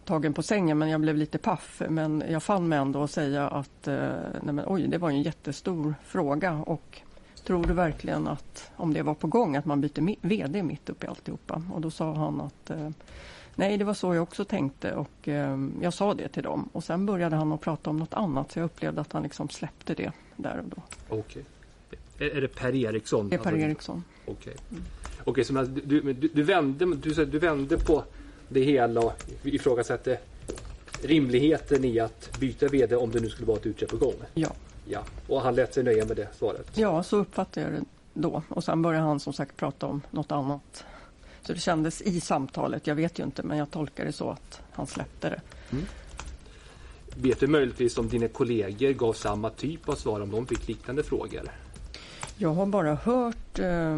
tagen 0.09 0.33
på 0.33 0.43
sängen, 0.43 0.77
men 0.77 0.89
jag 0.89 1.01
blev 1.01 1.15
lite 1.17 1.37
paff. 1.37 1.81
Men 1.89 2.23
jag 2.29 2.43
fann 2.43 2.67
mig 2.67 2.79
ändå 2.79 3.03
att 3.03 3.11
säga 3.11 3.47
att 3.47 3.87
eh, 3.87 4.09
nej 4.43 4.53
men, 4.53 4.61
oj, 4.67 4.87
det 4.87 4.97
var 4.97 5.09
en 5.09 5.21
jättestor 5.21 5.95
fråga. 6.05 6.53
Och 6.53 7.01
tror 7.45 7.63
du 7.63 7.73
verkligen 7.73 8.27
att, 8.27 8.71
om 8.75 8.93
det 8.93 9.01
var 9.01 9.13
på 9.13 9.27
gång, 9.27 9.55
att 9.55 9.65
man 9.65 9.81
byter 9.81 10.15
VD 10.27 10.63
mitt 10.63 10.89
uppe 10.89 11.05
i 11.05 11.09
alltihopa? 11.09 11.63
Och 11.73 11.81
då 11.81 11.91
sa 11.91 12.13
han 12.13 12.41
att 12.41 12.69
eh, 12.69 12.89
nej, 13.55 13.77
det 13.77 13.83
var 13.85 13.93
så 13.93 14.13
jag 14.15 14.23
också 14.23 14.45
tänkte. 14.45 14.93
Och 14.93 15.27
eh, 15.27 15.57
jag 15.81 15.93
sa 15.93 16.13
det 16.13 16.27
till 16.27 16.43
dem. 16.43 16.69
Och 16.71 16.83
sen 16.83 17.05
började 17.05 17.35
han 17.35 17.51
att 17.51 17.61
prata 17.61 17.89
om 17.89 17.97
något 17.97 18.13
annat. 18.13 18.51
Så 18.51 18.59
jag 18.59 18.65
upplevde 18.65 19.01
att 19.01 19.13
han 19.13 19.23
liksom 19.23 19.49
släppte 19.49 19.93
det 19.93 20.11
där 20.35 20.57
och 20.57 20.69
då. 20.75 20.81
Okej. 21.19 21.43
Är, 22.19 22.37
är 22.37 22.41
det 22.41 22.47
Per 22.47 22.75
Eriksson? 22.75 23.29
Det 23.29 23.35
är 23.35 23.39
Per 23.39 23.51
Alltså, 23.51 23.65
Eriksson. 23.65 24.03
Okej. 25.25 25.43
Så 25.43 25.53
men 25.53 25.73
du, 25.85 26.01
du, 26.01 26.13
du, 26.13 26.43
vände, 26.43 26.85
du, 26.95 27.13
sa- 27.13 27.25
du 27.25 27.39
vände 27.39 27.77
på 27.77 28.03
det 28.49 28.61
hela 28.61 29.01
och 29.01 29.13
ifrågasatte 29.43 30.17
rimligheten 31.01 31.85
i 31.85 31.99
att 31.99 32.39
byta 32.39 32.67
VD 32.67 32.95
om 32.95 33.11
det 33.11 33.19
nu 33.19 33.29
skulle 33.29 33.47
vara 33.47 33.57
ett 33.57 33.65
utköp 33.65 33.89
på 33.89 33.97
gång. 33.97 34.15
Ja. 34.33 34.49
Ja, 34.91 35.03
och 35.27 35.41
han 35.41 35.55
lät 35.55 35.73
sig 35.73 35.83
nöja 35.83 36.05
med 36.05 36.17
det 36.17 36.27
svaret. 36.37 36.67
Ja, 36.73 37.03
så 37.03 37.17
uppfattade 37.17 37.65
jag 37.65 37.73
det 37.73 37.85
då. 38.13 38.43
Och 38.49 38.63
sen 38.63 38.81
började 38.81 39.05
han 39.05 39.19
som 39.19 39.33
sagt 39.33 39.57
prata 39.57 39.85
om 39.85 40.01
något 40.11 40.31
annat. 40.31 40.85
Så 41.41 41.53
det 41.53 41.59
kändes 41.59 42.01
i 42.01 42.21
samtalet, 42.21 42.87
jag 42.87 42.95
vet 42.95 43.19
ju 43.19 43.23
inte, 43.23 43.43
men 43.43 43.57
jag 43.57 43.71
tolkar 43.71 44.05
det 44.05 44.11
så 44.11 44.29
att 44.29 44.61
han 44.71 44.87
släppte 44.87 45.29
det. 45.29 45.41
Vet 47.15 47.39
du 47.39 47.47
möjligtvis 47.47 47.97
om 47.97 48.09
dina 48.09 48.27
kollegor 48.27 48.91
gav 48.91 49.13
samma 49.13 49.49
typ 49.49 49.89
av 49.89 49.95
svar 49.95 50.21
om 50.21 50.31
de 50.31 50.47
fick 50.47 50.67
liknande 50.67 51.03
frågor? 51.03 51.51
Jag 52.37 52.53
har 52.53 52.65
bara 52.65 52.95
hört 52.95 53.59
eh, 53.59 53.97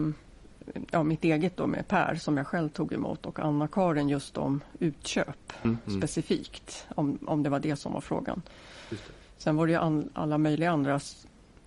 ja, 0.91 1.03
mitt 1.03 1.23
eget 1.23 1.57
då 1.57 1.67
med 1.67 1.87
Per 1.87 2.15
som 2.15 2.37
jag 2.37 2.47
själv 2.47 2.69
tog 2.69 2.93
emot 2.93 3.25
och 3.25 3.39
Anna-Karin 3.39 4.09
just 4.09 4.37
om 4.37 4.61
utköp 4.79 5.53
Mm, 5.61 5.77
mm. 5.87 5.99
specifikt. 5.99 6.87
Om, 6.95 7.19
om 7.27 7.43
det 7.43 7.49
var 7.49 7.59
det 7.59 7.75
som 7.75 7.93
var 7.93 8.01
frågan. 8.01 8.41
Sen 9.37 9.55
var 9.55 9.67
det 9.67 9.73
ju 9.73 9.79
an, 9.79 10.09
alla 10.13 10.37
möjliga 10.37 10.71
andra 10.71 10.99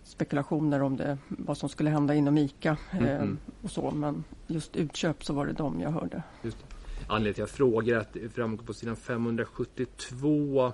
spekulationer 0.04 0.82
om 0.82 0.96
det, 0.96 1.18
vad 1.28 1.58
som 1.58 1.68
skulle 1.68 1.90
hända 1.90 2.14
inom 2.14 2.38
ICA 2.38 2.76
Mm, 2.90 3.04
eh, 3.04 3.16
mm. 3.16 3.38
och 3.62 3.70
så. 3.70 3.90
Men 3.90 4.24
just 4.46 4.76
utköp 4.76 5.24
så 5.24 5.32
var 5.32 5.46
det 5.46 5.52
de 5.52 5.80
jag 5.80 5.90
hörde. 5.90 6.22
Just 6.42 6.58
det. 6.58 6.64
Anledningen 7.08 7.34
till 7.34 7.42
att 7.42 7.48
jag 7.48 7.56
frågar 7.56 7.96
är 7.96 8.00
att 8.00 8.12
det 8.12 8.28
framgår 8.28 8.64
på 8.64 8.74
sidan 8.74 8.96
572 8.96 10.72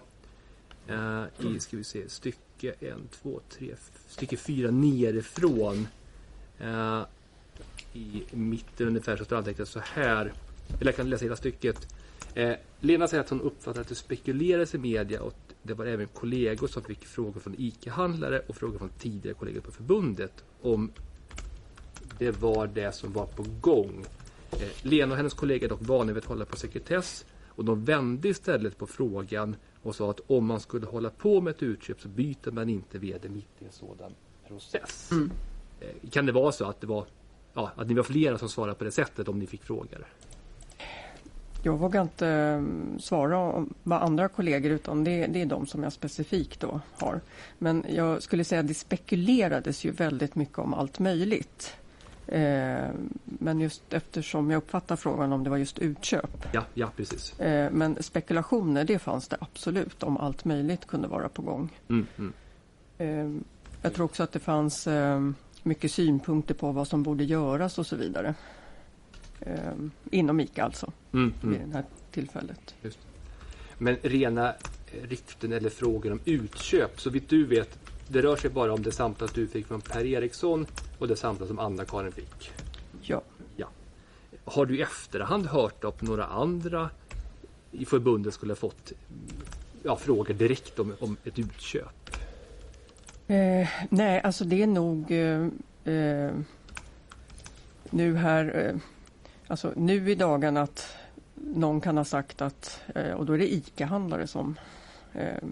eh, 0.87 1.25
i, 1.47 1.61
ska 1.61 1.77
vi 1.77 1.85
se, 1.85 2.09
stycke 2.09 2.75
1, 2.81 2.95
2, 3.23 3.41
3, 3.59 3.75
stycke 4.09 4.37
4 4.37 4.71
nerifrån. 4.71 5.89
Eh, 6.59 7.01
I 7.93 8.23
mitten 8.31 8.87
ungefär 8.89 9.17
så 9.17 9.25
står 9.25 9.37
antecknat 9.37 9.69
så 9.69 9.81
här. 9.85 10.33
Eller 10.81 10.87
jag 10.87 10.97
kan 10.97 11.11
läsa 11.11 11.25
hela 11.25 11.37
stycket. 11.37 11.95
Eh, 12.35 12.53
Lena 12.81 13.09
säger 13.09 13.23
att 13.23 13.31
hon 13.31 13.41
uppfattar 13.41 13.81
att 13.81 13.89
det 13.89 13.95
spekuleras 13.95 14.75
i 14.75 14.79
media 14.79 15.23
och 15.23 15.35
det 15.63 15.75
var 15.75 15.87
även 15.87 16.07
kollegor 16.07 16.67
som 16.67 16.83
fick 16.83 17.05
frågor 17.05 17.41
från 17.41 17.55
ICA-handlare 17.59 18.43
och 18.47 18.57
frågor 18.57 18.79
från 18.79 18.91
tidigare 18.99 19.35
kollegor 19.35 19.61
på 19.61 19.73
förbundet 19.73 20.45
om 20.63 20.93
det 22.19 22.31
var 22.31 22.67
det 22.67 22.93
som 22.95 23.13
var 23.13 23.27
på 23.27 23.45
gång. 23.61 24.05
Eh, 24.53 24.69
Lena 24.83 25.13
och 25.13 25.17
hennes 25.17 25.35
kollega 25.35 25.65
är 25.65 25.69
dock 25.69 25.83
vana 25.83 26.13
vid 26.13 26.23
att 26.23 26.29
hålla 26.29 26.45
på 26.45 26.57
sekretess 26.57 27.25
och 27.47 27.65
de 27.65 27.85
vände 27.85 28.29
istället 28.29 28.79
på 28.79 28.87
frågan 28.87 29.57
och 29.83 29.95
sa 29.95 30.11
att 30.11 30.21
om 30.27 30.47
man 30.47 30.61
skulle 30.61 30.87
hålla 30.87 31.11
på 31.11 31.41
med 31.41 31.51
ett 31.51 31.63
utköp 31.63 32.01
så 32.01 32.09
byter 32.09 32.51
man 32.51 32.69
inte 32.69 32.99
VD 32.99 33.29
mitt 33.29 33.49
i 33.59 33.65
en 33.65 33.73
sådan 33.73 34.13
process. 34.49 35.09
Mm. 35.13 35.31
Eh, 35.81 36.11
Kan 36.11 36.27
det 36.27 36.33
vara 36.33 36.53
så 36.53 36.65
att 36.65 36.81
det 36.81 36.87
var 36.87 37.07
ja, 37.55 37.71
att 37.77 37.89
ni 37.89 37.95
var 37.95 38.03
flera 38.03 38.39
som 38.39 38.49
svarade 38.49 38.75
på 38.75 38.85
det 38.85 38.91
sättet 38.91 39.29
om 39.29 39.39
ni 39.39 39.47
fick 39.47 39.65
frågor? 39.65 40.07
Jag 41.63 41.77
vågar 41.77 42.03
inte 42.03 42.29
eh, 42.29 42.63
svara 42.99 43.39
om 43.39 43.75
vad 43.83 44.03
andra 44.03 44.29
kollegor 44.29 44.73
utan 44.73 45.05
det, 45.05 45.27
det 45.27 45.43
är 45.43 45.47
de 45.47 45.67
som 45.67 45.83
jag 45.83 45.93
specifikt 45.93 46.61
då 46.61 46.81
har. 46.99 47.21
Men 47.59 47.85
jag 47.89 48.23
skulle 48.23 48.45
säga 48.45 48.61
att 48.61 48.69
det 48.69 48.75
spekulerades 48.75 49.85
ju 49.85 49.91
väldigt 49.91 50.35
mycket 50.35 50.59
om 50.59 50.75
allt 50.75 50.99
möjligt. 50.99 51.77
Eh, 52.27 52.89
men 53.25 53.61
just 53.61 53.93
eftersom 53.93 54.51
jag 54.51 54.59
uppfattar 54.59 54.97
frågan 54.97 55.33
om 55.33 55.45
det 55.45 55.51
var 55.51 55.57
just 55.57 55.79
utköp. 55.79 56.47
Ja, 56.53 56.65
ja 56.75 56.91
precis. 56.97 57.41
Eh, 57.41 57.71
men 57.73 58.03
spekulationer 58.03 58.85
det 58.85 58.99
fanns 58.99 59.29
det 59.29 59.37
absolut 59.41 60.03
om 60.03 60.17
allt 60.17 60.45
möjligt 60.45 60.87
kunde 60.87 61.09
vara 61.09 61.29
på 61.29 61.43
gång. 61.43 61.69
Mm, 61.89 62.07
mm. 62.99 63.45
Jag 63.83 63.95
tror 63.95 64.05
också 64.05 64.23
att 64.23 64.33
det 64.33 64.39
fanns 64.39 64.89
mycket 65.63 65.93
synpunkter 65.93 66.55
på 66.55 66.73
vad 66.73 66.89
som 66.89 67.03
borde 67.03 67.25
göras 67.25 67.79
och 67.79 67.87
så 67.87 67.97
vidare. 67.97 68.35
Eh, 69.41 69.73
inom 70.11 70.41
ICA 70.41 70.65
alltså, 70.65 70.93
Mm, 71.13 71.33
vid 71.43 71.57
mm. 71.57 71.71
det 71.71 71.77
här 71.77 71.85
tillfället. 72.11 72.75
Men 73.79 73.97
rena 74.03 74.55
rykten 75.03 75.53
eller 75.53 75.71
frågor 75.71 76.13
om 76.13 76.21
utköp, 76.25 77.01
så 77.01 77.11
vitt 77.11 77.29
du 77.29 77.45
vet, 77.47 77.79
det 78.09 78.23
rör 78.23 78.37
sig 78.37 78.51
bara 78.51 78.73
om 78.73 78.83
det 78.83 78.93
samtal 78.93 79.29
du 79.35 79.47
fick 79.47 79.67
från 79.67 79.81
Per 79.81 80.05
Eriksson 80.05 80.67
och 80.99 81.09
det 81.09 81.17
samtal 81.17 81.49
som 81.49 81.59
Anna-Karin 81.59 82.13
fick. 82.13 82.53
Ja. 83.03 83.23
Har 84.45 84.67
du 84.67 84.79
i 84.79 84.83
efterhand 84.83 85.47
hört 85.47 85.85
om 85.85 85.93
några 86.01 86.27
andra 86.27 86.91
i 87.73 87.85
förbundet 87.85 88.35
skulle 88.35 88.51
ha 88.51 88.57
fått 88.57 88.93
ja, 89.83 89.97
frågor 89.97 90.35
direkt 90.35 90.79
om, 90.79 90.95
om 91.01 91.17
ett 91.25 91.39
utköp? 91.39 92.00
Eh, 93.31 93.69
nej, 93.89 94.21
alltså 94.21 94.45
det 94.45 94.63
är 94.63 94.67
nog 94.67 95.11
eh, 95.11 95.47
eh, 95.95 96.33
nu 97.91 98.17
här, 98.17 98.67
eh, 98.67 98.81
alltså 99.47 99.73
nu 99.77 100.11
i 100.11 100.15
dagarna 100.15 100.63
att 100.63 100.97
någon 101.35 101.81
kan 101.81 101.97
ha 101.97 102.05
sagt 102.05 102.43
att, 102.43 102.81
eh, 102.95 103.13
och 103.13 103.27
då 103.27 103.33
är 103.33 103.39
det 103.39 103.53
ICA-handlare 103.53 104.27
som 104.27 104.59
eh, 105.13 105.45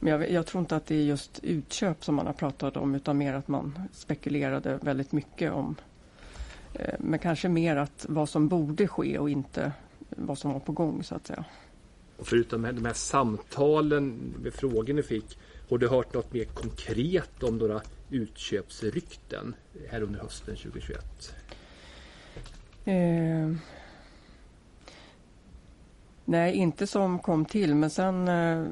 men 0.00 0.12
jag, 0.12 0.30
jag 0.30 0.46
tror 0.46 0.60
inte 0.60 0.76
att 0.76 0.86
det 0.86 0.94
är 0.94 1.02
just 1.02 1.40
utköp 1.42 2.04
som 2.04 2.14
man 2.14 2.26
har 2.26 2.32
pratat 2.32 2.76
om 2.76 2.94
utan 2.94 3.18
mer 3.18 3.34
att 3.34 3.48
man 3.48 3.78
spekulerade 3.92 4.78
väldigt 4.82 5.12
mycket 5.12 5.52
om 5.52 5.76
eh, 6.74 6.94
men 6.98 7.18
kanske 7.18 7.48
mer 7.48 7.76
att 7.76 8.06
vad 8.08 8.28
som 8.28 8.48
borde 8.48 8.88
ske 8.88 9.18
och 9.18 9.30
inte 9.30 9.72
vad 10.08 10.38
som 10.38 10.52
var 10.52 10.60
på 10.60 10.72
gång 10.72 11.04
så 11.04 11.14
att 11.14 11.26
säga. 11.26 11.44
Och 12.16 12.26
förutom 12.26 12.62
de 12.62 12.84
här 12.84 12.92
samtalen 12.92 14.34
med 14.42 14.54
frågor 14.54 14.94
ni 14.94 15.02
fick, 15.02 15.38
har 15.68 15.78
du 15.78 15.88
hört 15.88 16.14
något 16.14 16.32
mer 16.32 16.44
konkret 16.44 17.42
om 17.42 17.58
några 17.58 17.82
utköpsrykten 18.10 19.54
här 19.88 20.02
under 20.02 20.20
hösten 20.20 20.56
2021? 20.56 21.34
Eh, 22.84 23.52
nej, 26.24 26.54
inte 26.54 26.86
som 26.86 27.18
kom 27.18 27.44
till, 27.44 27.74
men 27.74 27.90
sen, 27.90 28.28
eh, 28.28 28.64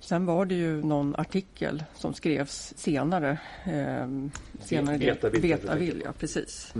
sen 0.00 0.26
var 0.26 0.46
det 0.46 0.54
ju 0.54 0.84
någon 0.84 1.16
artikel 1.16 1.84
som 1.94 2.14
skrevs 2.14 2.72
senare. 2.76 3.38
Eh, 3.64 4.30
senare 4.60 4.98
Veta 4.98 5.30
det, 5.30 5.38
vilka 5.38 5.56
Veta 5.56 5.74
du 5.74 5.80
vill, 5.80 5.90
tänker 5.90 6.06
ja 6.06 6.12
precis. 6.18 6.74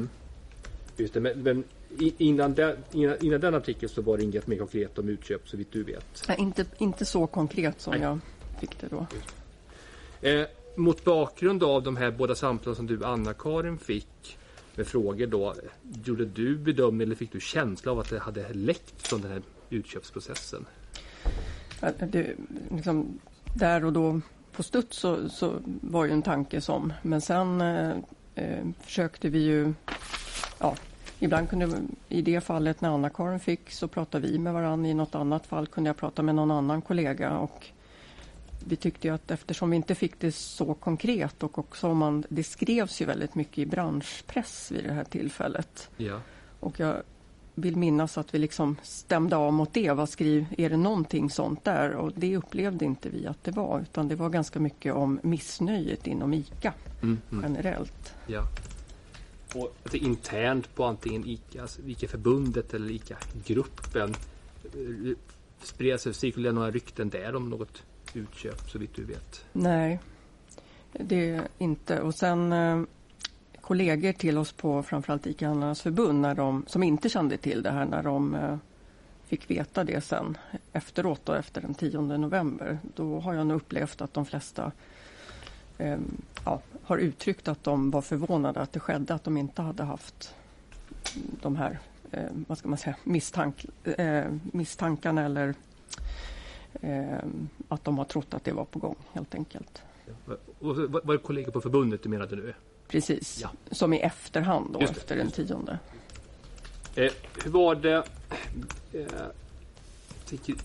Just 0.97 1.15
det, 1.15 1.21
men, 1.21 1.43
men 1.43 1.65
innan, 1.99 2.55
den, 2.55 2.77
innan, 2.93 3.17
innan 3.21 3.41
den 3.41 3.55
artikeln 3.55 3.89
så 3.89 4.03
var 4.03 4.17
det 4.17 4.23
inget 4.23 4.47
mer 4.47 4.59
konkret 4.59 4.99
om 4.99 5.09
utköp 5.09 5.49
så 5.49 5.57
vitt 5.57 5.73
du 5.73 5.83
vet. 5.83 6.25
Nej, 6.29 6.37
inte, 6.41 6.65
inte 6.79 7.05
så 7.05 7.27
konkret 7.27 7.81
som 7.81 7.91
Nej. 7.91 8.03
jag 8.03 8.19
fick 8.61 8.81
det 8.81 8.87
då. 8.87 9.07
Eh, 10.23 10.47
mot 10.77 11.05
bakgrund 11.05 11.63
av 11.63 11.83
de 11.83 11.97
här 11.97 12.11
båda 12.11 12.35
samtalen 12.35 12.77
som 12.77 12.87
du 12.87 13.05
Anna-Karin 13.05 13.79
fick 13.79 14.39
med 14.75 14.87
frågor 14.87 15.27
då. 15.27 15.55
Gjorde 16.05 16.25
du 16.25 16.57
bedömning 16.57 17.03
eller 17.03 17.17
fick 17.17 17.33
du 17.33 17.41
känsla 17.41 17.93
av 17.93 17.99
att 17.99 18.11
det 18.11 18.19
hade 18.19 18.53
läckt 18.53 19.07
från 19.07 19.21
den 19.21 19.31
här 19.31 19.43
utköpsprocessen? 19.71 20.67
Det, 21.99 22.35
liksom, 22.71 23.21
där 23.55 23.85
och 23.85 23.93
då 23.93 24.21
på 24.53 24.63
studs 24.63 24.97
så, 24.97 25.29
så 25.29 25.55
var 25.65 26.05
ju 26.05 26.13
en 26.13 26.23
tanke 26.23 26.61
som, 26.61 26.93
men 27.03 27.21
sen 27.21 27.61
eh, 27.61 27.91
eh, 28.35 28.65
försökte 28.81 29.29
vi 29.29 29.39
ju, 29.39 29.75
ja, 30.59 30.77
ibland 31.19 31.49
kunde, 31.49 31.69
i 32.09 32.23
det 32.23 32.41
fallet 32.41 32.81
när 32.81 32.91
Anna-Karin 32.91 33.41
fick 33.41 33.71
så 33.71 33.89
pratade 33.89 34.29
vi 34.29 34.39
med 34.39 34.53
varandra, 34.53 34.89
i 34.89 34.95
något 34.95 35.15
annat 35.15 35.47
fall 35.47 35.67
kunde 35.67 35.89
jag 35.89 35.97
prata 35.97 36.23
med 36.23 36.35
någon 36.35 36.51
annan 36.51 36.83
kollega 36.83 37.39
och 37.39 37.67
vi 38.67 38.77
tyckte 38.77 39.09
ju 39.09 39.15
att 39.15 39.31
eftersom 39.31 39.71
vi 39.71 39.77
inte 39.77 39.95
fick 39.95 40.21
det 40.21 40.33
så 40.33 40.75
konkret 40.75 41.43
och 41.43 41.59
också 41.59 41.95
man, 41.95 42.25
det 42.29 42.45
skrevs 42.45 43.01
ju 43.03 43.05
väldigt 43.07 43.35
mycket 43.35 43.59
i 43.59 43.67
branschpress 43.67 44.71
vid 44.71 44.85
det 44.85 44.93
här 44.93 45.05
tillfället. 45.05 45.91
Ja. 45.97 46.21
Och 46.61 46.81
jag 46.81 47.03
vill 47.55 47.77
minnas 47.77 48.19
att 48.19 48.35
vi 48.35 48.39
liksom 48.39 48.77
stämde 48.83 49.37
av 49.37 49.53
mot 49.53 49.75
det. 49.75 49.91
Vad 49.93 50.09
skriv, 50.09 50.47
är 50.59 50.71
det 50.71 50.77
någonting 50.77 51.31
sånt 51.31 51.65
där? 51.65 51.93
Och 51.93 52.13
det 52.17 52.37
upplevde 52.37 52.85
inte 52.85 53.09
vi 53.09 53.27
att 53.27 53.45
det 53.45 53.51
var. 53.51 53.81
Utan 53.81 54.09
det 54.09 54.15
var 54.17 54.31
ganska 54.31 54.61
mycket 54.61 54.95
om 54.95 55.21
missnöjet 55.23 56.07
inom 56.07 56.35
ICA 56.35 56.75
Mm, 57.03 57.19
mm. 57.33 57.43
generellt. 57.45 58.15
ja. 58.27 58.43
Och 59.55 59.77
det 59.91 59.99
internt 59.99 60.75
på 60.75 60.85
antingen 60.85 61.25
ICA, 61.29 61.63
alltså 61.63 61.81
ICA-förbundet 61.83 62.75
eller 62.75 62.91
ICA-gruppen 62.91 64.15
eh, 64.65 65.17
spred 65.63 66.01
sig, 66.01 66.15
cirkulerade 66.15 66.55
några 66.55 66.71
rykten 66.71 67.09
där 67.09 67.35
om 67.37 67.51
något 67.51 67.83
utköp 68.17 68.71
så 68.71 68.79
vitt 68.79 68.95
du 68.95 69.05
vet? 69.05 69.45
Nej, 69.53 70.01
det 70.93 71.31
är 71.31 71.49
inte. 71.59 72.01
Och 72.01 72.15
sen 72.15 72.53
eh, 72.53 72.83
kollegor 73.61 74.13
till 74.13 74.39
oss 74.39 74.53
på 74.53 74.83
framförallt 74.83 75.27
ICA-handlarnas 75.27 75.83
förbund 75.83 76.21
när 76.21 76.35
de, 76.35 76.65
som 76.67 76.83
inte 76.83 77.09
kände 77.09 77.37
till 77.37 77.63
det 77.63 77.71
här 77.71 77.85
när 77.85 78.03
de 78.03 78.35
eh, 78.35 78.57
fick 79.25 79.51
veta 79.51 79.85
det 79.85 80.01
sen 80.01 80.37
efteråt 80.73 81.21
då, 81.25 81.33
efter 81.33 81.61
den 81.61 81.75
10 81.75 82.01
november. 82.01 82.79
Då 82.95 83.21
har 83.21 83.35
jag 83.35 83.47
nog 83.47 83.57
upplevt 83.57 84.01
att 84.01 84.15
de 84.15 84.27
flesta 84.27 84.73
eh, 85.79 85.99
ja, 86.45 86.61
har 86.83 86.99
uttryckt 86.99 87.49
att 87.49 87.65
de 87.65 87.91
var 87.91 88.03
förvånade 88.03 88.61
att 88.61 88.73
det 88.73 88.81
skedde, 88.81 89.15
att 89.15 89.25
de 89.25 89.37
inte 89.37 89.63
hade 89.63 89.83
haft 89.83 90.35
de 91.43 91.57
här 91.57 91.79
eh, 92.11 92.31
vad 92.47 92.59
ska 92.59 92.69
man 92.69 92.79
säga, 92.79 92.97
misstank, 93.05 93.67
eh, 93.85 94.25
misstankarna 94.53 95.25
eller 95.25 95.49
eh, 95.49 95.55
att 97.69 97.85
de 97.85 97.99
har 97.99 98.05
trott 98.05 98.35
att 98.35 98.45
det 98.45 98.53
var 98.53 98.65
på 98.65 98.79
gång 98.79 98.97
helt 99.13 99.35
enkelt. 99.35 99.83
Och 100.59 100.77
var 100.77 101.13
det 101.13 101.19
kollegor 101.19 101.53
på 101.53 101.61
förbundet 101.61 102.03
du 102.03 102.09
menade 102.09 102.37
nu? 102.37 102.55
Precis, 102.89 103.41
Ja. 103.43 103.51
som 103.71 103.93
i 103.93 103.99
efterhand 104.01 104.73
då, 104.73 104.81
efter 104.81 105.17
den 105.17 105.31
tionde. 105.31 105.79
Eh, 106.95 107.13
hur 107.45 107.51
var 107.51 107.75
det? 107.75 108.03
Eh, 108.93 109.07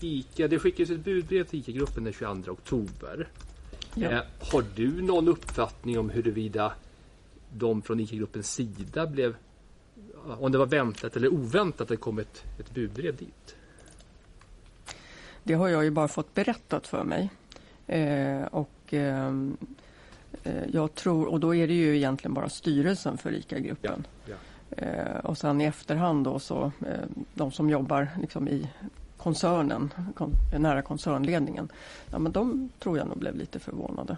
ICA, 0.00 0.48
det 0.48 0.58
skickades 0.58 0.90
ett 0.90 1.04
budbrev 1.04 1.44
till 1.44 1.58
ICA-gruppen 1.60 2.04
den 2.04 2.12
22 2.12 2.52
oktober. 2.52 3.28
Ja. 3.94 4.10
Eh, 4.10 4.20
har 4.52 4.64
du 4.74 5.02
någon 5.02 5.28
uppfattning 5.28 5.98
om 5.98 6.10
huruvida 6.10 6.72
de 7.52 7.82
från 7.82 8.00
ICA-gruppens 8.00 8.52
sida 8.52 9.06
blev 9.06 9.36
om 10.38 10.52
det 10.52 10.58
var 10.58 10.66
väntat 10.66 11.16
eller 11.16 11.28
oväntat 11.28 11.80
att 11.80 11.88
det 11.88 11.96
kom 11.96 12.18
ett, 12.18 12.44
ett 12.58 12.74
budbrev 12.74 13.16
dit? 13.16 13.56
Det 15.48 15.54
har 15.54 15.68
jag 15.68 15.84
ju 15.84 15.90
bara 15.90 16.08
fått 16.08 16.34
berättat 16.34 16.86
för 16.86 17.04
mig. 17.04 17.30
Eh, 17.86 18.42
och 18.42 18.70
ehm, 18.90 19.56
eh, 20.42 20.64
jag 20.72 20.94
tror, 20.94 21.26
och 21.26 21.40
då 21.40 21.54
är 21.54 21.66
det 21.68 21.74
ju 21.74 21.96
egentligen 21.96 22.34
bara 22.34 22.48
styrelsen 22.48 23.18
för 23.18 23.32
ICA-gruppen. 23.32 24.06
Ja, 24.26 24.34
Eh, 24.70 25.16
och 25.24 25.38
sen 25.38 25.60
i 25.60 25.64
efterhand 25.64 26.24
då 26.24 26.38
så 26.38 26.72
eh, 26.86 27.04
de 27.34 27.52
som 27.52 27.70
jobbar 27.70 28.08
liksom 28.20 28.48
i 28.48 28.68
koncernen, 29.16 29.90
kon, 30.14 30.32
nära 30.58 30.82
koncernledningen. 30.82 31.68
Ja, 32.10 32.18
men 32.18 32.32
de 32.32 32.68
tror 32.78 32.98
jag 32.98 33.06
nog 33.08 33.18
blev 33.18 33.36
lite 33.36 33.58
förvånade. 33.58 34.16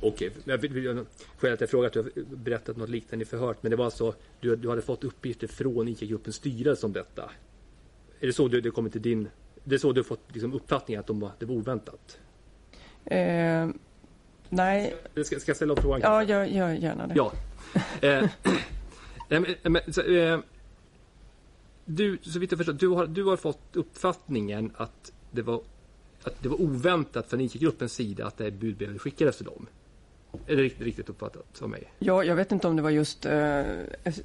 Okej, 0.00 0.30
vill- 0.44 1.04
skälet 1.38 1.54
att 1.54 1.60
jag 1.60 1.70
frågat, 1.70 1.94
jag 1.94 2.02
har 2.02 2.10
berättat 2.36 2.76
något 2.76 2.88
liknande 2.88 3.22
i 3.22 3.26
förhört, 3.26 3.62
men 3.62 3.70
det 3.70 3.76
var 3.76 3.84
alltså 3.84 4.14
du, 4.40 4.56
du 4.56 4.68
hade 4.68 4.82
fått 4.82 5.04
uppgifter 5.04 5.46
från 5.46 5.88
ICA-gruppens 5.88 6.36
styrelse 6.36 6.86
om 6.86 6.92
detta. 6.92 7.30
Är 8.20 8.26
det 8.26 8.32
så 8.32 8.48
du, 8.48 8.60
det 8.60 8.70
kommer 8.70 8.90
till 8.90 9.02
din, 9.02 9.28
det 9.68 9.74
är 9.76 9.78
så 9.78 9.92
du 9.92 10.00
har 10.00 10.04
fått 10.04 10.32
liksom, 10.32 10.52
uppfattningen 10.52 11.00
att 11.00 11.06
de 11.06 11.20
var, 11.20 11.30
det 11.38 11.46
var 11.46 11.54
oväntat? 11.54 12.18
Eh, 13.04 13.68
nej, 14.48 14.96
Ska, 15.24 15.40
ska 15.40 15.50
jag 15.50 15.56
ställa 15.56 15.72
om 15.72 15.82
frågan? 15.82 16.00
ja, 16.00 16.22
jag 16.22 16.50
gör 16.50 16.72
gärna 16.72 17.06
det. 17.06 17.14
Ja. 17.14 17.32
Eh, 18.00 18.28
men, 19.62 19.92
så, 19.92 20.02
eh, 20.02 20.40
du, 21.84 22.18
så 22.22 22.38
vitt 22.38 22.52
jag 22.52 22.58
förstår, 22.58 22.72
du 22.72 22.88
har, 22.88 23.06
du 23.06 23.24
har 23.24 23.36
fått 23.36 23.76
uppfattningen 23.76 24.72
att 24.76 25.12
det 25.30 25.42
var, 25.42 25.62
att 26.22 26.42
det 26.42 26.48
var 26.48 26.60
oväntat 26.60 27.30
från 27.30 27.40
ICA-gruppens 27.40 27.92
sida 27.92 28.26
att 28.26 28.36
det 28.36 28.44
här 28.44 28.50
budbrevet 28.50 29.00
skickades 29.00 29.36
till 29.36 29.46
dem. 29.46 29.66
Är 30.46 30.56
det 30.56 30.62
riktigt, 30.62 30.82
riktigt 30.86 31.08
uppfattat 31.08 31.62
av 31.62 31.68
mig? 31.70 31.92
Ja, 31.98 32.24
jag 32.24 32.36
vet 32.36 32.52
inte 32.52 32.68
om 32.68 32.76
det 32.76 32.82
var 32.82 32.90
just 32.90 33.26
eh, 33.26 33.62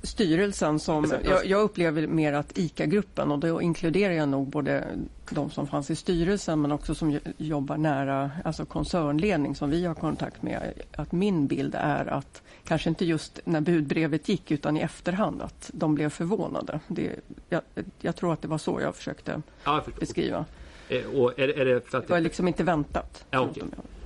styrelsen 0.03 0.79
som... 0.79 1.03
Exakt. 1.03 1.25
Jag, 1.25 1.45
jag 1.45 1.61
upplever 1.61 2.07
mer 2.07 2.33
att 2.33 2.57
ICA-gruppen 2.57 3.31
och 3.31 3.39
då 3.39 3.61
inkluderar 3.61 4.13
jag 4.13 4.29
nog 4.29 4.47
både 4.49 4.83
de 5.29 5.49
som 5.51 5.67
fanns 5.67 5.89
i 5.91 5.95
styrelsen 5.95 6.61
men 6.61 6.71
också 6.71 6.95
som 6.95 7.11
jo- 7.11 7.19
jobbar 7.37 7.77
nära 7.77 8.31
alltså 8.43 8.65
koncernledning 8.65 9.55
som 9.55 9.69
vi 9.69 9.85
har 9.85 9.95
kontakt 9.95 10.41
med. 10.41 10.73
Att 10.91 11.11
min 11.11 11.47
bild 11.47 11.75
är 11.77 12.05
att, 12.05 12.41
kanske 12.63 12.89
inte 12.89 13.05
just 13.05 13.39
när 13.45 13.61
budbrevet 13.61 14.29
gick 14.29 14.51
utan 14.51 14.77
i 14.77 14.79
efterhand, 14.79 15.41
att 15.41 15.71
de 15.73 15.95
blev 15.95 16.09
förvånade. 16.09 16.79
Det, 16.87 17.11
jag, 17.49 17.61
jag 18.01 18.15
tror 18.15 18.33
att 18.33 18.41
det 18.41 18.47
var 18.47 18.57
så 18.57 18.79
jag 18.81 18.95
försökte 18.95 19.41
Ja, 19.63 19.83
jag 19.85 19.95
beskriva. 19.99 20.45
Eh, 20.89 21.05
och 21.05 21.39
är, 21.39 21.47
är 21.59 21.65
det 21.65 21.89
för 21.89 21.97
att 21.97 22.07
Det 22.07 22.13
var 22.13 22.19
liksom 22.19 22.47
inte 22.47 22.63
väntat. 22.63 23.25
Ja, 23.29 23.39
okej. 23.39 23.63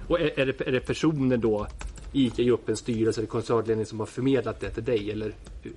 Och 0.08 0.20
är, 0.20 0.40
är, 0.40 0.46
det, 0.46 0.68
är 0.68 0.72
det 0.72 0.80
personer 0.80 1.38
då 1.38 1.68
i 2.14 2.26
ICA-gruppens 2.26 2.80
styrelse 2.80 3.22
eller 3.22 3.28
koncernledning 3.28 3.86
som 3.86 4.00
har 4.00 4.06
förmedlat 4.06 4.60
det 4.60 4.70
till 4.70 4.84
dig? 4.84 5.12
Eller 5.12 5.34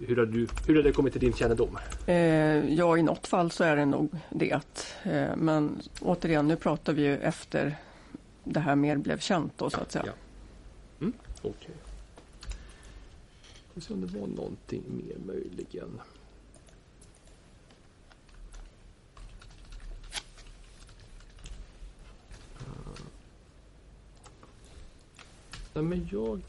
hur 0.07 0.17
har, 0.17 0.27
du, 0.27 0.49
hur 0.67 0.77
har 0.77 0.83
det 0.83 0.93
kommit 0.93 1.13
till 1.13 1.21
din 1.21 1.33
kännedom? 1.33 1.79
Eh, 2.07 2.75
ja, 2.75 2.97
i 2.97 3.03
något 3.03 3.27
fall 3.27 3.51
så 3.51 3.65
är 3.65 3.77
det 3.77 3.85
nog 3.85 4.11
det. 4.31 4.87
Eh, 5.03 5.37
men 5.37 5.81
återigen, 6.01 6.49
nu 6.49 6.57
pratar 6.57 6.93
vi 6.93 7.03
ju 7.03 7.17
efter 7.17 7.77
det 8.45 8.61
här 8.61 8.77
mer 8.77 8.97
blev 8.97 9.19
känt 9.19 9.53
då 9.57 9.71
så 9.71 9.81
att 9.81 9.93
säga. 9.93 10.05
Ja. 10.07 10.13
Mm, 11.01 11.13
Okej. 11.43 11.75
Får 13.75 13.81
se 13.81 13.95
om 13.95 14.01
det 14.01 14.19
var 14.19 14.27
någonting 14.27 14.83
mer 14.89 15.17
möjligen. 15.27 16.01
Nej, 25.75 25.85
men 25.85 26.09
jag 26.13 26.41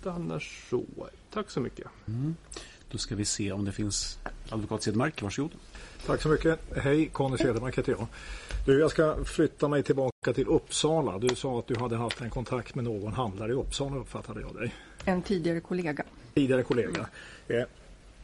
stannar 0.00 0.38
så. 0.70 0.84
Tack 1.30 1.50
så 1.50 1.60
mycket. 1.60 1.86
Mm. 2.08 2.36
Då 2.90 2.98
ska 2.98 3.14
vi 3.14 3.24
se 3.24 3.52
om 3.52 3.64
det 3.64 3.72
finns 3.72 4.18
advokat 4.48 4.82
Cedermark. 4.82 5.22
Varsågod. 5.22 5.50
Tack 6.06 6.22
så 6.22 6.28
mycket. 6.28 6.58
Hej, 6.76 7.06
Conny 7.06 7.38
Cedermark 7.38 7.78
heter 7.78 7.92
jag. 7.92 8.06
Du, 8.66 8.80
jag 8.80 8.90
ska 8.90 9.24
flytta 9.24 9.68
mig 9.68 9.82
tillbaka 9.82 10.32
till 10.34 10.46
Uppsala. 10.46 11.18
Du 11.18 11.34
sa 11.34 11.58
att 11.58 11.66
du 11.66 11.76
hade 11.76 11.96
haft 11.96 12.20
en 12.20 12.30
kontakt 12.30 12.74
med 12.74 12.84
någon 12.84 13.12
handlare 13.12 13.52
i 13.52 13.54
Uppsala 13.54 13.96
uppfattade 13.96 14.40
jag 14.40 14.54
dig. 14.54 14.74
En 15.04 15.22
tidigare 15.22 15.60
kollega. 15.60 16.04
Tidigare 16.34 16.62
kollega. 16.62 17.06
Eh, 17.48 17.62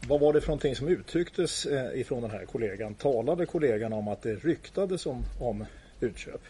vad 0.08 0.20
var 0.20 0.32
det 0.32 0.40
för 0.40 0.48
någonting 0.48 0.76
som 0.76 0.88
uttrycktes 0.88 1.66
eh, 1.66 2.00
ifrån 2.00 2.22
den 2.22 2.30
här 2.30 2.44
kollegan? 2.44 2.94
Talade 2.94 3.46
kollegan 3.46 3.92
om 3.92 4.08
att 4.08 4.22
det 4.22 4.34
ryktades 4.34 5.06
om, 5.06 5.24
om 5.38 5.64
utköp? 6.00 6.40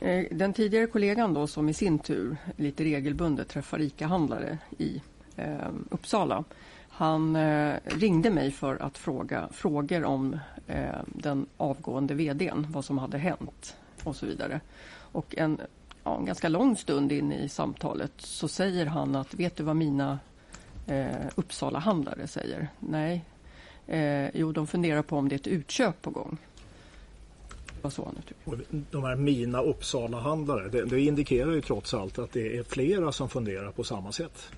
Eh, 0.00 0.24
den 0.30 0.52
tidigare 0.52 0.86
kollegan 0.86 1.34
då 1.34 1.46
som 1.46 1.68
i 1.68 1.74
sin 1.74 1.98
tur 1.98 2.36
lite 2.56 2.84
regelbundet 2.84 3.48
träffar 3.48 3.80
ICA-handlare 3.80 4.58
i 4.78 5.02
eh, 5.36 5.68
Uppsala. 5.90 6.44
Han 6.88 7.36
eh, 7.36 7.74
ringde 7.84 8.30
mig 8.30 8.50
för 8.50 8.82
att 8.82 8.98
fråga 8.98 9.48
frågor 9.52 10.04
om 10.04 10.38
eh, 10.66 11.00
den 11.06 11.46
avgående 11.56 12.14
vdn, 12.14 12.66
vad 12.70 12.84
som 12.84 12.98
hade 12.98 13.18
hänt 13.18 13.76
och 14.04 14.16
så 14.16 14.26
vidare. 14.26 14.60
Och 15.12 15.34
en 15.38 15.60
ja, 16.04 16.18
en 16.18 16.24
ganska 16.24 16.48
lång 16.48 16.76
stund 16.76 17.12
in 17.12 17.32
i 17.32 17.48
samtalet 17.48 18.12
så 18.18 18.48
säger 18.48 18.86
han 18.86 19.16
att 19.16 19.34
vet 19.34 19.56
du 19.56 19.62
vad 19.62 19.76
mina 19.76 20.18
eh, 20.86 21.26
Uppsala-handlare 21.34 22.26
säger? 22.26 22.68
Nej. 22.78 23.24
Eh, 23.86 24.28
jo, 24.34 24.52
de 24.52 24.66
funderar 24.66 25.02
på 25.02 25.16
om 25.16 25.28
det 25.28 25.34
är 25.34 25.38
ett 25.38 25.46
utköp 25.46 26.02
på 26.02 26.10
gång. 26.10 26.38
Var 27.82 27.90
så 27.90 28.12
uttryckte 28.18 28.50
Och 28.50 28.56
de 28.90 29.04
här 29.04 29.16
mina 29.16 29.60
Uppsala-handlare, 29.60 30.68
det, 30.68 30.84
det 30.84 31.00
indikerar 31.00 31.50
ju 31.52 31.60
trots 31.60 31.94
allt 31.94 32.18
att 32.18 32.32
det 32.32 32.56
är 32.56 32.62
flera 32.62 33.12
som 33.12 33.28
funderar 33.28 33.72
på 33.72 33.84
samma 33.84 34.12
sätt. 34.12 34.50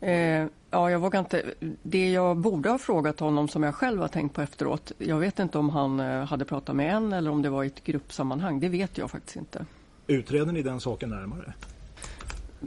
Eh, 0.00 0.46
ja, 0.70 0.90
jag 0.90 0.98
vågar 0.98 1.20
inte. 1.20 1.42
Det 1.82 2.10
jag 2.10 2.36
borde 2.36 2.70
ha 2.70 2.78
frågat 2.78 3.20
honom 3.20 3.48
som 3.48 3.62
jag 3.62 3.74
själv 3.74 4.00
har 4.00 4.08
tänkt 4.08 4.34
på 4.34 4.42
efteråt. 4.42 4.92
Jag 4.98 5.18
vet 5.18 5.38
inte 5.38 5.58
om 5.58 5.70
han 5.70 6.00
eh, 6.00 6.24
hade 6.24 6.44
pratat 6.44 6.76
med 6.76 6.94
en 6.94 7.12
eller 7.12 7.30
om 7.30 7.42
det 7.42 7.50
var 7.50 7.64
i 7.64 7.66
ett 7.66 7.84
gruppsammanhang. 7.84 8.60
Det 8.60 8.68
vet 8.68 8.98
jag 8.98 9.10
faktiskt 9.10 9.36
inte. 9.36 9.66
Utreder 10.06 10.52
ni 10.52 10.62
den 10.62 10.80
saken 10.80 11.10
närmare? 11.10 11.52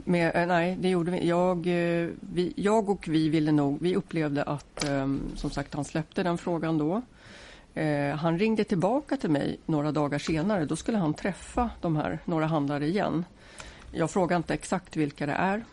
Med, 0.04 0.36
eh, 0.36 0.46
nej, 0.46 0.76
det 0.80 0.88
gjorde 0.88 1.10
vi. 1.10 1.28
Jag, 1.28 1.56
eh, 1.56 2.08
vi. 2.20 2.52
jag 2.56 2.88
och 2.88 3.08
vi 3.08 3.28
ville 3.28 3.52
nog, 3.52 3.78
vi 3.80 3.96
upplevde 3.96 4.42
att 4.42 4.84
eh, 4.84 5.14
som 5.34 5.50
sagt 5.50 5.74
han 5.74 5.84
släppte 5.84 6.22
den 6.22 6.38
frågan 6.38 6.78
då. 6.78 7.02
Eh, 7.76 8.16
han 8.16 8.38
ringde 8.38 8.64
tillbaka 8.64 9.16
till 9.16 9.30
mig 9.30 9.58
några 9.66 9.92
dagar 9.92 10.18
senare. 10.18 10.64
Då 10.64 10.76
skulle 10.76 10.98
han 10.98 11.14
träffa 11.14 11.70
de 11.80 11.96
här 11.96 12.18
några 12.24 12.46
handlare 12.46 12.86
igen. 12.86 13.24
Jag 13.92 14.10
frågade 14.10 14.36
inte 14.36 14.54
exakt 14.54 14.96
vilka 14.96 15.26
det 15.26 15.32
är 15.32 15.64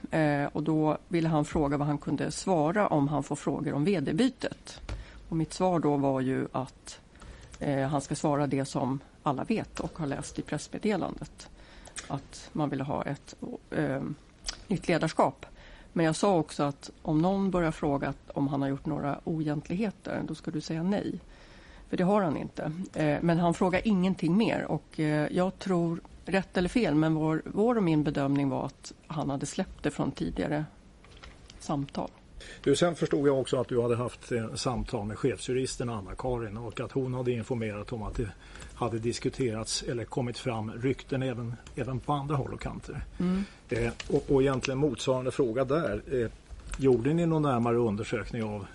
eh, 0.44 0.50
och 0.54 0.64
då 0.64 0.98
ville 1.08 1.30
han 1.30 1.46
fråga 1.46 1.78
vad 1.78 1.88
han 1.88 1.98
kunde 1.98 2.32
svara 2.32 2.88
om 2.88 3.08
han 3.08 3.24
får 3.24 3.36
frågor 3.36 3.74
om 3.74 3.86
vd-bytet. 3.86 4.82
Och 5.30 5.38
mitt 5.38 5.54
svar 5.54 5.80
då 5.80 5.98
var 5.98 6.22
ju 6.22 6.48
att 6.52 7.00
eh, 7.60 7.88
han 7.88 8.02
ska 8.02 8.16
svara 8.16 8.48
det 8.48 8.66
som 8.66 9.00
alla 9.24 9.44
vet 9.44 9.80
och 9.80 10.00
har 10.00 10.08
läst 10.08 10.40
i 10.40 10.42
pressmeddelandet. 10.42 11.50
Att 12.08 12.50
man 12.54 12.70
vill 12.70 12.82
ha 12.82 13.04
ett 13.04 13.36
eh, 13.72 14.02
nytt 14.68 14.88
ledarskap. 14.88 15.46
Men 15.94 16.06
jag 16.06 16.16
sa 16.16 16.38
också 16.38 16.64
att 16.64 16.90
om 17.02 17.22
någon 17.22 17.52
börjar 17.52 17.72
fråga 17.72 18.14
om 18.28 18.48
han 18.48 18.62
har 18.62 18.70
gjort 18.70 18.86
några 18.86 19.20
oegentligheter, 19.24 20.22
då 20.28 20.36
ska 20.36 20.52
du 20.52 20.62
säga 20.62 20.84
nej. 20.84 21.20
För 21.94 21.98
det 21.98 22.04
har 22.04 22.22
han 22.22 22.38
inte. 22.38 22.72
Eh, 22.94 23.18
men 23.22 23.40
han 23.40 23.54
frågar 23.54 23.88
ingenting 23.88 24.38
mer 24.38 24.66
och 24.68 25.00
eh, 25.00 25.28
jag 25.32 25.60
tror, 25.60 26.00
rätt 26.26 26.58
eller 26.58 26.70
fel, 26.70 26.96
men 26.96 27.14
vår, 27.14 27.42
vår 27.46 27.78
och 27.78 27.84
min 27.84 28.04
bedömning 28.04 28.50
var 28.50 28.66
att 28.66 28.94
han 29.08 29.30
hade 29.30 29.46
släppt 29.46 29.84
det 29.84 29.92
från 29.92 30.12
tidigare 30.12 30.66
samtal. 31.60 32.10
Du, 32.64 32.76
sen 32.76 32.96
förstod 32.96 33.28
jag 33.28 33.40
också 33.40 33.60
att 33.60 33.68
du 33.68 33.82
hade 33.82 33.96
haft 33.96 34.32
eh, 34.32 34.54
samtal 34.54 35.06
med 35.06 35.18
chefsjuristen 35.18 35.90
Anna-Karin 35.90 36.58
och 36.58 36.80
att 36.80 36.92
hon 36.92 37.14
hade 37.14 37.32
informerat 37.32 37.94
om 37.94 38.04
att 38.04 38.16
det 38.16 38.30
hade 38.76 39.00
diskuterats 39.00 39.84
eller 39.84 40.06
kommit 40.06 40.38
fram 40.38 40.72
rykten 40.72 41.24
även, 41.24 41.56
även 41.76 42.00
på 42.00 42.14
andra 42.14 42.36
håll 42.36 42.54
och 42.54 42.62
kanter. 42.62 43.06
Mm. 43.20 43.44
Eh, 43.70 43.92
och, 44.10 44.32
och 44.32 44.42
egentligen 44.42 44.78
motsvarande 44.78 45.32
fråga 45.32 45.66
där. 45.66 46.02
Eh, 46.12 46.32
gjorde 46.78 47.14
ni 47.14 47.26
någon 47.26 47.42
närmare 47.42 47.78
undersökning 47.78 48.44
av 48.44 48.66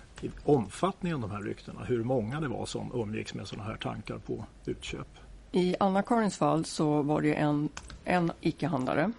omfattningen 0.43 1.23
av 1.23 1.29
de 1.29 1.35
här 1.35 1.43
ryktena? 1.43 1.83
Hur 1.83 2.03
många 2.03 2.39
det 2.39 2.47
var 2.47 2.65
som 2.65 2.91
umgicks 2.93 3.33
med 3.33 3.47
sådana 3.47 3.69
här 3.69 3.77
tankar 3.77 4.17
på 4.17 4.45
utköp? 4.65 5.07
I 5.51 5.75
Anna-Karins 5.79 6.37
fall 6.37 6.65
så 6.65 7.01
var 7.01 7.21
det 7.21 7.33
en, 7.33 7.69
en 8.05 8.31
icke-handlare. 8.41 9.11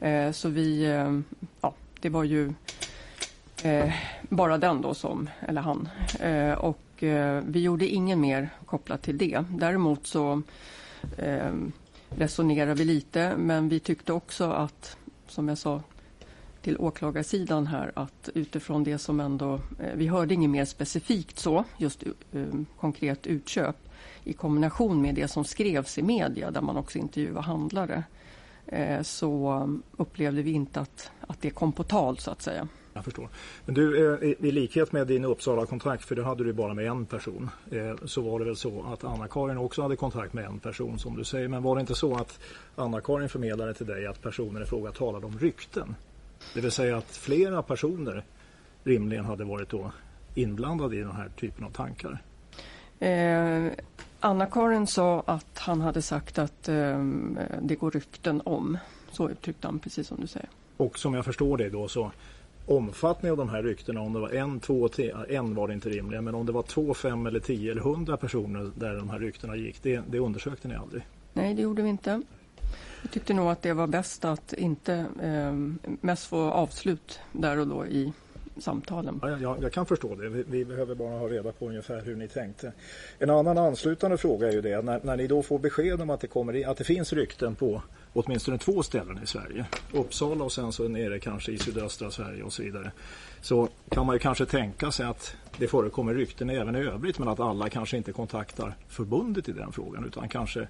Eh, 0.00 0.32
så 0.32 0.48
vi, 0.48 0.84
eh, 0.84 1.20
ja, 1.60 1.74
det 2.00 2.08
var 2.08 2.24
ju 2.24 2.52
eh, 3.62 3.94
bara 4.28 4.58
den 4.58 4.82
då 4.82 4.94
som, 4.94 5.30
eller 5.40 5.60
han. 5.60 5.88
Eh, 6.20 6.52
och 6.52 7.02
eh, 7.02 7.42
vi 7.46 7.60
gjorde 7.60 7.88
ingen 7.88 8.20
mer 8.20 8.48
kopplat 8.66 9.02
till 9.02 9.18
det. 9.18 9.44
Däremot 9.48 10.06
så 10.06 10.42
eh, 11.18 11.52
resonerade 12.08 12.74
vi 12.74 12.84
lite, 12.84 13.36
men 13.36 13.68
vi 13.68 13.80
tyckte 13.80 14.12
också 14.12 14.50
att, 14.50 14.96
som 15.26 15.48
jag 15.48 15.58
sa 15.58 15.82
till 16.66 16.78
åklagarsidan 16.78 17.66
här, 17.66 17.92
att 17.94 18.30
utifrån 18.34 18.84
det 18.84 18.98
som 18.98 19.20
ändå, 19.20 19.54
eh, 19.54 19.94
vi 19.94 20.06
hörde 20.06 20.34
inget 20.34 20.50
mer 20.50 20.64
specifikt 20.64 21.38
så, 21.38 21.64
just 21.76 22.02
eh, 22.32 22.42
konkret 22.80 23.26
utköp 23.26 23.76
i 24.24 24.32
kombination 24.32 25.02
med 25.02 25.14
det 25.14 25.28
som 25.28 25.44
skrevs 25.44 25.98
i 25.98 26.02
media 26.02 26.50
där 26.50 26.60
man 26.60 26.76
också 26.76 26.98
intervjuade 26.98 27.40
handlare 27.40 28.04
eh, 28.66 29.02
så 29.02 29.68
upplevde 29.96 30.42
vi 30.42 30.50
inte 30.50 30.80
att, 30.80 31.10
att 31.20 31.42
det 31.42 31.50
kom 31.50 31.72
på 31.72 31.82
tal 31.82 32.18
så 32.18 32.30
att 32.30 32.42
säga. 32.42 32.68
Jag 32.92 33.04
förstår. 33.04 33.28
Men 33.64 33.74
du, 33.74 34.18
i, 34.40 34.50
likhet 34.50 34.92
med 34.92 35.06
din 35.06 35.24
Uppsala-kontakt, 35.24 36.04
för 36.04 36.14
det 36.14 36.24
hade 36.24 36.44
du 36.44 36.52
bara 36.52 36.74
med 36.74 36.86
en 36.86 37.06
person, 37.06 37.50
så 38.04 38.20
var 38.20 38.38
det 38.38 38.44
väl 38.44 38.56
så 38.56 38.84
att 38.92 39.04
Anna-Karin 39.04 39.58
också 39.58 39.82
hade 39.82 39.96
kontakt 39.96 40.32
med 40.32 40.44
en 40.44 40.58
person 40.58 40.98
som 40.98 41.16
du 41.16 41.24
säger. 41.24 41.48
Men 41.48 41.62
var 41.62 41.76
det 41.76 41.80
inte 41.80 41.94
så 41.94 42.14
att 42.14 42.40
Anna-Karin 42.76 43.28
förmedlade 43.28 43.74
till 43.74 43.86
dig 43.86 44.06
att 44.06 44.22
personen 44.22 44.62
i 44.62 44.66
fråga 44.66 44.92
talade 44.92 45.26
om 45.26 45.38
rykten? 45.38 45.94
Det 46.54 46.60
vill 46.60 46.70
säga 46.70 46.96
att 46.96 47.16
flera 47.16 47.62
personer 47.62 48.24
rimligen 48.84 49.24
hade 49.24 49.44
varit 49.44 49.68
då 49.68 49.92
inblandade 50.34 50.96
i 50.96 50.98
den 50.98 51.16
här 51.16 51.28
typen 51.28 51.64
av 51.64 51.70
tankar. 51.70 52.22
Eh, 52.98 53.72
Anna-Karin 54.20 54.86
sa 54.86 55.22
att 55.26 55.58
han 55.58 55.80
hade 55.80 56.02
sagt 56.02 56.38
att 56.38 56.68
eh, 56.68 57.04
det 57.62 57.74
går 57.74 57.90
rykten 57.90 58.42
om. 58.44 58.78
Så 59.10 59.30
uttryckte 59.30 59.66
han, 59.66 59.78
precis 59.78 60.06
som 60.06 60.20
du 60.20 60.26
säger. 60.26 60.48
Och 60.76 60.98
som 60.98 61.14
jag 61.14 61.24
förstår 61.24 61.58
det 61.58 61.70
då 61.70 61.88
så 61.88 62.12
omfattningen 62.66 63.32
av 63.32 63.46
de 63.46 63.48
här 63.48 63.62
ryktena, 63.62 64.00
om 64.00 64.12
det 64.12 64.20
var 64.20 64.28
en, 64.28 64.60
två, 64.60 64.88
tre, 64.88 65.12
en 65.28 65.54
var 65.54 65.68
det 65.68 65.74
inte 65.74 65.88
rimligen, 65.88 66.24
men 66.24 66.34
om 66.34 66.46
det 66.46 66.52
var 66.52 66.62
två, 66.62 66.94
fem 66.94 67.26
eller 67.26 67.40
tio 67.40 67.72
eller 67.72 67.82
hundra 67.82 68.16
personer 68.16 68.70
där 68.74 68.94
de 68.94 69.10
här 69.10 69.18
ryktena 69.18 69.56
gick, 69.56 69.82
det, 69.82 70.02
det 70.10 70.18
undersökte 70.18 70.68
ni 70.68 70.74
aldrig? 70.74 71.02
Nej, 71.32 71.54
det 71.54 71.62
gjorde 71.62 71.82
vi 71.82 71.88
inte. 71.88 72.22
Jag 73.06 73.12
tyckte 73.12 73.34
nog 73.34 73.48
att 73.48 73.62
det 73.62 73.72
var 73.72 73.86
bäst 73.86 74.24
att 74.24 74.52
inte 74.52 74.94
eh, 75.22 75.52
mest 76.00 76.26
få 76.26 76.50
avslut 76.50 77.20
där 77.32 77.58
och 77.58 77.66
då 77.66 77.86
i 77.86 78.12
samtalen. 78.58 79.20
Ja, 79.22 79.38
jag, 79.38 79.62
jag 79.62 79.72
kan 79.72 79.86
förstå 79.86 80.14
det. 80.14 80.28
Vi, 80.28 80.44
vi, 80.48 80.64
behöver 80.64 80.94
bara 80.94 81.18
ha 81.18 81.28
reda 81.28 81.52
på 81.52 81.68
ungefär 81.68 82.00
hur 82.00 82.16
ni 82.16 82.28
tänkte. 82.28 82.72
En 83.18 83.30
annan 83.30 83.58
anslutande 83.58 84.18
fråga 84.18 84.48
är 84.48 84.52
ju 84.52 84.60
det, 84.60 84.82
när, 84.82 85.00
när 85.02 85.16
ni 85.16 85.26
då 85.26 85.42
får 85.42 85.58
besked 85.58 86.00
om 86.00 86.10
att 86.10 86.20
det, 86.20 86.26
kommer, 86.26 86.68
att 86.68 86.76
det 86.76 86.84
finns 86.84 87.12
rykten 87.12 87.54
på 87.54 87.82
åtminstone 88.12 88.58
två 88.58 88.82
ställen 88.82 89.20
i 89.22 89.26
Sverige, 89.26 89.66
Uppsala 89.92 90.44
och 90.44 90.52
sen 90.52 90.72
så 90.72 90.88
nere 90.88 91.18
kanske 91.18 91.52
i 91.52 91.58
sydöstra 91.58 92.10
Sverige 92.10 92.42
och 92.42 92.52
så 92.52 92.62
vidare, 92.62 92.92
så 93.40 93.68
kan 93.88 94.06
man 94.06 94.14
ju 94.14 94.18
kanske 94.18 94.46
tänka 94.46 94.90
sig 94.90 95.06
att 95.06 95.36
det 95.58 95.68
förekommer 95.68 96.14
rykten 96.14 96.50
även 96.50 96.76
i 96.76 96.78
övrigt 96.78 97.18
men 97.18 97.28
att 97.28 97.40
alla 97.40 97.68
kanske 97.68 97.96
inte 97.96 98.12
kontaktar 98.12 98.74
förbundet 98.88 99.48
i 99.48 99.52
den 99.52 99.72
frågan 99.72 100.04
utan 100.04 100.28
kanske 100.28 100.68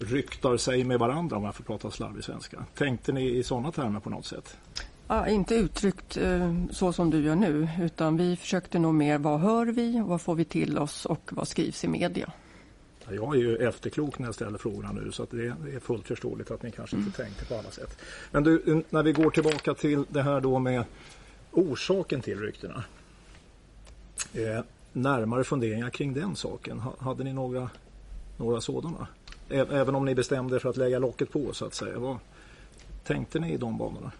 ryktar 0.00 0.56
sig 0.56 0.84
med 0.84 0.98
varandra 0.98 1.36
om 1.36 1.44
jag 1.44 1.54
får 1.54 1.64
prata 1.64 1.90
slarvig 1.90 2.24
svenska. 2.24 2.64
Tänkte 2.74 3.12
ni 3.12 3.36
i 3.36 3.42
sådana 3.42 3.72
termer 3.72 4.00
på 4.00 4.10
något 4.10 4.26
sätt? 4.26 4.56
Ja, 5.08 5.28
inte 5.28 5.54
uttryckt 5.54 6.16
eh, 6.16 6.54
så 6.70 6.92
som 6.92 7.10
du 7.10 7.22
gör 7.22 7.34
nu 7.34 7.68
utan 7.80 8.16
vi 8.16 8.36
försökte 8.36 8.78
nog 8.78 8.94
mer 8.94 9.18
vad 9.18 9.40
hör 9.40 9.66
vi, 9.66 10.02
vad 10.06 10.20
får 10.20 10.34
vi 10.34 10.44
till 10.44 10.78
oss 10.78 11.06
och 11.06 11.30
vad 11.32 11.48
skrivs 11.48 11.84
i 11.84 11.88
media. 11.88 12.32
Jag 13.10 13.36
är 13.36 13.40
ju 13.40 13.56
efterklok 13.56 14.18
när 14.18 14.26
jag 14.26 14.34
ställer 14.34 14.58
frågorna 14.58 14.92
nu 14.92 15.12
så 15.12 15.26
det 15.30 15.46
är 15.46 15.80
fullt 15.80 16.06
förståeligt 16.06 16.50
att 16.50 16.62
ni 16.62 16.70
kanske 16.70 16.96
inte 16.96 17.22
tänkte 17.22 17.44
på 17.44 17.54
alla 17.54 17.70
sätt. 17.70 17.98
Men 18.30 18.44
du, 18.44 18.82
när 18.90 19.02
vi 19.02 19.12
går 19.12 19.30
tillbaka 19.30 19.74
till 19.74 20.04
det 20.08 20.22
här 20.22 20.40
då 20.40 20.58
med 20.58 20.84
orsaken 21.52 22.20
till 22.20 22.40
ryktena. 22.40 22.84
Eh, 24.34 24.64
närmare 24.92 25.44
funderingar 25.44 25.90
kring 25.90 26.14
den 26.14 26.36
saken. 26.36 26.82
Hade 26.98 27.24
ni 27.24 27.32
några, 27.32 27.70
några 28.36 28.60
sådana? 28.60 29.06
Även 29.50 29.94
om 29.94 30.04
ni 30.04 30.14
bestämde 30.14 30.56
er 30.56 30.58
för 30.58 30.68
att 30.68 30.76
lägga 30.76 30.98
locket 30.98 31.32
på 31.32 31.52
så 31.52 31.66
att 31.66 31.74
säga. 31.74 31.98
Vad 31.98 32.18
tänkte 33.04 33.38
ni 33.38 33.52
i 33.52 33.56
de 33.56 33.78
banorna? 33.78 34.12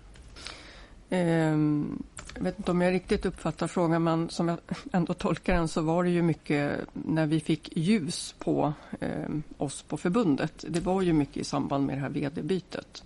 Um, 1.11 2.03
jag 2.35 2.43
vet 2.43 2.59
inte 2.59 2.71
om 2.71 2.81
jag 2.81 2.93
riktigt 2.93 3.27
uppfattar 3.27 3.67
frågan 3.67 4.05
men 4.05 4.31
som 4.31 4.49
jag 4.49 4.59
ändå 4.93 5.15
tolkar 5.15 5.55
den 5.55 5.69
så 5.69 5.83
var 5.83 6.05
det 6.05 6.11
ju 6.11 6.23
mycket 6.23 6.81
när 6.93 7.27
vi 7.27 7.41
fick 7.41 7.77
ljus 7.77 8.35
på 8.39 8.73
ehm, 9.01 9.43
oss 9.57 9.83
på 9.83 9.97
förbundet. 9.97 10.65
Det 10.69 10.81
var 10.81 11.03
ju 11.03 11.13
mycket 11.13 11.37
i 11.37 11.45
samband 11.45 11.87
med 11.87 11.97
det 11.97 12.01
här 12.01 12.09
vd-bytet. 12.09 13.05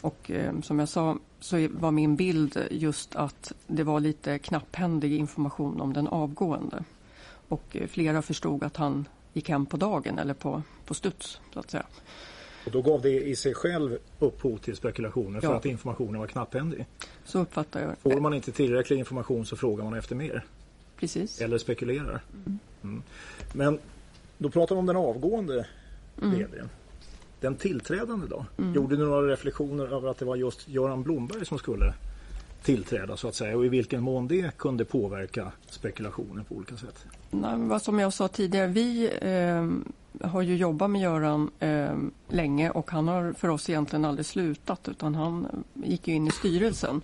Och 0.00 0.30
ehm, 0.30 0.62
som 0.62 0.78
jag 0.78 0.88
sa 0.88 1.18
så 1.40 1.68
var 1.70 1.90
min 1.90 2.16
bild 2.16 2.66
just 2.70 3.16
att 3.16 3.52
det 3.66 3.82
var 3.82 4.00
lite 4.00 4.38
knapphändig 4.38 5.12
information 5.12 5.80
om 5.80 5.92
den 5.92 6.08
avgående. 6.08 6.84
Och 7.48 7.76
eh, 7.76 7.86
flera 7.86 8.22
förstod 8.22 8.64
att 8.64 8.76
han 8.76 9.08
gick 9.32 9.48
hem 9.48 9.66
på 9.66 9.76
dagen 9.76 10.18
eller 10.18 10.34
på, 10.34 10.62
på 10.86 10.94
studs 10.94 11.40
så 11.54 11.60
att 11.60 11.70
säga. 11.70 11.86
Och 12.66 12.70
då 12.70 12.82
gav 12.82 13.02
det 13.02 13.22
i 13.22 13.36
sig 13.36 13.54
själv 13.54 13.98
upphov 14.18 14.58
till 14.58 14.76
spekulationer 14.76 15.40
för 15.40 15.48
ja. 15.48 15.56
att 15.56 15.66
informationen 15.66 16.20
var 16.20 16.26
knapphändig. 16.26 16.86
Så 17.24 17.38
uppfattar 17.38 17.80
jag 17.80 17.98
Får 17.98 18.20
man 18.20 18.34
inte 18.34 18.52
tillräcklig 18.52 18.98
information 18.98 19.46
så 19.46 19.56
frågar 19.56 19.84
man 19.84 19.94
efter 19.94 20.14
mer. 20.14 20.44
Precis. 20.96 21.40
Eller 21.40 21.58
spekulerar. 21.58 22.22
Mm. 22.34 22.58
Mm. 22.82 23.02
Men 23.52 23.78
då 24.38 24.50
pratar 24.50 24.74
vi 24.74 24.78
om 24.78 24.86
den 24.86 24.96
avgående 24.96 25.66
mm. 26.22 26.34
vdn. 26.34 26.68
Den 27.40 27.56
tillträdande 27.56 28.26
då? 28.26 28.46
Mm. 28.58 28.74
Gjorde 28.74 28.96
du 28.96 29.04
några 29.04 29.32
reflektioner 29.32 29.94
över 29.96 30.08
att 30.08 30.18
det 30.18 30.24
var 30.24 30.36
just 30.36 30.68
Göran 30.68 31.02
Blomberg 31.02 31.46
som 31.46 31.58
skulle 31.58 31.94
tillträda 32.62 33.16
så 33.16 33.28
att 33.28 33.34
säga 33.34 33.56
och 33.56 33.66
i 33.66 33.68
vilken 33.68 34.02
mån 34.02 34.28
det 34.28 34.56
kunde 34.56 34.84
påverka 34.84 35.52
spekulationen 35.68 36.44
på 36.44 36.54
olika 36.54 36.76
sätt? 36.76 37.04
Nej, 37.30 37.54
vad 37.56 37.82
som 37.82 37.98
jag 37.98 38.12
sa 38.12 38.28
tidigare, 38.28 38.66
vi, 38.66 39.10
eh, 39.20 40.28
har 40.28 40.42
ju 40.42 40.56
jobbat 40.56 40.90
med 40.90 41.00
Göran 41.00 41.50
eh, 41.58 41.96
länge 42.28 42.70
och 42.70 42.90
han 42.90 43.08
har 43.08 43.32
för 43.32 43.48
oss 43.48 43.70
egentligen 43.70 44.04
aldrig 44.04 44.26
slutat 44.26 44.88
utan 44.88 45.14
han 45.14 45.64
gick 45.74 46.08
ju 46.08 46.14
in 46.14 46.26
i 46.26 46.30
styrelsen. 46.30 47.00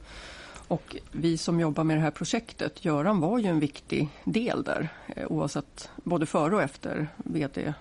Och 0.68 0.96
vi 1.12 1.38
som 1.38 1.60
jobbar 1.60 1.84
med 1.84 1.96
det 1.96 2.00
här 2.00 2.10
projektet, 2.10 2.84
Göran 2.84 3.20
var 3.20 3.38
ju 3.38 3.46
en 3.46 3.60
viktig 3.60 4.08
del 4.24 4.62
där 4.62 4.88
eh, 5.16 5.26
oavsett 5.26 5.90
både 5.96 6.26
före 6.26 6.54
och 6.54 6.62
efter 6.62 7.08
VD. 7.16 7.74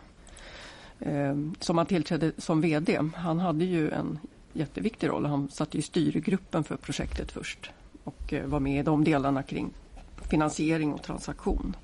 Eh, 0.99 1.35
som 1.59 1.77
han 1.77 1.85
tillträdde 1.85 2.31
som 2.37 2.61
VD. 2.61 2.99
Han 3.15 3.39
hade 3.39 3.65
ju 3.65 3.89
en 3.89 4.19
jätteviktig 4.55 5.09
roll. 5.09 5.25
Han 5.25 5.49
satt 5.49 5.75
i 5.75 5.81
styrgruppen 5.81 6.63
för 6.63 6.75
projektet 6.75 7.31
först 7.31 7.71
och 8.05 8.33
eh, 8.33 8.45
var 8.45 8.59
med 8.59 8.79
i 8.79 8.83
de 8.83 9.03
delarna 9.03 9.43
kring 9.43 9.69
finansiering 10.29 10.93
och 10.93 11.03
transaktion. 11.03 11.75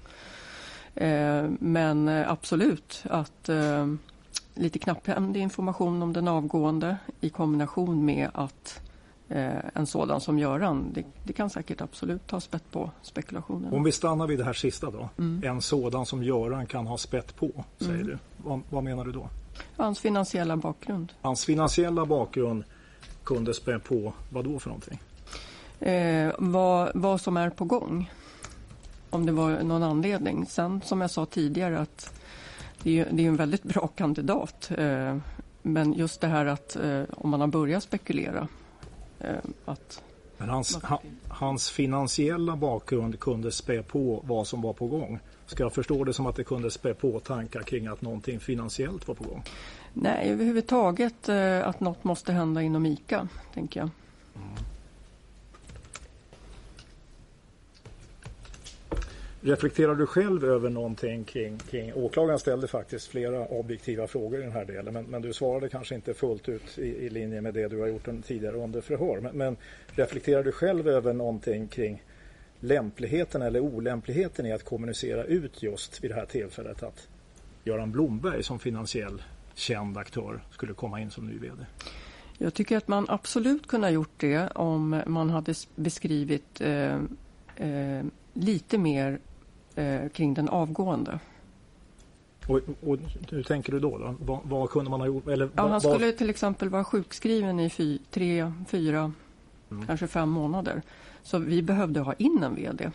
Eh, 0.96 1.46
men 1.60 2.08
eh, 2.08 2.32
absolut 2.32 3.04
att 3.10 3.50
lite 4.56 4.80
knapphändig 4.80 5.42
information 5.42 6.04
om 6.04 6.14
den 6.14 6.28
avgående 6.28 6.98
i 7.22 7.30
kombination 7.30 8.06
med 8.06 8.30
att 8.34 8.82
en 9.74 9.86
sådan 9.86 10.22
som 10.22 10.40
Göran, 10.40 10.86
det, 10.94 11.06
det 11.24 11.34
kan 11.34 11.50
säkert 11.50 11.82
absolut 11.82 12.32
ha 12.32 12.40
spett 12.40 12.72
på 12.72 12.92
spekulationen. 13.02 13.74
Om 13.74 13.84
vi 13.84 13.92
stannar 13.92 14.28
vid 14.28 14.40
det 14.40 14.44
här 14.44 14.54
sista 14.54 14.92
då. 14.92 15.10
Mm. 15.18 15.42
En 15.44 15.62
sådan 15.62 16.06
som 16.06 16.24
Göran 16.24 16.66
kan 16.66 16.88
ha 16.88 16.98
spett 16.98 17.36
på, 17.36 17.66
säger 17.80 17.94
mm. 17.94 18.08
du. 18.08 18.18
Vad, 18.38 18.62
vad, 18.70 18.84
menar 18.84 19.06
du 19.06 19.12
då? 19.12 19.30
Hans 19.78 20.00
finansiella 20.00 20.58
bakgrund. 20.58 21.14
Hans 21.22 21.46
finansiella 21.46 22.06
bakgrund 22.06 22.64
kunde 23.24 23.54
spä 23.54 23.80
på 23.80 24.14
vad 24.30 24.46
då 24.46 24.60
för 24.60 24.70
någonting? 24.70 25.00
Eh, 25.80 26.34
vad, 26.38 26.92
vad 26.94 27.22
som 27.22 27.38
är 27.38 27.50
på 27.50 27.66
gång. 27.66 28.12
Om 29.10 29.26
det 29.26 29.32
var 29.32 29.64
någon 29.64 29.84
anledning. 29.84 30.46
Sen 30.46 30.82
som 30.86 31.02
jag 31.02 31.12
sa 31.12 31.26
tidigare 31.26 31.80
att 31.80 32.14
det 32.84 33.00
är, 33.00 33.08
det 33.12 33.24
är 33.24 33.28
en 33.28 33.36
väldigt 33.36 33.64
bra 33.64 33.88
kandidat. 33.88 34.72
Eh, 34.78 35.18
men 35.62 35.94
just 35.94 36.22
det 36.22 36.28
här 36.28 36.46
att 36.46 36.76
eh, 36.76 37.04
om 37.12 37.30
man 37.30 37.42
har 37.42 37.48
börjat 37.48 37.84
spekulera 37.84 38.48
eh, 39.20 39.36
att 39.66 40.04
men 40.42 40.50
hans, 40.50 40.76
ha, 40.84 41.02
hans 41.28 41.70
finansiella 41.70 42.56
bakgrund 42.56 43.20
kunde 43.20 43.52
spä 43.52 43.84
på 43.84 44.24
vad 44.28 44.48
som 44.48 44.62
var 44.62 44.74
på 44.74 44.88
gång. 44.88 45.20
Ska 45.52 45.64
jag 45.64 45.74
förstå 45.74 46.04
det 46.04 46.14
som 46.14 46.26
att 46.26 46.36
det 46.36 46.44
kunde 46.44 46.72
spä 46.72 46.94
på 46.94 47.20
tankar 47.20 47.62
kring 47.62 47.88
att 47.88 48.02
någonting 48.02 48.40
finansiellt 48.40 49.08
var 49.08 49.16
på 49.16 49.24
gång? 49.24 49.44
Nej, 49.94 50.32
överhuvudtaget 50.32 51.30
eh, 51.30 51.68
att 51.68 51.80
något 51.80 52.04
måste 52.04 52.32
hända 52.32 52.62
inom 52.62 52.86
ICA, 52.86 53.28
tänker 53.54 53.80
jag. 53.80 53.90
Mm. 54.36 54.48
Reflekterar 59.42 59.96
du 59.96 60.06
själv 60.06 60.46
över 60.46 60.70
någonting 60.70 61.24
kring, 61.24 61.58
kring 61.58 61.94
åklagaren 61.94 62.40
ställde 62.40 62.68
faktiskt 62.68 63.08
flera 63.08 63.46
objektiva 63.46 64.08
frågor 64.08 64.40
i 64.40 64.44
den 64.44 64.52
här 64.52 64.66
delen 64.66 64.94
men, 64.94 65.06
men 65.06 65.22
du 65.22 65.34
svarade 65.34 65.70
kanske 65.70 65.96
inte 65.96 66.14
fullt 66.14 66.50
ut 66.50 66.78
i, 66.78 66.82
i, 66.82 67.10
linje 67.10 67.42
med 67.42 67.54
det 67.54 67.68
du 67.68 67.80
har 67.80 67.88
gjort 67.88 68.08
tidigare 68.28 68.56
under 68.56 68.82
förhör. 68.82 69.20
Men, 69.20 69.38
men 69.38 69.58
reflekterar 69.88 70.44
du 70.44 70.52
själv 70.52 70.88
över 70.88 71.14
någonting 71.14 71.68
kring 71.68 72.04
lämpligheten 72.62 73.42
eller 73.42 73.60
olämpligheten 73.60 74.46
i 74.46 74.52
att 74.52 74.66
kommunicera 74.66 75.24
ut 75.24 75.64
just 75.64 76.04
vid 76.04 76.12
det 76.12 76.16
här 76.16 76.26
tillfället 76.26 76.84
att 76.84 77.08
Göran 77.64 77.92
Blomberg 77.92 78.44
som 78.44 78.60
finansiell 78.60 79.22
känd 79.54 79.98
aktör 79.98 80.44
skulle 80.52 80.74
komma 80.74 81.02
in 81.02 81.12
som 81.12 81.28
ny 81.28 81.38
VD? 81.38 81.66
Jag 82.38 82.54
tycker 82.54 82.78
att 82.78 82.88
man 82.88 83.06
absolut 83.10 83.68
kunde 83.68 83.88
ha 83.88 83.92
gjort 83.92 84.14
det 84.18 84.48
om 84.48 85.02
man 85.06 85.30
hade 85.30 85.54
beskrivit 85.76 86.62
eh, 86.62 86.96
eh, 87.56 88.06
lite 88.34 88.78
mer 88.78 89.20
eh, 89.76 90.10
kring 90.10 90.34
den 90.34 90.50
avgående. 90.50 91.20
Och, 92.48 92.60
och, 92.82 92.98
hur 93.30 93.44
tänker 93.44 93.72
du 93.72 93.80
då? 93.80 93.98
då? 93.98 94.16
Vad, 94.20 94.40
vad 94.44 94.70
kunde 94.70 94.92
man 94.92 95.00
ha 95.00 95.08
gjort? 95.08 95.28
Eller, 95.28 95.50
ja, 95.56 95.68
han 95.68 95.82
skulle 95.82 96.12
till 96.12 96.30
exempel 96.30 96.70
vara 96.70 96.84
sjukskriven 96.84 97.60
i 97.60 97.70
fy, 97.70 98.00
tre, 98.12 98.54
fyra, 98.68 99.14
mm. 99.72 99.86
kanske 99.86 100.08
fem 100.08 100.30
månader. 100.30 100.82
Så 101.24 101.38
vi 101.38 101.62
behövde 101.62 102.00
ha 102.00 102.14
in 102.14 102.44
en 102.44 102.56
VD. 102.56 102.92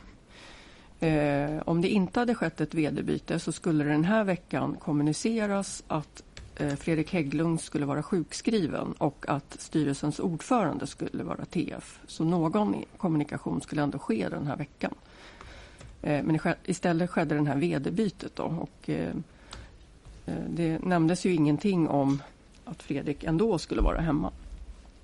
Eh, 1.00 1.62
om 1.64 1.80
det 1.80 1.88
inte 1.88 2.20
hade 2.20 2.34
skett 2.34 2.60
ett 2.60 2.74
VD-byte 2.74 3.38
så 3.38 3.52
skulle 3.52 3.84
den 3.84 4.04
här 4.04 4.24
veckan 4.24 4.76
kommuniceras 4.80 5.82
att 5.88 6.22
eh, 6.56 6.74
Fredrik 6.74 7.12
Hägglund 7.12 7.60
skulle 7.60 7.86
vara 7.86 8.02
sjukskriven 8.02 8.92
och 8.92 9.24
att 9.28 9.56
styrelsens 9.58 10.20
ordförande 10.20 10.86
skulle 10.86 11.22
vara 11.22 11.44
TF. 11.44 12.00
Så 12.06 12.24
någon 12.24 12.84
kommunikation 12.96 13.60
skulle 13.60 13.82
ändå 13.82 13.98
ske 13.98 14.28
den 14.28 14.46
här 14.46 14.56
veckan. 14.56 14.94
Eh, 16.02 16.22
men 16.22 16.38
istället 16.64 17.10
skedde 17.10 17.34
den 17.34 17.46
här 17.46 17.56
vd-bytet 17.56 18.36
då 18.36 18.42
och 18.42 18.90
eh, 18.90 19.16
eh, 20.26 20.34
det 20.48 20.78
nämndes 20.78 21.26
ju 21.26 21.34
ingenting 21.34 21.88
om 21.88 22.22
att 22.64 22.82
Fredrik 22.82 23.24
ändå 23.24 23.58
skulle 23.58 23.82
vara 23.82 24.00
hemma. 24.00 24.32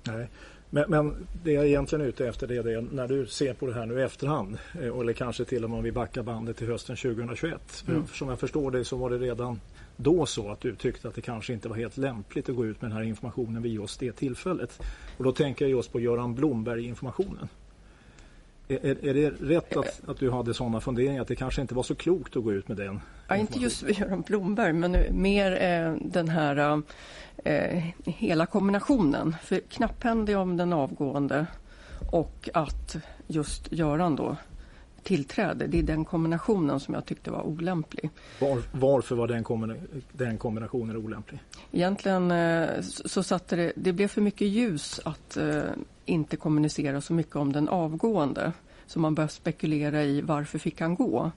Nej. 0.03 0.27
Men, 0.73 0.85
men 0.87 1.27
det 1.43 1.51
jag 1.51 1.63
är 1.63 1.67
egentligen 1.67 2.05
ute 2.05 2.27
efter 2.27 2.47
det 2.47 2.55
är 2.55 2.63
det, 2.63 2.81
när 2.81 3.07
du 3.07 3.25
ser 3.25 3.53
på 3.53 3.65
det 3.65 3.73
här 3.73 3.85
nu 3.85 3.99
i 3.99 4.03
efterhand 4.03 4.57
eller 4.81 5.13
kanske 5.13 5.45
till 5.45 5.63
och 5.63 5.69
med 5.69 5.77
om 5.77 5.83
vi 5.83 5.91
backar 5.91 6.23
bandet 6.23 6.57
till 6.57 6.67
hösten 6.67 6.95
2021. 6.95 7.83
Mm. 7.87 8.07
För 8.07 8.17
som 8.17 8.29
jag 8.29 8.39
förstår 8.39 8.71
det 8.71 8.85
så 8.85 8.97
var 8.97 9.09
det 9.09 9.17
redan 9.17 9.59
då 9.95 10.25
så 10.25 10.51
att 10.51 10.61
du 10.61 10.75
tyckte 10.75 11.07
att 11.07 11.15
det 11.15 11.21
kanske 11.21 11.53
inte 11.53 11.69
var 11.69 11.75
helt 11.75 11.97
lämpligt 11.97 12.49
att 12.49 12.55
gå 12.55 12.65
ut 12.65 12.81
med 12.81 12.91
den 12.91 12.97
här 12.97 13.03
informationen 13.03 13.61
vid 13.61 13.73
just 13.73 13.99
det 13.99 14.11
tillfället. 14.11 14.81
Och 15.17 15.23
då 15.23 15.31
tänker 15.31 15.65
jag 15.65 15.69
just 15.69 15.91
på 15.91 15.99
Göran 15.99 16.35
Blomberg-informationen. 16.35 17.47
Är, 18.67 19.05
är 19.05 19.13
det 19.13 19.29
rätt 19.29 19.77
att, 19.77 20.09
att 20.09 20.19
du 20.19 20.31
hade 20.31 20.53
sådana 20.53 20.81
funderingar 20.81 21.21
att 21.21 21.27
det 21.27 21.35
kanske 21.35 21.61
inte 21.61 21.75
var 21.75 21.83
så 21.83 21.95
klokt 21.95 22.37
att 22.37 22.43
gå 22.43 22.53
ut 22.53 22.67
med 22.67 22.77
den? 22.77 22.99
Ja, 23.27 23.35
inte 23.35 23.59
just 23.59 23.83
Göran 23.99 24.21
Blomberg 24.21 24.73
men 24.73 24.97
mer 25.11 25.51
eh, 25.61 25.95
den 26.01 26.29
här 26.29 26.81
eh, 27.43 27.83
hela 28.05 28.45
kombinationen. 28.45 29.35
För 29.43 29.59
knapphändig 29.59 30.37
om 30.37 30.57
den 30.57 30.73
avgående 30.73 31.45
och 32.11 32.49
att 32.53 32.95
just 33.27 33.71
Göran 33.71 34.15
då 34.15 34.37
tillträde. 35.03 35.67
Det 35.67 35.79
är 35.79 35.83
den 35.83 36.05
kombinationen 36.05 36.79
som 36.79 36.93
jag 36.93 37.05
tyckte 37.05 37.31
var 37.31 37.41
olämplig. 37.41 38.09
Var, 38.39 38.61
varför 38.71 39.15
var 39.15 39.27
den, 39.27 39.43
kombina 39.43 39.75
den 40.11 40.37
kombinationen 40.37 40.97
olämplig? 40.97 41.39
Egentligen 41.71 42.31
eh, 42.31 42.69
så 42.81 43.23
satte 43.23 43.55
det, 43.55 43.73
det 43.75 43.93
blev 43.93 44.07
för 44.07 44.21
mycket 44.21 44.47
ljus 44.47 44.99
att 45.05 45.37
eh, 45.37 45.61
inte 46.05 46.37
kommunicera 46.37 47.01
så 47.01 47.13
mycket 47.13 47.35
om 47.35 47.53
den 47.53 47.69
avgående. 47.69 48.51
Så 48.85 48.99
man 48.99 49.15
började 49.15 49.33
spekulera 49.33 50.03
i 50.03 50.21
varför 50.21 50.59
fick 50.59 50.81
han 50.81 50.95
gå? 50.95 51.31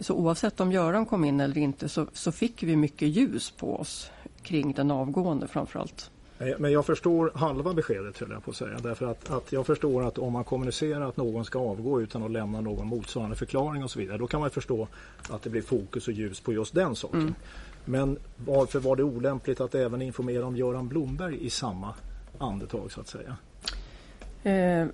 Så 0.00 0.14
oavsett 0.14 0.60
om 0.60 0.72
Göran 0.72 1.06
kom 1.06 1.24
in 1.24 1.40
eller 1.40 1.58
inte 1.58 1.88
så, 1.88 2.06
så 2.12 2.32
fick 2.32 2.62
vi 2.62 2.76
mycket 2.76 3.08
ljus 3.08 3.50
på 3.50 3.76
oss 3.76 4.10
kring 4.42 4.72
den 4.72 4.90
avgående 4.90 5.46
framförallt. 5.48 6.10
Men 6.58 6.72
jag 6.72 6.86
förstår 6.86 7.32
halva 7.34 7.74
beskedet 7.74 8.18
höll 8.18 8.30
jag 8.30 8.44
på 8.44 8.50
att 8.50 8.56
säga. 8.56 8.78
Därför 8.82 9.06
att, 9.06 9.30
att 9.30 9.52
jag 9.52 9.66
förstår 9.66 10.02
att 10.04 10.18
om 10.18 10.32
man 10.32 10.44
kommunicerar 10.44 11.08
att 11.08 11.16
någon 11.16 11.44
ska 11.44 11.58
avgå 11.58 12.00
utan 12.00 12.22
att 12.22 12.30
lämna 12.30 12.60
någon 12.60 12.86
motsvarande 12.86 13.36
förklaring 13.36 13.84
och 13.84 13.90
så 13.90 13.98
vidare. 13.98 14.18
Då 14.18 14.26
kan 14.26 14.40
man 14.40 14.50
förstå 14.50 14.88
att 15.30 15.42
det 15.42 15.50
blir 15.50 15.62
fokus 15.62 16.08
och 16.08 16.14
ljus 16.14 16.40
på 16.40 16.52
just 16.52 16.74
den 16.74 16.96
saken. 16.96 17.20
Mm. 17.20 17.34
Men 17.84 18.18
varför 18.46 18.80
var 18.80 18.96
det 18.96 19.02
olämpligt 19.02 19.60
att 19.60 19.74
även 19.74 20.02
informera 20.02 20.46
om 20.46 20.56
Göran 20.56 20.88
Blomberg 20.88 21.46
i 21.46 21.50
samma 21.50 21.94
andetag 22.38 22.92
så 22.92 23.00
att 23.00 23.08
säga? 23.08 23.36
Eh, 24.42 24.86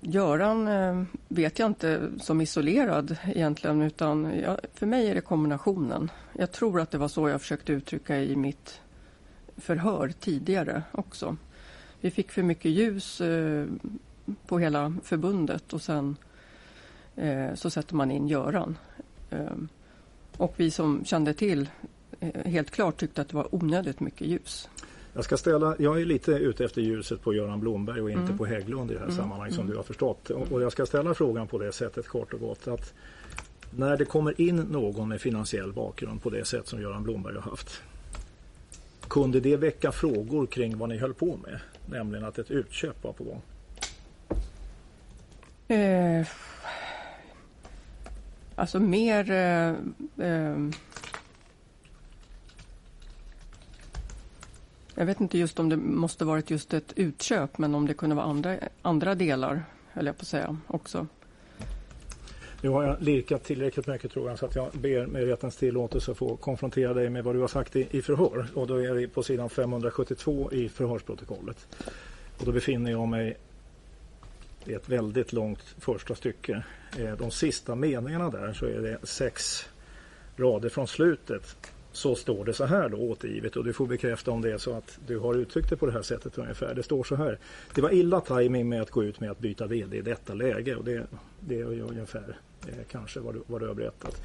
Göran 0.00 0.68
eh, 0.68 1.02
vet 1.28 1.58
jag 1.58 1.66
inte 1.66 2.10
som 2.20 2.40
isolerad 2.40 3.16
egentligen 3.26 3.82
utan 3.82 4.38
jag, 4.42 4.60
för 4.74 4.86
mig 4.86 5.08
är 5.08 5.14
det 5.14 5.20
kombinationen. 5.20 6.10
Jag 6.32 6.52
tror 6.52 6.80
att 6.80 6.90
det 6.90 6.98
var 6.98 7.08
så 7.08 7.28
jag 7.28 7.40
försökte 7.40 7.72
uttrycka 7.72 8.18
i 8.18 8.36
mitt 8.36 8.80
förhör 9.56 10.12
tidigare 10.20 10.82
också. 10.92 11.36
Vi 12.00 12.10
fick 12.10 12.30
för 12.30 12.42
mycket 12.42 12.70
ljus 12.70 13.20
eh, 13.20 13.66
på 14.46 14.58
hela 14.58 14.94
förbundet 15.04 15.72
och 15.72 15.82
sen 15.82 16.16
eh, 17.16 17.54
så 17.54 17.70
sätter 17.70 17.94
man 17.94 18.10
in 18.10 18.28
Göran. 18.28 18.78
Eh, 19.30 19.56
och 20.36 20.54
vi 20.56 20.70
som 20.70 21.04
kände 21.04 21.34
till 21.34 21.68
eh, 22.20 22.44
helt 22.44 22.70
klart 22.70 22.96
tyckte 22.96 23.22
att 23.22 23.28
det 23.28 23.36
var 23.36 23.54
onödigt 23.54 24.00
mycket 24.00 24.26
ljus. 24.26 24.68
Jag 25.18 25.24
ska 25.24 25.36
ställa, 25.36 25.76
jag 25.78 26.00
är 26.00 26.04
lite 26.04 26.32
ute 26.32 26.64
efter 26.64 26.82
ljuset 26.82 27.22
på 27.22 27.34
Göran 27.34 27.60
Blomberg 27.60 28.00
och 28.00 28.10
inte 28.10 28.22
mm. 28.22 28.38
på 28.38 28.46
Hägglund 28.46 28.90
i 28.90 28.94
det 28.94 29.00
här 29.00 29.06
mm. 29.06 29.16
sammanhanget 29.16 29.54
som 29.54 29.62
mm. 29.62 29.70
du 29.70 29.76
har 29.76 29.84
förstått. 29.84 30.30
Och, 30.30 30.52
och 30.52 30.62
jag 30.62 30.72
ska 30.72 30.86
ställa 30.86 31.14
frågan 31.14 31.46
på 31.46 31.58
det 31.58 31.72
sättet 31.72 32.08
kort 32.08 32.32
och 32.32 32.40
gott 32.40 32.68
att 32.68 32.94
när 33.70 33.96
det 33.96 34.04
kommer 34.04 34.40
in 34.40 34.56
någon 34.56 35.08
med 35.08 35.20
finansiell 35.20 35.72
bakgrund 35.72 36.22
på 36.22 36.30
det 36.30 36.44
sätt 36.44 36.66
som 36.66 36.82
Göran 36.82 37.02
Blomberg 37.02 37.34
har 37.34 37.40
haft 37.42 37.82
kunde 39.08 39.40
det 39.40 39.56
väcka 39.56 39.92
frågor 39.92 40.46
kring 40.46 40.78
vad 40.78 40.88
ni 40.88 40.98
höll 40.98 41.14
på 41.14 41.36
med? 41.36 41.60
Nämligen 41.86 42.24
att 42.24 42.38
ett 42.38 42.50
utköp 42.50 43.04
var 43.04 43.12
på 43.12 43.24
gång. 43.24 43.42
Eh, 45.78 46.26
alltså 48.54 48.80
mer... 48.80 49.30
Eh, 49.30 49.68
eh, 50.26 50.56
jag 54.98 55.06
vet 55.06 55.20
inte 55.20 55.38
just 55.38 55.58
om 55.58 55.68
det 55.68 55.76
måste 55.76 56.24
varit 56.24 56.50
just 56.50 56.74
ett 56.74 56.92
utköp 56.96 57.58
men 57.58 57.74
om 57.74 57.86
det 57.86 57.94
kunde 57.94 58.16
vara 58.16 58.26
andra, 58.26 58.56
andra 58.82 59.14
delar, 59.14 59.64
höll 59.92 60.06
jag 60.06 60.16
på 60.16 60.22
att 60.22 60.28
säga, 60.28 60.56
också. 60.66 61.06
Nu 62.62 62.68
har 62.68 62.84
jag 62.84 63.02
lirkat 63.02 63.44
tillräckligt 63.44 63.86
mycket 63.86 64.12
tror 64.12 64.30
jag 64.30 64.38
så 64.38 64.46
att 64.46 64.54
jag 64.54 64.70
ber 64.72 65.06
med 65.06 65.26
rättens 65.26 65.56
tillåtelse 65.56 66.14
få 66.14 66.36
konfrontera 66.36 66.94
dig 66.94 67.10
med 67.10 67.24
vad 67.24 67.34
du 67.34 67.40
har 67.40 67.48
sagt 67.48 67.76
i, 67.76 67.88
i 67.90 68.02
förhör. 68.02 68.46
Och 68.54 68.66
då 68.66 68.74
är 68.74 68.92
vi 68.92 69.08
på 69.08 69.22
sidan 69.22 69.50
572 69.50 70.52
i 70.52 70.68
förhörsprotokollet. 70.68 71.66
Och 72.38 72.44
då 72.44 72.52
befinner 72.52 72.90
jag 72.90 73.08
mig 73.08 73.36
i 74.64 74.72
ett 74.72 74.88
väldigt 74.88 75.32
långt 75.32 75.62
första 75.78 76.14
stycke. 76.14 76.62
Eh, 76.98 77.12
de 77.12 77.30
sista 77.30 77.74
meningarna 77.74 78.30
där 78.30 78.52
så 78.52 78.66
är 78.66 78.80
det 78.80 79.06
sex 79.06 79.68
rader 80.36 80.68
från 80.68 80.88
slutet 80.88 81.56
så 81.92 82.14
står 82.14 82.44
det 82.44 82.52
så 82.52 82.64
här 82.64 82.88
då 82.88 82.96
återgivet 82.96 83.56
och 83.56 83.64
du 83.64 83.72
får 83.72 83.86
bekräfta 83.86 84.30
om 84.30 84.42
det 84.42 84.52
är 84.52 84.58
så 84.58 84.72
att 84.72 84.98
du 85.06 85.18
har 85.18 85.34
uttryckt 85.34 85.70
det 85.70 85.76
på 85.76 85.86
det 85.86 85.92
här 85.92 86.02
sättet 86.02 86.38
ungefär. 86.38 86.74
Det 86.74 86.82
står 86.82 87.04
så 87.04 87.14
här. 87.16 87.38
Det 87.74 87.80
var 87.80 87.90
illa 87.90 88.20
timing 88.20 88.68
med 88.68 88.82
att 88.82 88.90
gå 88.90 89.04
ut 89.04 89.20
med 89.20 89.30
att 89.30 89.38
byta 89.38 89.66
VD 89.66 89.96
i 89.96 90.00
detta 90.00 90.34
läge 90.34 90.76
och 90.76 90.84
det, 90.84 91.06
det 91.40 91.60
är 91.60 91.64
ungefär 91.64 92.36
eh, 92.66 92.74
kanske 92.90 93.20
vad 93.20 93.34
du, 93.34 93.42
vad 93.46 93.60
du 93.60 93.66
har 93.66 93.74
berättat. 93.74 94.22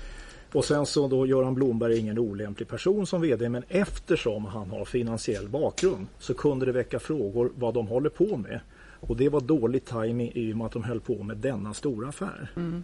Och 0.52 0.66
sen 0.66 0.86
så 0.86 1.08
då 1.08 1.26
Göran 1.26 1.56
Blomberg 1.56 1.94
är 1.94 2.00
ingen 2.00 2.20
olämplig 2.20 2.68
person 2.68 3.08
som 3.08 3.22
VD 3.22 3.50
men 3.50 3.64
eftersom 3.70 4.46
han 4.46 4.70
har 4.70 4.86
finansiell 4.86 5.50
bakgrund 5.50 6.08
så 6.20 6.34
kunde 6.34 6.66
det 6.66 6.72
väcka 6.72 7.00
frågor 7.00 7.52
vad 7.56 7.74
de 7.74 7.88
håller 7.88 8.10
på 8.10 8.38
med. 8.38 8.60
Och 9.00 9.18
det 9.18 9.30
var 9.30 9.42
dålig 9.42 9.86
timing 9.86 10.32
i 10.36 10.54
och 10.54 10.58
med 10.58 10.66
att 10.66 10.72
de 10.72 10.84
höll 10.84 11.00
på 11.00 11.24
med 11.24 11.38
denna 11.38 11.74
stora 11.74 12.10
affär. 12.10 12.52
Mm. 12.56 12.84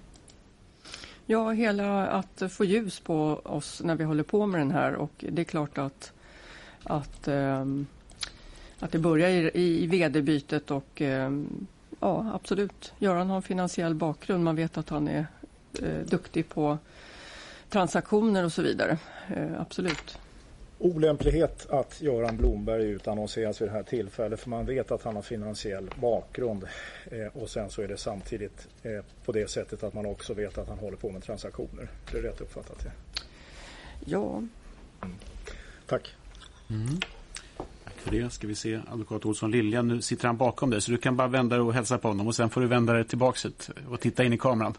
Ja, 1.31 1.51
hela 1.51 2.07
att 2.07 2.43
få 2.51 2.65
ljus 2.65 2.99
på 2.99 3.41
oss 3.43 3.81
när 3.83 3.95
vi 3.95 4.03
håller 4.03 4.23
på 4.23 4.45
med 4.45 4.61
den 4.61 4.71
här 4.71 4.95
och 4.95 5.11
det 5.29 5.41
är 5.41 5.43
klart 5.45 5.77
att, 5.77 6.11
att, 6.83 7.27
ähm, 7.27 7.87
att 8.79 8.91
det 8.91 8.99
börjar 8.99 9.29
i, 9.29 9.83
i 9.83 9.87
vd-bytet 9.87 10.71
och 10.71 11.01
ähm, 11.01 11.67
ja, 11.99 12.31
absolut. 12.33 12.93
Göran 12.99 13.29
har 13.29 13.35
en 13.35 13.41
finansiell 13.41 13.95
bakgrund. 13.95 14.43
Man 14.43 14.55
vet 14.55 14.77
att 14.77 14.89
han 14.89 15.07
är 15.07 15.27
eh, 15.81 16.05
duktig 16.05 16.49
på 16.49 16.77
transaktioner 17.69 18.45
och 18.45 18.53
så 18.53 18.61
vidare. 18.61 18.97
Eh, 19.27 19.61
absolut 19.61 20.17
olämplighet 20.79 21.69
att 21.69 22.01
Göran 22.01 22.37
Blomberg 22.37 22.83
utannonseras 22.83 23.61
vid 23.61 23.67
det 23.67 23.71
här 23.71 23.83
tillfället 23.83 24.39
för 24.39 24.49
man 24.49 24.65
vet 24.65 24.91
att 24.91 25.03
han 25.03 25.15
har 25.15 25.21
finansiell 25.21 25.89
bakgrund 26.01 26.63
eh, 27.11 27.27
och 27.33 27.49
sen 27.49 27.69
så 27.69 27.81
är 27.81 27.87
det 27.87 27.97
samtidigt 27.97 28.67
eh, 28.83 29.05
på 29.25 29.31
det 29.31 29.49
sättet 29.49 29.83
att 29.83 29.93
man 29.93 30.05
också 30.05 30.33
vet 30.33 30.57
att 30.57 30.67
han 30.67 30.79
håller 30.79 30.97
på 30.97 31.09
med 31.09 31.23
transaktioner. 31.23 31.89
Det 32.11 32.17
är 32.17 32.21
rätt 32.21 32.41
uppfattat? 32.41 32.85
Ja. 32.85 32.91
ja. 34.05 34.43
Mm. 35.01 35.15
Tack. 35.85 36.15
Mm. 36.69 36.99
Tack 37.83 37.95
för 37.95 38.11
det. 38.11 38.29
Ska 38.29 38.47
vi 38.47 38.55
se 38.55 38.79
advokat 38.91 39.25
Olsson 39.25 39.51
Lilja. 39.51 39.81
Nu 39.81 40.01
sitter 40.01 40.27
han 40.27 40.37
bakom 40.37 40.69
dig 40.69 40.81
så 40.81 40.91
du 40.91 40.97
kan 40.97 41.17
bara 41.17 41.27
vända 41.27 41.55
dig 41.55 41.65
och 41.65 41.73
hälsa 41.73 41.97
på 41.97 42.07
honom 42.07 42.27
och 42.27 42.35
sen 42.35 42.49
får 42.49 42.61
du 42.61 42.67
vända 42.67 42.93
dig 42.93 43.03
tillbaks 43.03 43.45
och 43.89 43.99
titta 43.99 44.23
in 44.23 44.33
i 44.33 44.37
kameran. 44.37 44.73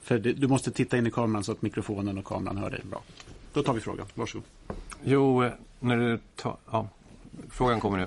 För 0.00 0.18
du 0.18 0.48
måste 0.48 0.70
titta 0.70 0.98
in 0.98 1.06
i 1.06 1.10
kameran 1.10 1.44
så 1.44 1.52
att 1.52 1.62
mikrofonen 1.62 2.18
och 2.18 2.24
kameran 2.24 2.56
hör 2.56 2.70
dig 2.70 2.80
bra. 2.84 3.02
Då 3.52 3.62
tar 3.62 3.74
vi 3.74 3.80
frågan. 3.80 4.06
Varsågod. 4.14 4.44
Jo, 5.04 5.50
när 5.80 5.96
du 5.96 6.18
tar... 6.36 6.56
Ja, 6.70 6.88
frågan 7.50 7.80
kommer 7.80 7.98
nu. 7.98 8.06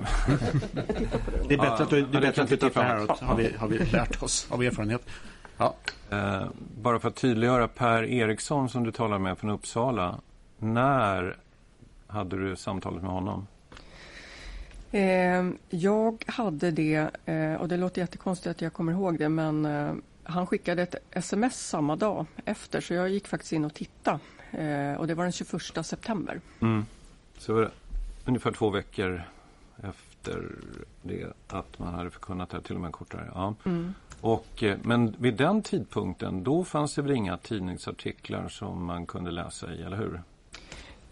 det 1.48 1.54
är 1.54 1.58
bättre 1.58 1.84
att 1.84 1.90
du, 1.90 2.06
det 2.06 2.18
är 2.18 2.22
bättre 2.22 2.42
att 2.42 2.50
du 2.50 2.58
tittar 2.58 2.84
häråt, 2.84 3.20
har 3.20 3.36
vi, 3.36 3.54
har 3.58 3.68
vi 3.68 3.78
lärt 3.78 4.24
oss 4.24 4.48
av 4.52 4.64
erfarenhet. 4.64 5.02
Ja. 5.58 5.76
Eh, 6.10 6.44
bara 6.82 7.00
för 7.00 7.08
att 7.08 7.16
tydliggöra, 7.16 7.68
Per 7.68 8.04
Eriksson 8.04 8.70
som 8.70 8.84
du 8.84 8.92
talar 8.92 9.20
med 9.20 9.38
från 9.38 9.50
Uppsala. 9.50 10.20
När 10.58 11.38
hade 12.08 12.38
du 12.38 12.56
samtalet 12.56 13.02
med 13.02 13.12
honom? 13.12 13.48
Eh, 14.92 15.50
jag 15.70 16.24
hade 16.28 16.72
det, 16.72 17.10
eh, 17.26 17.54
och 17.54 17.68
det 17.68 17.78
låter 17.78 18.02
jättekonstigt 18.02 18.48
att 18.48 18.62
jag 18.62 18.74
kommer 18.74 18.92
ihåg 18.92 19.20
det, 19.20 19.30
men 19.30 19.66
eh, 19.66 19.94
han 20.24 20.48
skickade 20.48 20.82
ett 20.82 20.96
sms 21.12 21.68
samma 21.68 21.96
dag 21.96 22.26
efter, 22.46 22.82
så 22.82 22.94
jag 22.94 23.10
gick 23.10 23.28
faktiskt 23.28 23.54
in 23.54 23.66
och 23.66 23.74
tittade. 23.74 24.20
Eh, 24.52 25.00
och 25.00 25.08
det 25.08 25.14
var 25.14 25.24
den 25.24 25.32
21 25.32 25.86
september. 25.86 26.42
Mm. 26.60 26.86
Så 27.38 27.54
var 27.54 27.62
det 27.62 27.72
ungefär 28.26 28.52
två 28.52 28.70
veckor 28.70 29.22
efter 29.84 30.56
det 31.02 31.26
att 31.48 31.80
man 31.80 31.94
hade 31.94 32.10
förkunnat 32.10 32.50
det, 32.50 32.62
till 32.62 32.76
och 32.76 32.82
med 32.82 32.92
kortare. 32.92 33.32
Ja. 33.34 33.56
Mm. 33.66 33.94
Och, 34.22 34.64
eh, 34.64 34.78
men 34.82 35.16
vid 35.18 35.34
den 35.34 35.62
tidpunkten, 35.62 36.44
då 36.44 36.64
fanns 36.64 36.96
det 36.96 37.02
väl 37.02 37.12
inga 37.12 37.38
tidningsartiklar 37.38 38.48
som 38.48 38.86
man 38.86 39.06
kunde 39.06 39.32
läsa 39.32 39.74
i, 39.74 39.82
eller 39.82 39.98
hur? 39.98 40.22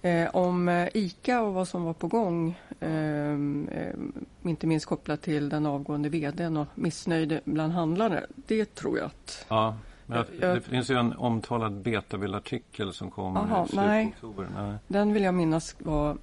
Eh, 0.02 0.36
om 0.36 0.70
eh, 0.70 0.88
ICA 0.94 1.42
och 1.42 1.54
vad 1.54 1.68
som 1.68 1.84
var 1.84 1.94
på 1.94 2.08
gång, 2.08 2.60
eh, 2.80 3.32
eh, 3.32 3.96
inte 4.44 4.68
minst 4.68 4.86
kopplat 4.86 5.22
till 5.22 5.50
den 5.50 5.66
avgående 5.66 6.10
vdn 6.10 6.58
och 6.58 6.68
missnöjd 6.76 7.40
bland 7.44 7.74
handlare, 7.74 8.26
det 8.36 8.76
tror 8.76 8.98
jag 8.98 9.06
att 9.06 9.46
ja. 9.48 9.76
Men 10.10 10.26
jag, 10.40 10.56
det 10.56 10.62
finns 10.62 10.92
ju 10.92 10.96
en 10.96 11.14
omtalad 11.14 11.74
betabildartikel 11.74 12.94
som 12.94 13.12
Aha, 13.18 13.64
i 13.64 13.68
slutet 13.68 13.86
nej. 13.88 14.08
oktober. 14.16 14.48
Nej. 14.56 14.76
Den 14.88 15.14
vill 15.14 15.24
jag 15.24 15.34
minnas 15.34 15.76
var 15.80 16.18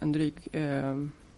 en 0.00 0.12
dryg 0.12 0.48
eh, 0.52 0.96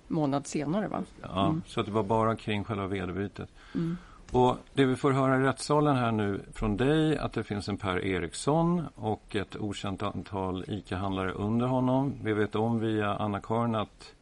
månad 0.09 0.47
senare. 0.47 0.89
Va? 0.89 1.03
Ja, 1.23 1.47
mm. 1.47 1.63
Så 1.67 1.81
att 1.81 1.87
det 1.87 1.93
var 1.93 2.03
bara 2.03 2.37
kring 2.37 2.65
själva 2.65 2.87
vederbytet. 2.87 3.49
Mm. 3.75 3.97
Och 4.33 4.57
det 4.75 4.85
vi 4.85 4.97
får 4.97 5.13
höra 5.13 5.37
i 5.37 5.41
rättssalen 5.41 5.97
här 5.97 6.13
nu 6.13 6.41
från 6.53 6.77
dig 6.77 7.19
att 7.19 7.33
det 7.33 7.45
finns 7.45 7.69
en 7.69 7.77
Per 7.77 8.05
Eriksson 8.05 8.83
och 8.95 9.37
ett 9.37 9.57
okänt 9.57 10.03
antal 10.03 10.65
ICA-handlare 10.69 11.33
under 11.33 11.67
honom. 11.67 12.15
Vi 12.23 12.33
vet 12.33 12.55
om 12.55 12.81
via 12.81 13.15
Anna-Karin 13.15 13.75
att 13.75 14.15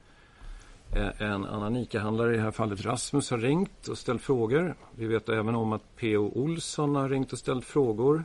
Eh, 0.92 1.22
en 1.22 1.44
annan 1.44 1.76
ICA-handlare, 1.76 2.34
i 2.34 2.36
det 2.36 2.42
här 2.42 2.50
fallet 2.50 2.84
Rasmus, 2.84 3.30
har 3.30 3.38
ringt 3.38 3.88
och 3.88 3.98
ställt 3.98 4.22
frågor. 4.22 4.74
Vi 4.94 5.06
vet 5.06 5.28
även 5.28 5.54
om 5.54 5.72
att 5.72 5.96
P.O. 5.96 6.32
Olsson 6.34 6.94
har 6.94 7.08
ringt 7.08 7.32
och 7.32 7.38
ställt 7.38 7.64
frågor. 7.64 8.24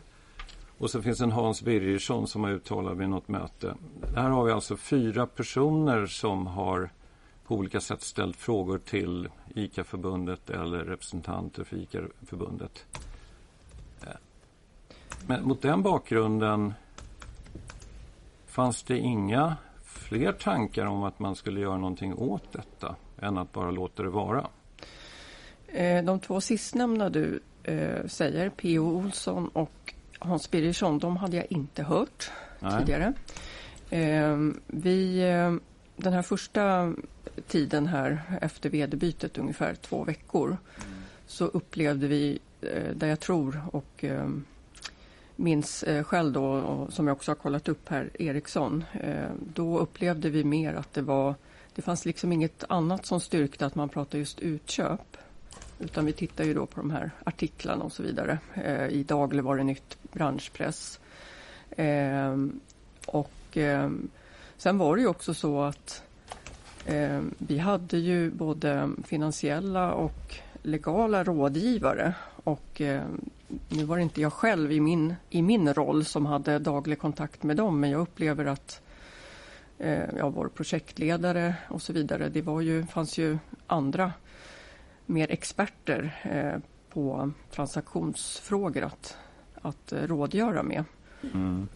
Och 0.77 0.89
så 0.89 1.01
finns 1.01 1.21
en 1.21 1.31
Hans 1.31 1.61
Birgersson 1.61 2.27
som 2.27 2.43
har 2.43 2.51
uttalat 2.51 2.97
vid 2.97 3.09
något 3.09 3.27
möte. 3.27 3.75
Här 4.15 4.29
har 4.29 4.45
vi 4.45 4.51
alltså 4.51 4.77
fyra 4.77 5.27
personer 5.27 6.05
som 6.05 6.47
har 6.47 6.89
på 7.47 7.55
olika 7.55 7.81
sätt 7.81 8.01
ställt 8.01 8.35
frågor 8.35 8.77
till 8.77 9.29
ICA-förbundet 9.55 10.49
eller 10.49 10.77
representanter 10.77 11.63
för 11.63 11.77
ICA-förbundet. 11.77 12.85
Eh, 14.01 14.07
men 15.27 15.47
mot 15.47 15.61
den 15.61 15.81
bakgrunden 15.81 16.73
fanns 18.47 18.83
det 18.83 18.97
inga 18.97 19.55
fler 20.09 20.31
tankar 20.31 20.85
om 20.85 21.03
att 21.03 21.19
man 21.19 21.35
skulle 21.35 21.59
göra 21.59 21.77
någonting 21.77 22.13
åt 22.13 22.51
detta 22.51 22.95
än 23.21 23.37
att 23.37 23.53
bara 23.53 23.71
låta 23.71 24.03
det 24.03 24.09
vara? 24.09 24.47
Eh, 25.67 26.03
de 26.03 26.19
två 26.19 26.41
sistnämnda 26.41 27.09
du 27.09 27.39
eh, 27.63 28.05
säger, 28.07 28.49
P.O. 28.49 28.83
Olsson 28.83 29.47
och 29.47 29.93
Hans 30.19 30.51
Birgersson, 30.51 30.99
de 30.99 31.17
hade 31.17 31.37
jag 31.37 31.45
inte 31.49 31.83
hört 31.83 32.31
Nej. 32.59 32.79
tidigare. 32.79 33.13
Eh, 33.89 34.37
vi, 34.67 35.19
den 35.95 36.13
här 36.13 36.21
första 36.21 36.93
tiden 37.47 37.87
här 37.87 38.21
efter 38.41 38.69
vd-bytet, 38.69 39.37
ungefär 39.37 39.75
två 39.75 40.03
veckor, 40.03 40.47
mm. 40.47 40.99
så 41.27 41.45
upplevde 41.45 42.07
vi, 42.07 42.39
där 42.93 43.07
jag 43.07 43.19
tror 43.19 43.61
och 43.71 44.05
minns 45.35 45.83
eh, 45.83 46.03
själv 46.03 46.33
då, 46.33 46.45
och 46.45 46.93
som 46.93 47.07
jag 47.07 47.15
också 47.15 47.31
har 47.31 47.35
kollat 47.35 47.69
upp 47.69 47.89
här, 47.89 48.09
Ericsson. 48.13 48.83
Eh, 48.93 49.29
då 49.53 49.79
upplevde 49.79 50.29
vi 50.29 50.43
mer 50.43 50.73
att 50.73 50.93
det 50.93 51.01
var, 51.01 51.35
det 51.75 51.81
fanns 51.81 52.05
liksom 52.05 52.31
inget 52.31 52.63
annat 52.69 53.05
som 53.05 53.19
styrkte 53.19 53.65
att 53.65 53.75
man 53.75 53.89
pratade 53.89 54.17
just 54.17 54.39
utköp. 54.39 55.17
Utan 55.79 56.05
vi 56.05 56.13
tittar 56.13 56.43
ju 56.43 56.53
då 56.53 56.65
på 56.65 56.79
de 56.79 56.91
här 56.91 57.11
artiklarna 57.23 57.83
och 57.83 57.91
så 57.91 58.03
vidare 58.03 58.39
eh, 58.53 58.87
i 58.87 59.03
Dagligvarunytt, 59.03 59.97
branschpress. 60.11 60.99
Ehm, 61.77 62.59
och 63.05 63.31
ehm, 63.53 64.09
sen 64.57 64.77
var 64.77 64.95
det 64.95 65.01
ju 65.01 65.07
också 65.07 65.33
så 65.33 65.61
att 65.61 66.03
ehm, 66.85 67.33
vi 67.37 67.57
hade 67.57 67.97
ju 67.97 68.31
både 68.31 68.89
finansiella 69.03 69.93
och 69.93 70.35
legala 70.61 71.23
rådgivare 71.23 72.13
och 72.43 72.81
nu 73.69 73.83
var 73.83 73.97
det 73.97 74.03
inte 74.03 74.21
jag 74.21 74.33
själv 74.33 74.71
i 74.71 74.79
min, 74.79 75.15
i 75.29 75.41
min 75.41 75.73
roll 75.73 76.05
som 76.05 76.25
hade 76.25 76.59
daglig 76.59 76.99
kontakt 76.99 77.43
med 77.43 77.57
dem 77.57 77.79
men 77.79 77.89
jag 77.89 78.01
upplever 78.01 78.45
att 78.45 78.81
eh, 79.77 80.15
ja, 80.17 80.29
vår 80.29 80.47
projektledare 80.47 81.55
och 81.69 81.81
så 81.81 81.93
vidare, 81.93 82.29
det 82.29 82.41
var 82.41 82.61
ju, 82.61 82.85
fanns 82.85 83.17
ju 83.17 83.37
andra 83.67 84.13
mer 85.05 85.31
experter 85.31 86.21
eh, 86.23 86.61
på 86.89 87.31
transaktionsfrågor 87.51 88.83
att, 88.83 89.17
att 89.61 89.91
eh, 89.91 90.01
rådgöra 90.01 90.63
med. 90.63 90.83
Mm. 91.33 91.67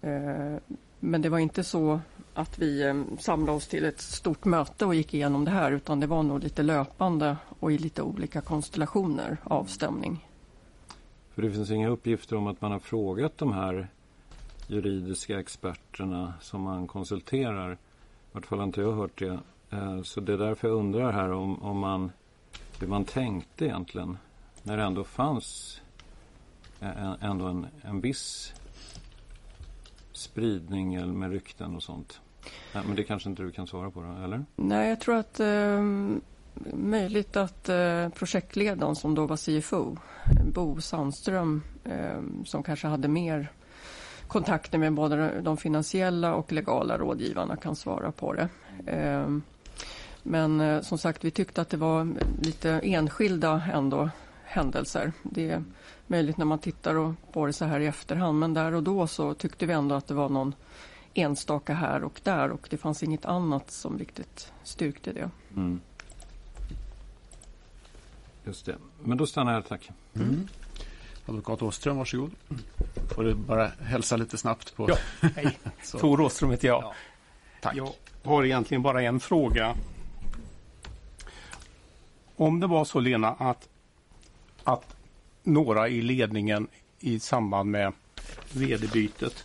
Eh, 0.00 0.58
men 1.00 1.22
det 1.22 1.28
var 1.28 1.38
inte 1.38 1.64
så 1.64 2.00
att 2.34 2.58
vi 2.58 2.82
eh, 2.82 3.02
samlade 3.18 3.56
oss 3.56 3.68
till 3.68 3.84
ett 3.84 4.00
stort 4.00 4.44
möte 4.44 4.86
och 4.86 4.94
gick 4.94 5.14
igenom 5.14 5.44
det 5.44 5.50
här 5.50 5.72
utan 5.72 6.00
det 6.00 6.06
var 6.06 6.22
nog 6.22 6.40
lite 6.40 6.62
löpande 6.62 7.36
och 7.58 7.72
i 7.72 7.78
lite 7.78 8.02
olika 8.02 8.40
konstellationer 8.40 9.36
avstämning. 9.44 10.28
För 11.34 11.42
det 11.42 11.50
finns 11.50 11.70
inga 11.70 11.88
uppgifter 11.88 12.36
om 12.36 12.46
att 12.46 12.60
man 12.60 12.72
har 12.72 12.78
frågat 12.78 13.38
de 13.38 13.52
här 13.52 13.88
juridiska 14.66 15.40
experterna 15.40 16.34
som 16.40 16.62
man 16.62 16.86
konsulterar. 16.86 17.72
I 17.72 17.76
vart 18.32 18.46
fall 18.46 18.58
har 18.58 18.66
inte 18.66 18.80
jag 18.80 18.92
hört 18.92 19.18
det. 19.18 19.40
Eh, 19.70 20.02
så 20.02 20.20
det 20.20 20.32
är 20.32 20.38
därför 20.38 20.68
jag 20.68 20.76
undrar 20.76 21.12
här 21.12 21.32
om, 21.32 21.62
om 21.62 21.78
man, 21.78 22.12
hur 22.80 22.86
man 22.86 23.04
tänkte 23.04 23.64
egentligen. 23.64 24.18
När 24.62 24.76
det 24.76 24.82
ändå 24.82 25.04
fanns 25.04 25.80
eh, 26.80 27.12
ändå 27.20 27.46
en, 27.46 27.66
en 27.82 28.00
viss 28.00 28.54
spridning 30.12 31.18
med 31.18 31.30
rykten 31.30 31.76
och 31.76 31.82
sånt. 31.82 32.20
Eh, 32.74 32.84
men 32.86 32.96
det 32.96 33.04
kanske 33.04 33.28
inte 33.28 33.42
du 33.42 33.50
kan 33.50 33.66
svara 33.66 33.90
på 33.90 34.02
då, 34.02 34.24
eller? 34.24 34.44
Nej, 34.56 34.88
jag 34.88 35.00
tror 35.00 35.16
att 35.16 35.40
um 35.40 36.20
möjligt 36.72 37.36
att 37.36 37.68
eh, 37.68 38.08
projektledaren 38.08 38.96
som 38.96 39.14
då 39.14 39.26
var 39.26 39.36
CFO, 39.36 39.96
Bo 40.52 40.80
Sandström, 40.80 41.62
eh, 41.84 42.44
som 42.44 42.62
kanske 42.62 42.86
hade 42.86 43.08
mer 43.08 43.52
kontakter 44.28 44.78
med 44.78 44.92
både 44.92 45.40
de 45.40 45.56
finansiella 45.56 46.34
och 46.34 46.52
legala 46.52 46.98
rådgivarna 46.98 47.56
kan 47.56 47.76
svara 47.76 48.12
på 48.12 48.32
det. 48.32 48.48
Eh, 48.86 49.28
men 50.22 50.60
eh, 50.60 50.80
som 50.80 50.98
sagt, 50.98 51.24
vi 51.24 51.30
tyckte 51.30 51.60
att 51.60 51.70
det 51.70 51.76
var 51.76 52.08
lite 52.42 52.70
enskilda 52.70 53.62
ändå 53.72 54.10
händelser. 54.44 55.12
Det 55.22 55.50
är 55.50 55.64
möjligt 56.06 56.36
när 56.36 56.44
man 56.44 56.58
tittar 56.58 57.14
på 57.32 57.46
det 57.46 57.52
så 57.52 57.64
här 57.64 57.80
i 57.80 57.86
efterhand, 57.86 58.38
men 58.38 58.54
där 58.54 58.74
och 58.74 58.82
då 58.82 59.06
så 59.06 59.34
tyckte 59.34 59.66
vi 59.66 59.72
ändå 59.72 59.94
att 59.94 60.06
det 60.06 60.14
var 60.14 60.28
någon 60.28 60.54
enstaka 61.14 61.74
här 61.74 62.04
och 62.04 62.20
där 62.24 62.50
och 62.50 62.66
det 62.70 62.76
fanns 62.76 63.02
inget 63.02 63.24
annat 63.24 63.70
som 63.70 63.98
riktigt 63.98 64.52
styrkte 64.62 65.12
det. 65.12 65.30
Mm. 65.56 65.80
Just 68.44 68.66
det. 68.66 68.76
Men 69.02 69.18
då 69.18 69.26
stannar 69.26 69.54
jag 69.54 69.66
tack. 69.66 69.90
Mm. 70.14 70.48
Advokat 71.26 71.62
Åström, 71.62 71.96
varsågod. 71.96 72.30
Får 73.14 73.24
du 73.24 73.34
bara 73.34 73.68
hälsa 73.68 74.16
lite 74.16 74.38
snabbt 74.38 74.76
på... 74.76 74.88
Ja, 74.88 74.96
hej. 75.36 75.58
Tor 76.00 76.20
Åström 76.20 76.50
heter 76.50 76.68
jag. 76.68 76.82
Ja. 76.82 76.94
Tack. 77.60 77.76
Jag 77.76 77.92
har 78.22 78.44
egentligen 78.44 78.82
bara 78.82 79.02
en 79.02 79.20
fråga. 79.20 79.76
Om 82.36 82.60
det 82.60 82.66
var 82.66 82.84
så 82.84 83.00
Lena 83.00 83.28
att, 83.28 83.68
att 84.64 84.96
några 85.42 85.88
i 85.88 86.02
ledningen 86.02 86.68
i 87.00 87.20
samband 87.20 87.70
med 87.70 87.92
vd-bytet 88.52 89.44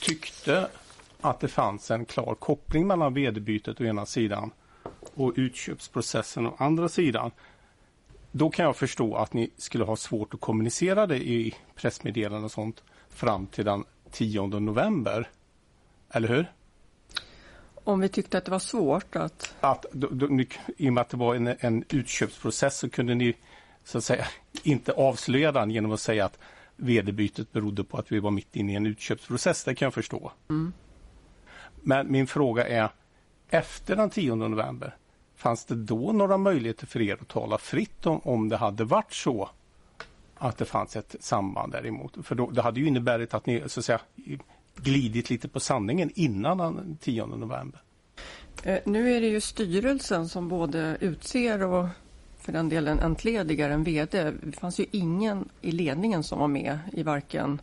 tyckte 0.00 0.68
att 1.20 1.40
det 1.40 1.48
fanns 1.48 1.90
en 1.90 2.04
klar 2.04 2.34
koppling 2.34 2.86
mellan 2.86 3.14
vd-bytet 3.14 3.80
å 3.80 3.84
ena 3.84 4.06
sidan 4.06 4.50
och 5.14 5.32
utköpsprocessen 5.36 6.46
å 6.46 6.56
andra 6.58 6.88
sidan. 6.88 7.30
Då 8.36 8.50
kan 8.50 8.64
jag 8.64 8.76
förstå 8.76 9.16
att 9.16 9.32
ni 9.32 9.50
skulle 9.56 9.84
ha 9.84 9.96
svårt 9.96 10.34
att 10.34 10.40
kommunicera 10.40 11.06
det 11.06 11.16
i 11.16 11.54
pressmeddelanden 11.74 12.44
och 12.44 12.50
sånt 12.50 12.82
fram 13.08 13.46
till 13.46 13.64
den 13.64 13.84
10 14.10 14.46
november. 14.46 15.30
Eller 16.10 16.28
hur? 16.28 16.52
Om 17.74 18.00
vi 18.00 18.08
tyckte 18.08 18.38
att 18.38 18.44
det 18.44 18.50
var 18.50 18.58
svårt 18.58 19.16
att... 19.16 19.54
att 19.60 19.86
då, 19.92 20.08
då, 20.10 20.26
ni, 20.26 20.48
I 20.76 20.88
och 20.88 20.92
med 20.92 21.00
att 21.00 21.08
det 21.08 21.16
var 21.16 21.34
en, 21.34 21.54
en 21.58 21.84
utköpsprocess 21.88 22.78
så 22.78 22.90
kunde 22.90 23.14
ni 23.14 23.34
så 23.84 23.98
att 23.98 24.04
säga 24.04 24.26
inte 24.62 24.92
avslöja 24.92 25.52
den 25.52 25.70
genom 25.70 25.92
att 25.92 26.00
säga 26.00 26.24
att 26.24 26.38
vd-bytet 26.76 27.52
berodde 27.52 27.84
på 27.84 27.98
att 27.98 28.12
vi 28.12 28.20
var 28.20 28.30
mitt 28.30 28.56
inne 28.56 28.72
i 28.72 28.76
en 28.76 28.86
utköpsprocess. 28.86 29.64
Det 29.64 29.74
kan 29.74 29.86
jag 29.86 29.94
förstå. 29.94 30.32
Mm. 30.50 30.72
Men 31.82 32.12
min 32.12 32.26
fråga 32.26 32.68
är, 32.68 32.90
efter 33.48 33.96
den 33.96 34.10
10 34.10 34.34
november, 34.34 34.96
fanns 35.36 35.64
det 35.64 35.74
då 35.74 36.12
några 36.12 36.38
möjligheter 36.38 36.86
för 36.86 37.02
er 37.02 37.18
att 37.20 37.28
tala 37.28 37.58
fritt 37.58 38.06
om, 38.06 38.20
om 38.24 38.48
det 38.48 38.56
hade 38.56 38.84
varit 38.84 39.12
så 39.12 39.48
att 40.34 40.58
det 40.58 40.64
fanns 40.64 40.96
ett 40.96 41.16
samband 41.20 41.72
däremot? 41.72 42.26
För 42.26 42.34
då, 42.34 42.50
det 42.50 42.62
hade 42.62 42.80
ju 42.80 42.86
inneburit 42.86 43.34
att 43.34 43.46
ni 43.46 43.62
så 43.66 43.80
att 43.80 43.84
säga, 43.84 44.00
glidit 44.76 45.30
lite 45.30 45.48
på 45.48 45.60
sanningen 45.60 46.10
innan 46.14 46.58
den 46.58 46.96
10 47.00 47.26
november. 47.26 47.82
Eh, 48.62 48.78
nu 48.84 49.12
är 49.12 49.20
det 49.20 49.26
ju 49.26 49.40
styrelsen 49.40 50.28
som 50.28 50.48
både 50.48 50.96
utser 51.00 51.62
och 51.62 51.88
för 52.38 52.52
den 52.52 52.68
delen 52.68 52.98
entledigar 52.98 53.70
en 53.70 53.84
VD. 53.84 54.32
Det 54.42 54.52
fanns 54.52 54.80
ju 54.80 54.86
ingen 54.90 55.48
i 55.60 55.72
ledningen 55.72 56.22
som 56.22 56.38
var 56.38 56.48
med 56.48 56.78
i 56.92 57.02
varken 57.02 57.60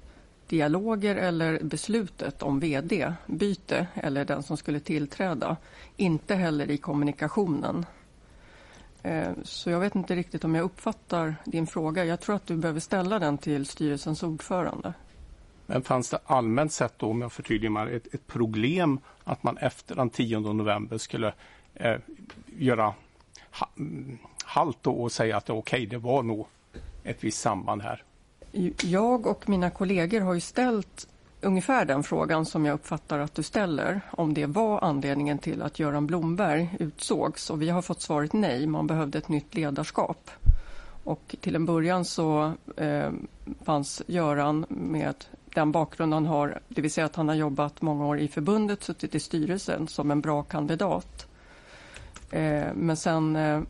dialoger 0.48 1.16
eller 1.16 1.60
beslutet 1.64 2.44
om 2.44 2.60
VD-byte 2.60 3.88
eller 3.94 4.26
den 4.26 4.44
som 4.44 4.58
skulle 4.58 4.80
tillträda. 4.80 5.58
Inte 5.98 6.36
heller 6.36 6.72
i 6.72 6.78
kommunikationen. 6.78 7.86
Eh, 9.04 9.32
så 9.44 9.70
jag 9.70 9.80
vet 9.80 9.96
inte 9.96 10.16
riktigt 10.16 10.44
om 10.44 10.56
jag 10.56 10.64
uppfattar 10.64 11.36
din 11.46 11.68
fråga. 11.68 12.06
Jag 12.06 12.20
tror 12.20 12.36
att 12.36 12.48
du 12.48 12.58
behöver 12.58 12.80
ställa 12.80 13.20
den 13.20 13.38
till 13.38 13.66
styrelsens 13.66 14.24
ordförande. 14.24 14.94
Men 15.66 15.82
fanns 15.82 16.10
det 16.10 16.20
allmänt 16.26 16.72
sett 16.72 17.00
då, 17.00 17.10
om 17.10 17.22
jag 17.22 17.32
förtydligar 17.32 17.88
ett, 17.88 18.14
ett 18.14 18.28
problem 18.28 19.00
att 19.24 19.44
man 19.44 19.58
efter 19.58 19.96
den 19.96 20.10
10 20.10 20.40
november 20.40 20.98
skulle 20.98 21.34
eh, 21.74 21.98
göra 22.58 22.94
ha, 23.52 23.70
halt 24.44 24.88
och 24.88 25.12
säga 25.12 25.38
att 25.38 25.50
okej, 25.50 25.60
okay, 25.60 25.86
det 25.86 25.98
var 25.98 26.24
nog 26.24 26.48
ett 27.04 27.24
visst 27.24 27.42
samband 27.42 27.82
här? 27.82 28.04
Jag 28.82 29.28
och 29.28 29.50
mina 29.50 29.70
kollegor 29.70 30.22
har 30.22 30.34
ju 30.34 30.40
ställt 30.40 31.08
ungefär 31.42 31.86
den 31.86 32.04
frågan 32.04 32.46
som 32.46 32.66
jag 32.66 32.74
uppfattar 32.74 33.20
att 33.20 33.36
du 33.36 33.44
ställer. 33.44 34.02
Om 34.12 34.34
det 34.34 34.46
var 34.46 34.80
anledningen 34.84 35.38
till 35.38 35.62
att 35.62 35.80
Göran 35.80 36.08
Blomberg 36.08 36.76
utsågs. 36.80 37.50
Och 37.50 37.62
vi 37.62 37.70
har 37.70 37.82
fått 37.82 38.02
svaret 38.02 38.34
nej, 38.34 38.68
man 38.68 38.88
behövde 38.88 39.18
ett 39.18 39.30
nytt 39.30 39.56
ledarskap. 39.56 40.30
Och 41.04 41.36
till 41.42 41.56
en 41.56 41.66
början 41.66 42.06
så 42.06 42.54
eh, 42.78 43.12
fanns 43.64 44.02
Göran 44.08 44.66
med 44.70 45.16
den 45.54 45.72
bakgrund 45.72 46.14
han 46.14 46.26
har, 46.26 46.60
det 46.68 46.82
vill 46.82 46.92
säga 46.92 47.06
att 47.06 47.16
han 47.16 47.28
har 47.28 47.36
jobbat 47.36 47.82
många 47.82 48.06
år 48.06 48.20
i 48.20 48.28
förbundet, 48.28 48.84
suttit 48.84 49.16
i 49.16 49.20
styrelsen 49.20 49.88
som 49.88 50.12
en 50.12 50.22
bra 50.22 50.44
kandidat. 50.44 51.28
Eh, 52.32 52.68
men 52.76 52.98
sen 52.98 53.36
eh, 53.36 53.62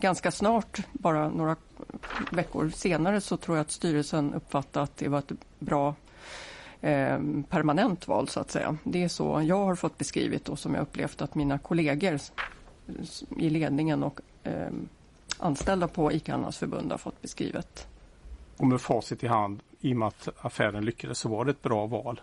ganska 0.00 0.30
snart, 0.30 0.80
bara 0.92 1.28
några 1.28 1.56
veckor 2.30 2.70
senare, 2.70 3.20
så 3.20 3.36
tror 3.36 3.56
jag 3.56 3.64
att 3.64 3.70
styrelsen 3.70 4.34
uppfattade 4.34 4.84
att 4.84 4.96
det 4.96 5.08
var 5.08 5.18
ett 5.18 5.32
bra 5.58 5.94
eh, 6.80 7.18
permanent 7.48 8.08
val, 8.08 8.28
så 8.28 8.40
att 8.40 8.50
säga. 8.50 8.76
Det 8.84 9.04
är 9.04 9.08
så 9.08 9.42
jag 9.44 9.64
har 9.64 9.74
fått 9.74 9.98
beskrivet 9.98 10.48
och 10.48 10.58
som 10.58 10.74
jag 10.74 10.82
upplevt 10.82 11.22
att 11.22 11.34
mina 11.34 11.58
kollegor 11.58 12.18
i 13.36 13.50
ledningen 13.50 14.02
och 14.02 14.20
eh, 14.42 14.68
anställda 15.38 15.88
på 15.88 16.12
ICA-handlarnas 16.12 16.58
förbund 16.58 16.90
har 16.90 16.98
fått 16.98 17.22
beskrivet. 17.22 17.88
Och 18.56 18.66
med 18.66 18.80
facit 18.80 19.24
i 19.24 19.26
hand, 19.26 19.60
i 19.80 19.92
och 19.92 19.96
med 19.96 20.08
att 20.08 20.28
affären 20.38 20.84
lyckades, 20.84 21.18
så 21.18 21.28
var 21.28 21.44
det 21.44 21.50
ett 21.50 21.62
bra 21.62 21.86
val 21.86 22.20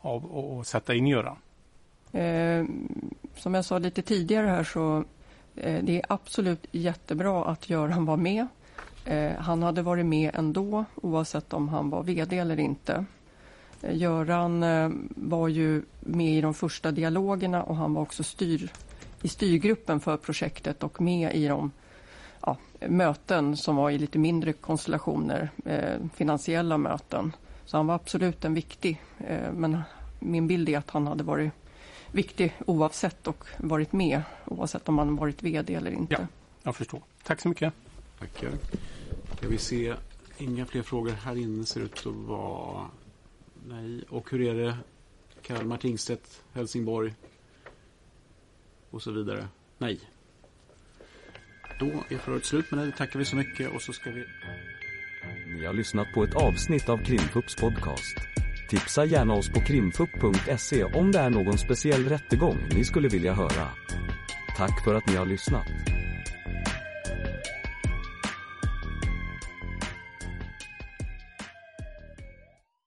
av 0.00 0.38
att 0.60 0.66
sätta 0.66 0.94
in 0.94 1.06
Göran? 1.06 1.36
Eh, 2.12 2.64
som 3.36 3.54
jag 3.54 3.64
sa 3.64 3.78
lite 3.78 4.02
tidigare 4.02 4.46
här 4.46 4.64
så 4.64 5.04
Eh, 5.04 5.21
Eh, 5.56 5.84
det 5.84 5.96
är 5.96 6.04
absolut 6.08 6.66
jättebra 6.72 7.44
att 7.44 7.70
Göran 7.70 8.04
var 8.04 8.16
med. 8.16 8.46
Eh, 9.04 9.32
han 9.38 9.62
hade 9.62 9.82
varit 9.82 10.06
med 10.06 10.30
ändå 10.34 10.84
oavsett 10.94 11.52
om 11.52 11.68
han 11.68 11.90
var 11.90 12.02
VD 12.02 12.38
eller 12.38 12.60
inte. 12.60 13.04
Eh, 13.82 13.96
Göran 13.96 14.64
var 15.08 15.48
ju 15.48 15.82
med 16.00 16.34
i 16.34 16.40
de 16.40 16.54
första 16.54 16.90
dialogerna 16.90 17.62
och 17.62 17.76
han 17.76 17.94
var 17.94 18.02
också 18.02 18.22
styr, 18.22 18.72
i 19.22 19.28
styrgruppen 19.28 20.00
för 20.00 20.16
projektet 20.16 20.82
och 20.82 21.00
med 21.00 21.34
i 21.34 21.46
de 21.46 21.70
ja, 22.40 22.56
möten 22.88 23.56
som 23.56 23.76
var 23.76 23.90
i 23.90 23.98
lite 23.98 24.18
mindre 24.18 24.52
konstellationer, 24.52 25.50
finansiella 26.14 26.78
möten. 26.78 27.32
Så 27.64 27.76
han 27.76 27.86
var 27.86 27.94
absolut 27.94 28.44
en 28.44 28.54
viktig, 28.54 29.02
men 29.52 29.82
min 30.18 30.46
bild 30.46 30.68
är 30.68 30.78
att 30.78 30.90
han 30.90 31.06
hade 31.06 31.24
varit 31.24 31.52
viktig 32.12 32.54
oavsett 32.66 33.26
och 33.26 33.44
varit 33.56 33.92
med 33.92 34.22
oavsett 34.44 34.88
om 34.88 34.94
man 34.94 35.16
varit 35.16 35.42
VD 35.42 35.74
eller 35.74 35.90
inte. 35.90 36.14
Ja, 36.14 36.26
jag 36.62 36.76
förstår. 36.76 37.02
Tack 37.22 37.40
så 37.40 37.48
mycket. 37.48 37.74
Tackar. 38.18 38.50
Ska 39.36 39.48
vi 39.48 39.58
se. 39.58 39.94
Inga 40.38 40.66
fler 40.66 40.82
frågor 40.82 41.10
här 41.10 41.36
inne 41.36 41.66
ser 41.66 41.80
ut 41.80 42.06
att 42.06 42.14
vara. 42.14 42.90
Nej. 43.66 44.04
Och 44.08 44.30
hur 44.30 44.40
är 44.40 44.54
det? 44.54 44.76
Kalmar, 45.42 45.76
Tingsrätt, 45.76 46.42
Helsingborg 46.52 47.14
och 48.90 49.02
så 49.02 49.12
vidare. 49.12 49.48
Nej. 49.78 50.00
Då 51.80 51.86
är 51.86 52.18
förhöret 52.18 52.44
slut 52.44 52.70
med 52.70 52.86
det. 52.86 52.92
Tackar 52.92 53.18
vi 53.18 53.24
så 53.24 53.36
mycket 53.36 53.74
och 53.74 53.82
så 53.82 53.92
ska 53.92 54.10
vi... 54.10 54.24
Ni 55.46 55.66
har 55.66 55.72
lyssnat 55.72 56.06
på 56.14 56.24
ett 56.24 56.34
avsnitt 56.34 56.88
av 56.88 57.04
Krimpups 57.04 57.56
podcast. 57.56 58.16
Tipsa 58.72 59.04
gärna 59.04 59.34
oss 59.34 59.48
på 59.48 59.60
krimfupp.se 59.60 60.84
om 60.84 61.12
det 61.12 61.18
är 61.18 61.30
någon 61.30 61.58
speciell 61.58 62.08
rättegång 62.08 62.58
ni 62.74 62.84
skulle 62.84 63.08
vilja 63.08 63.32
höra. 63.32 63.68
Tack 64.56 64.84
för 64.84 64.94
att 64.94 65.06
ni 65.06 65.16
har 65.16 65.26
lyssnat. 65.26 65.66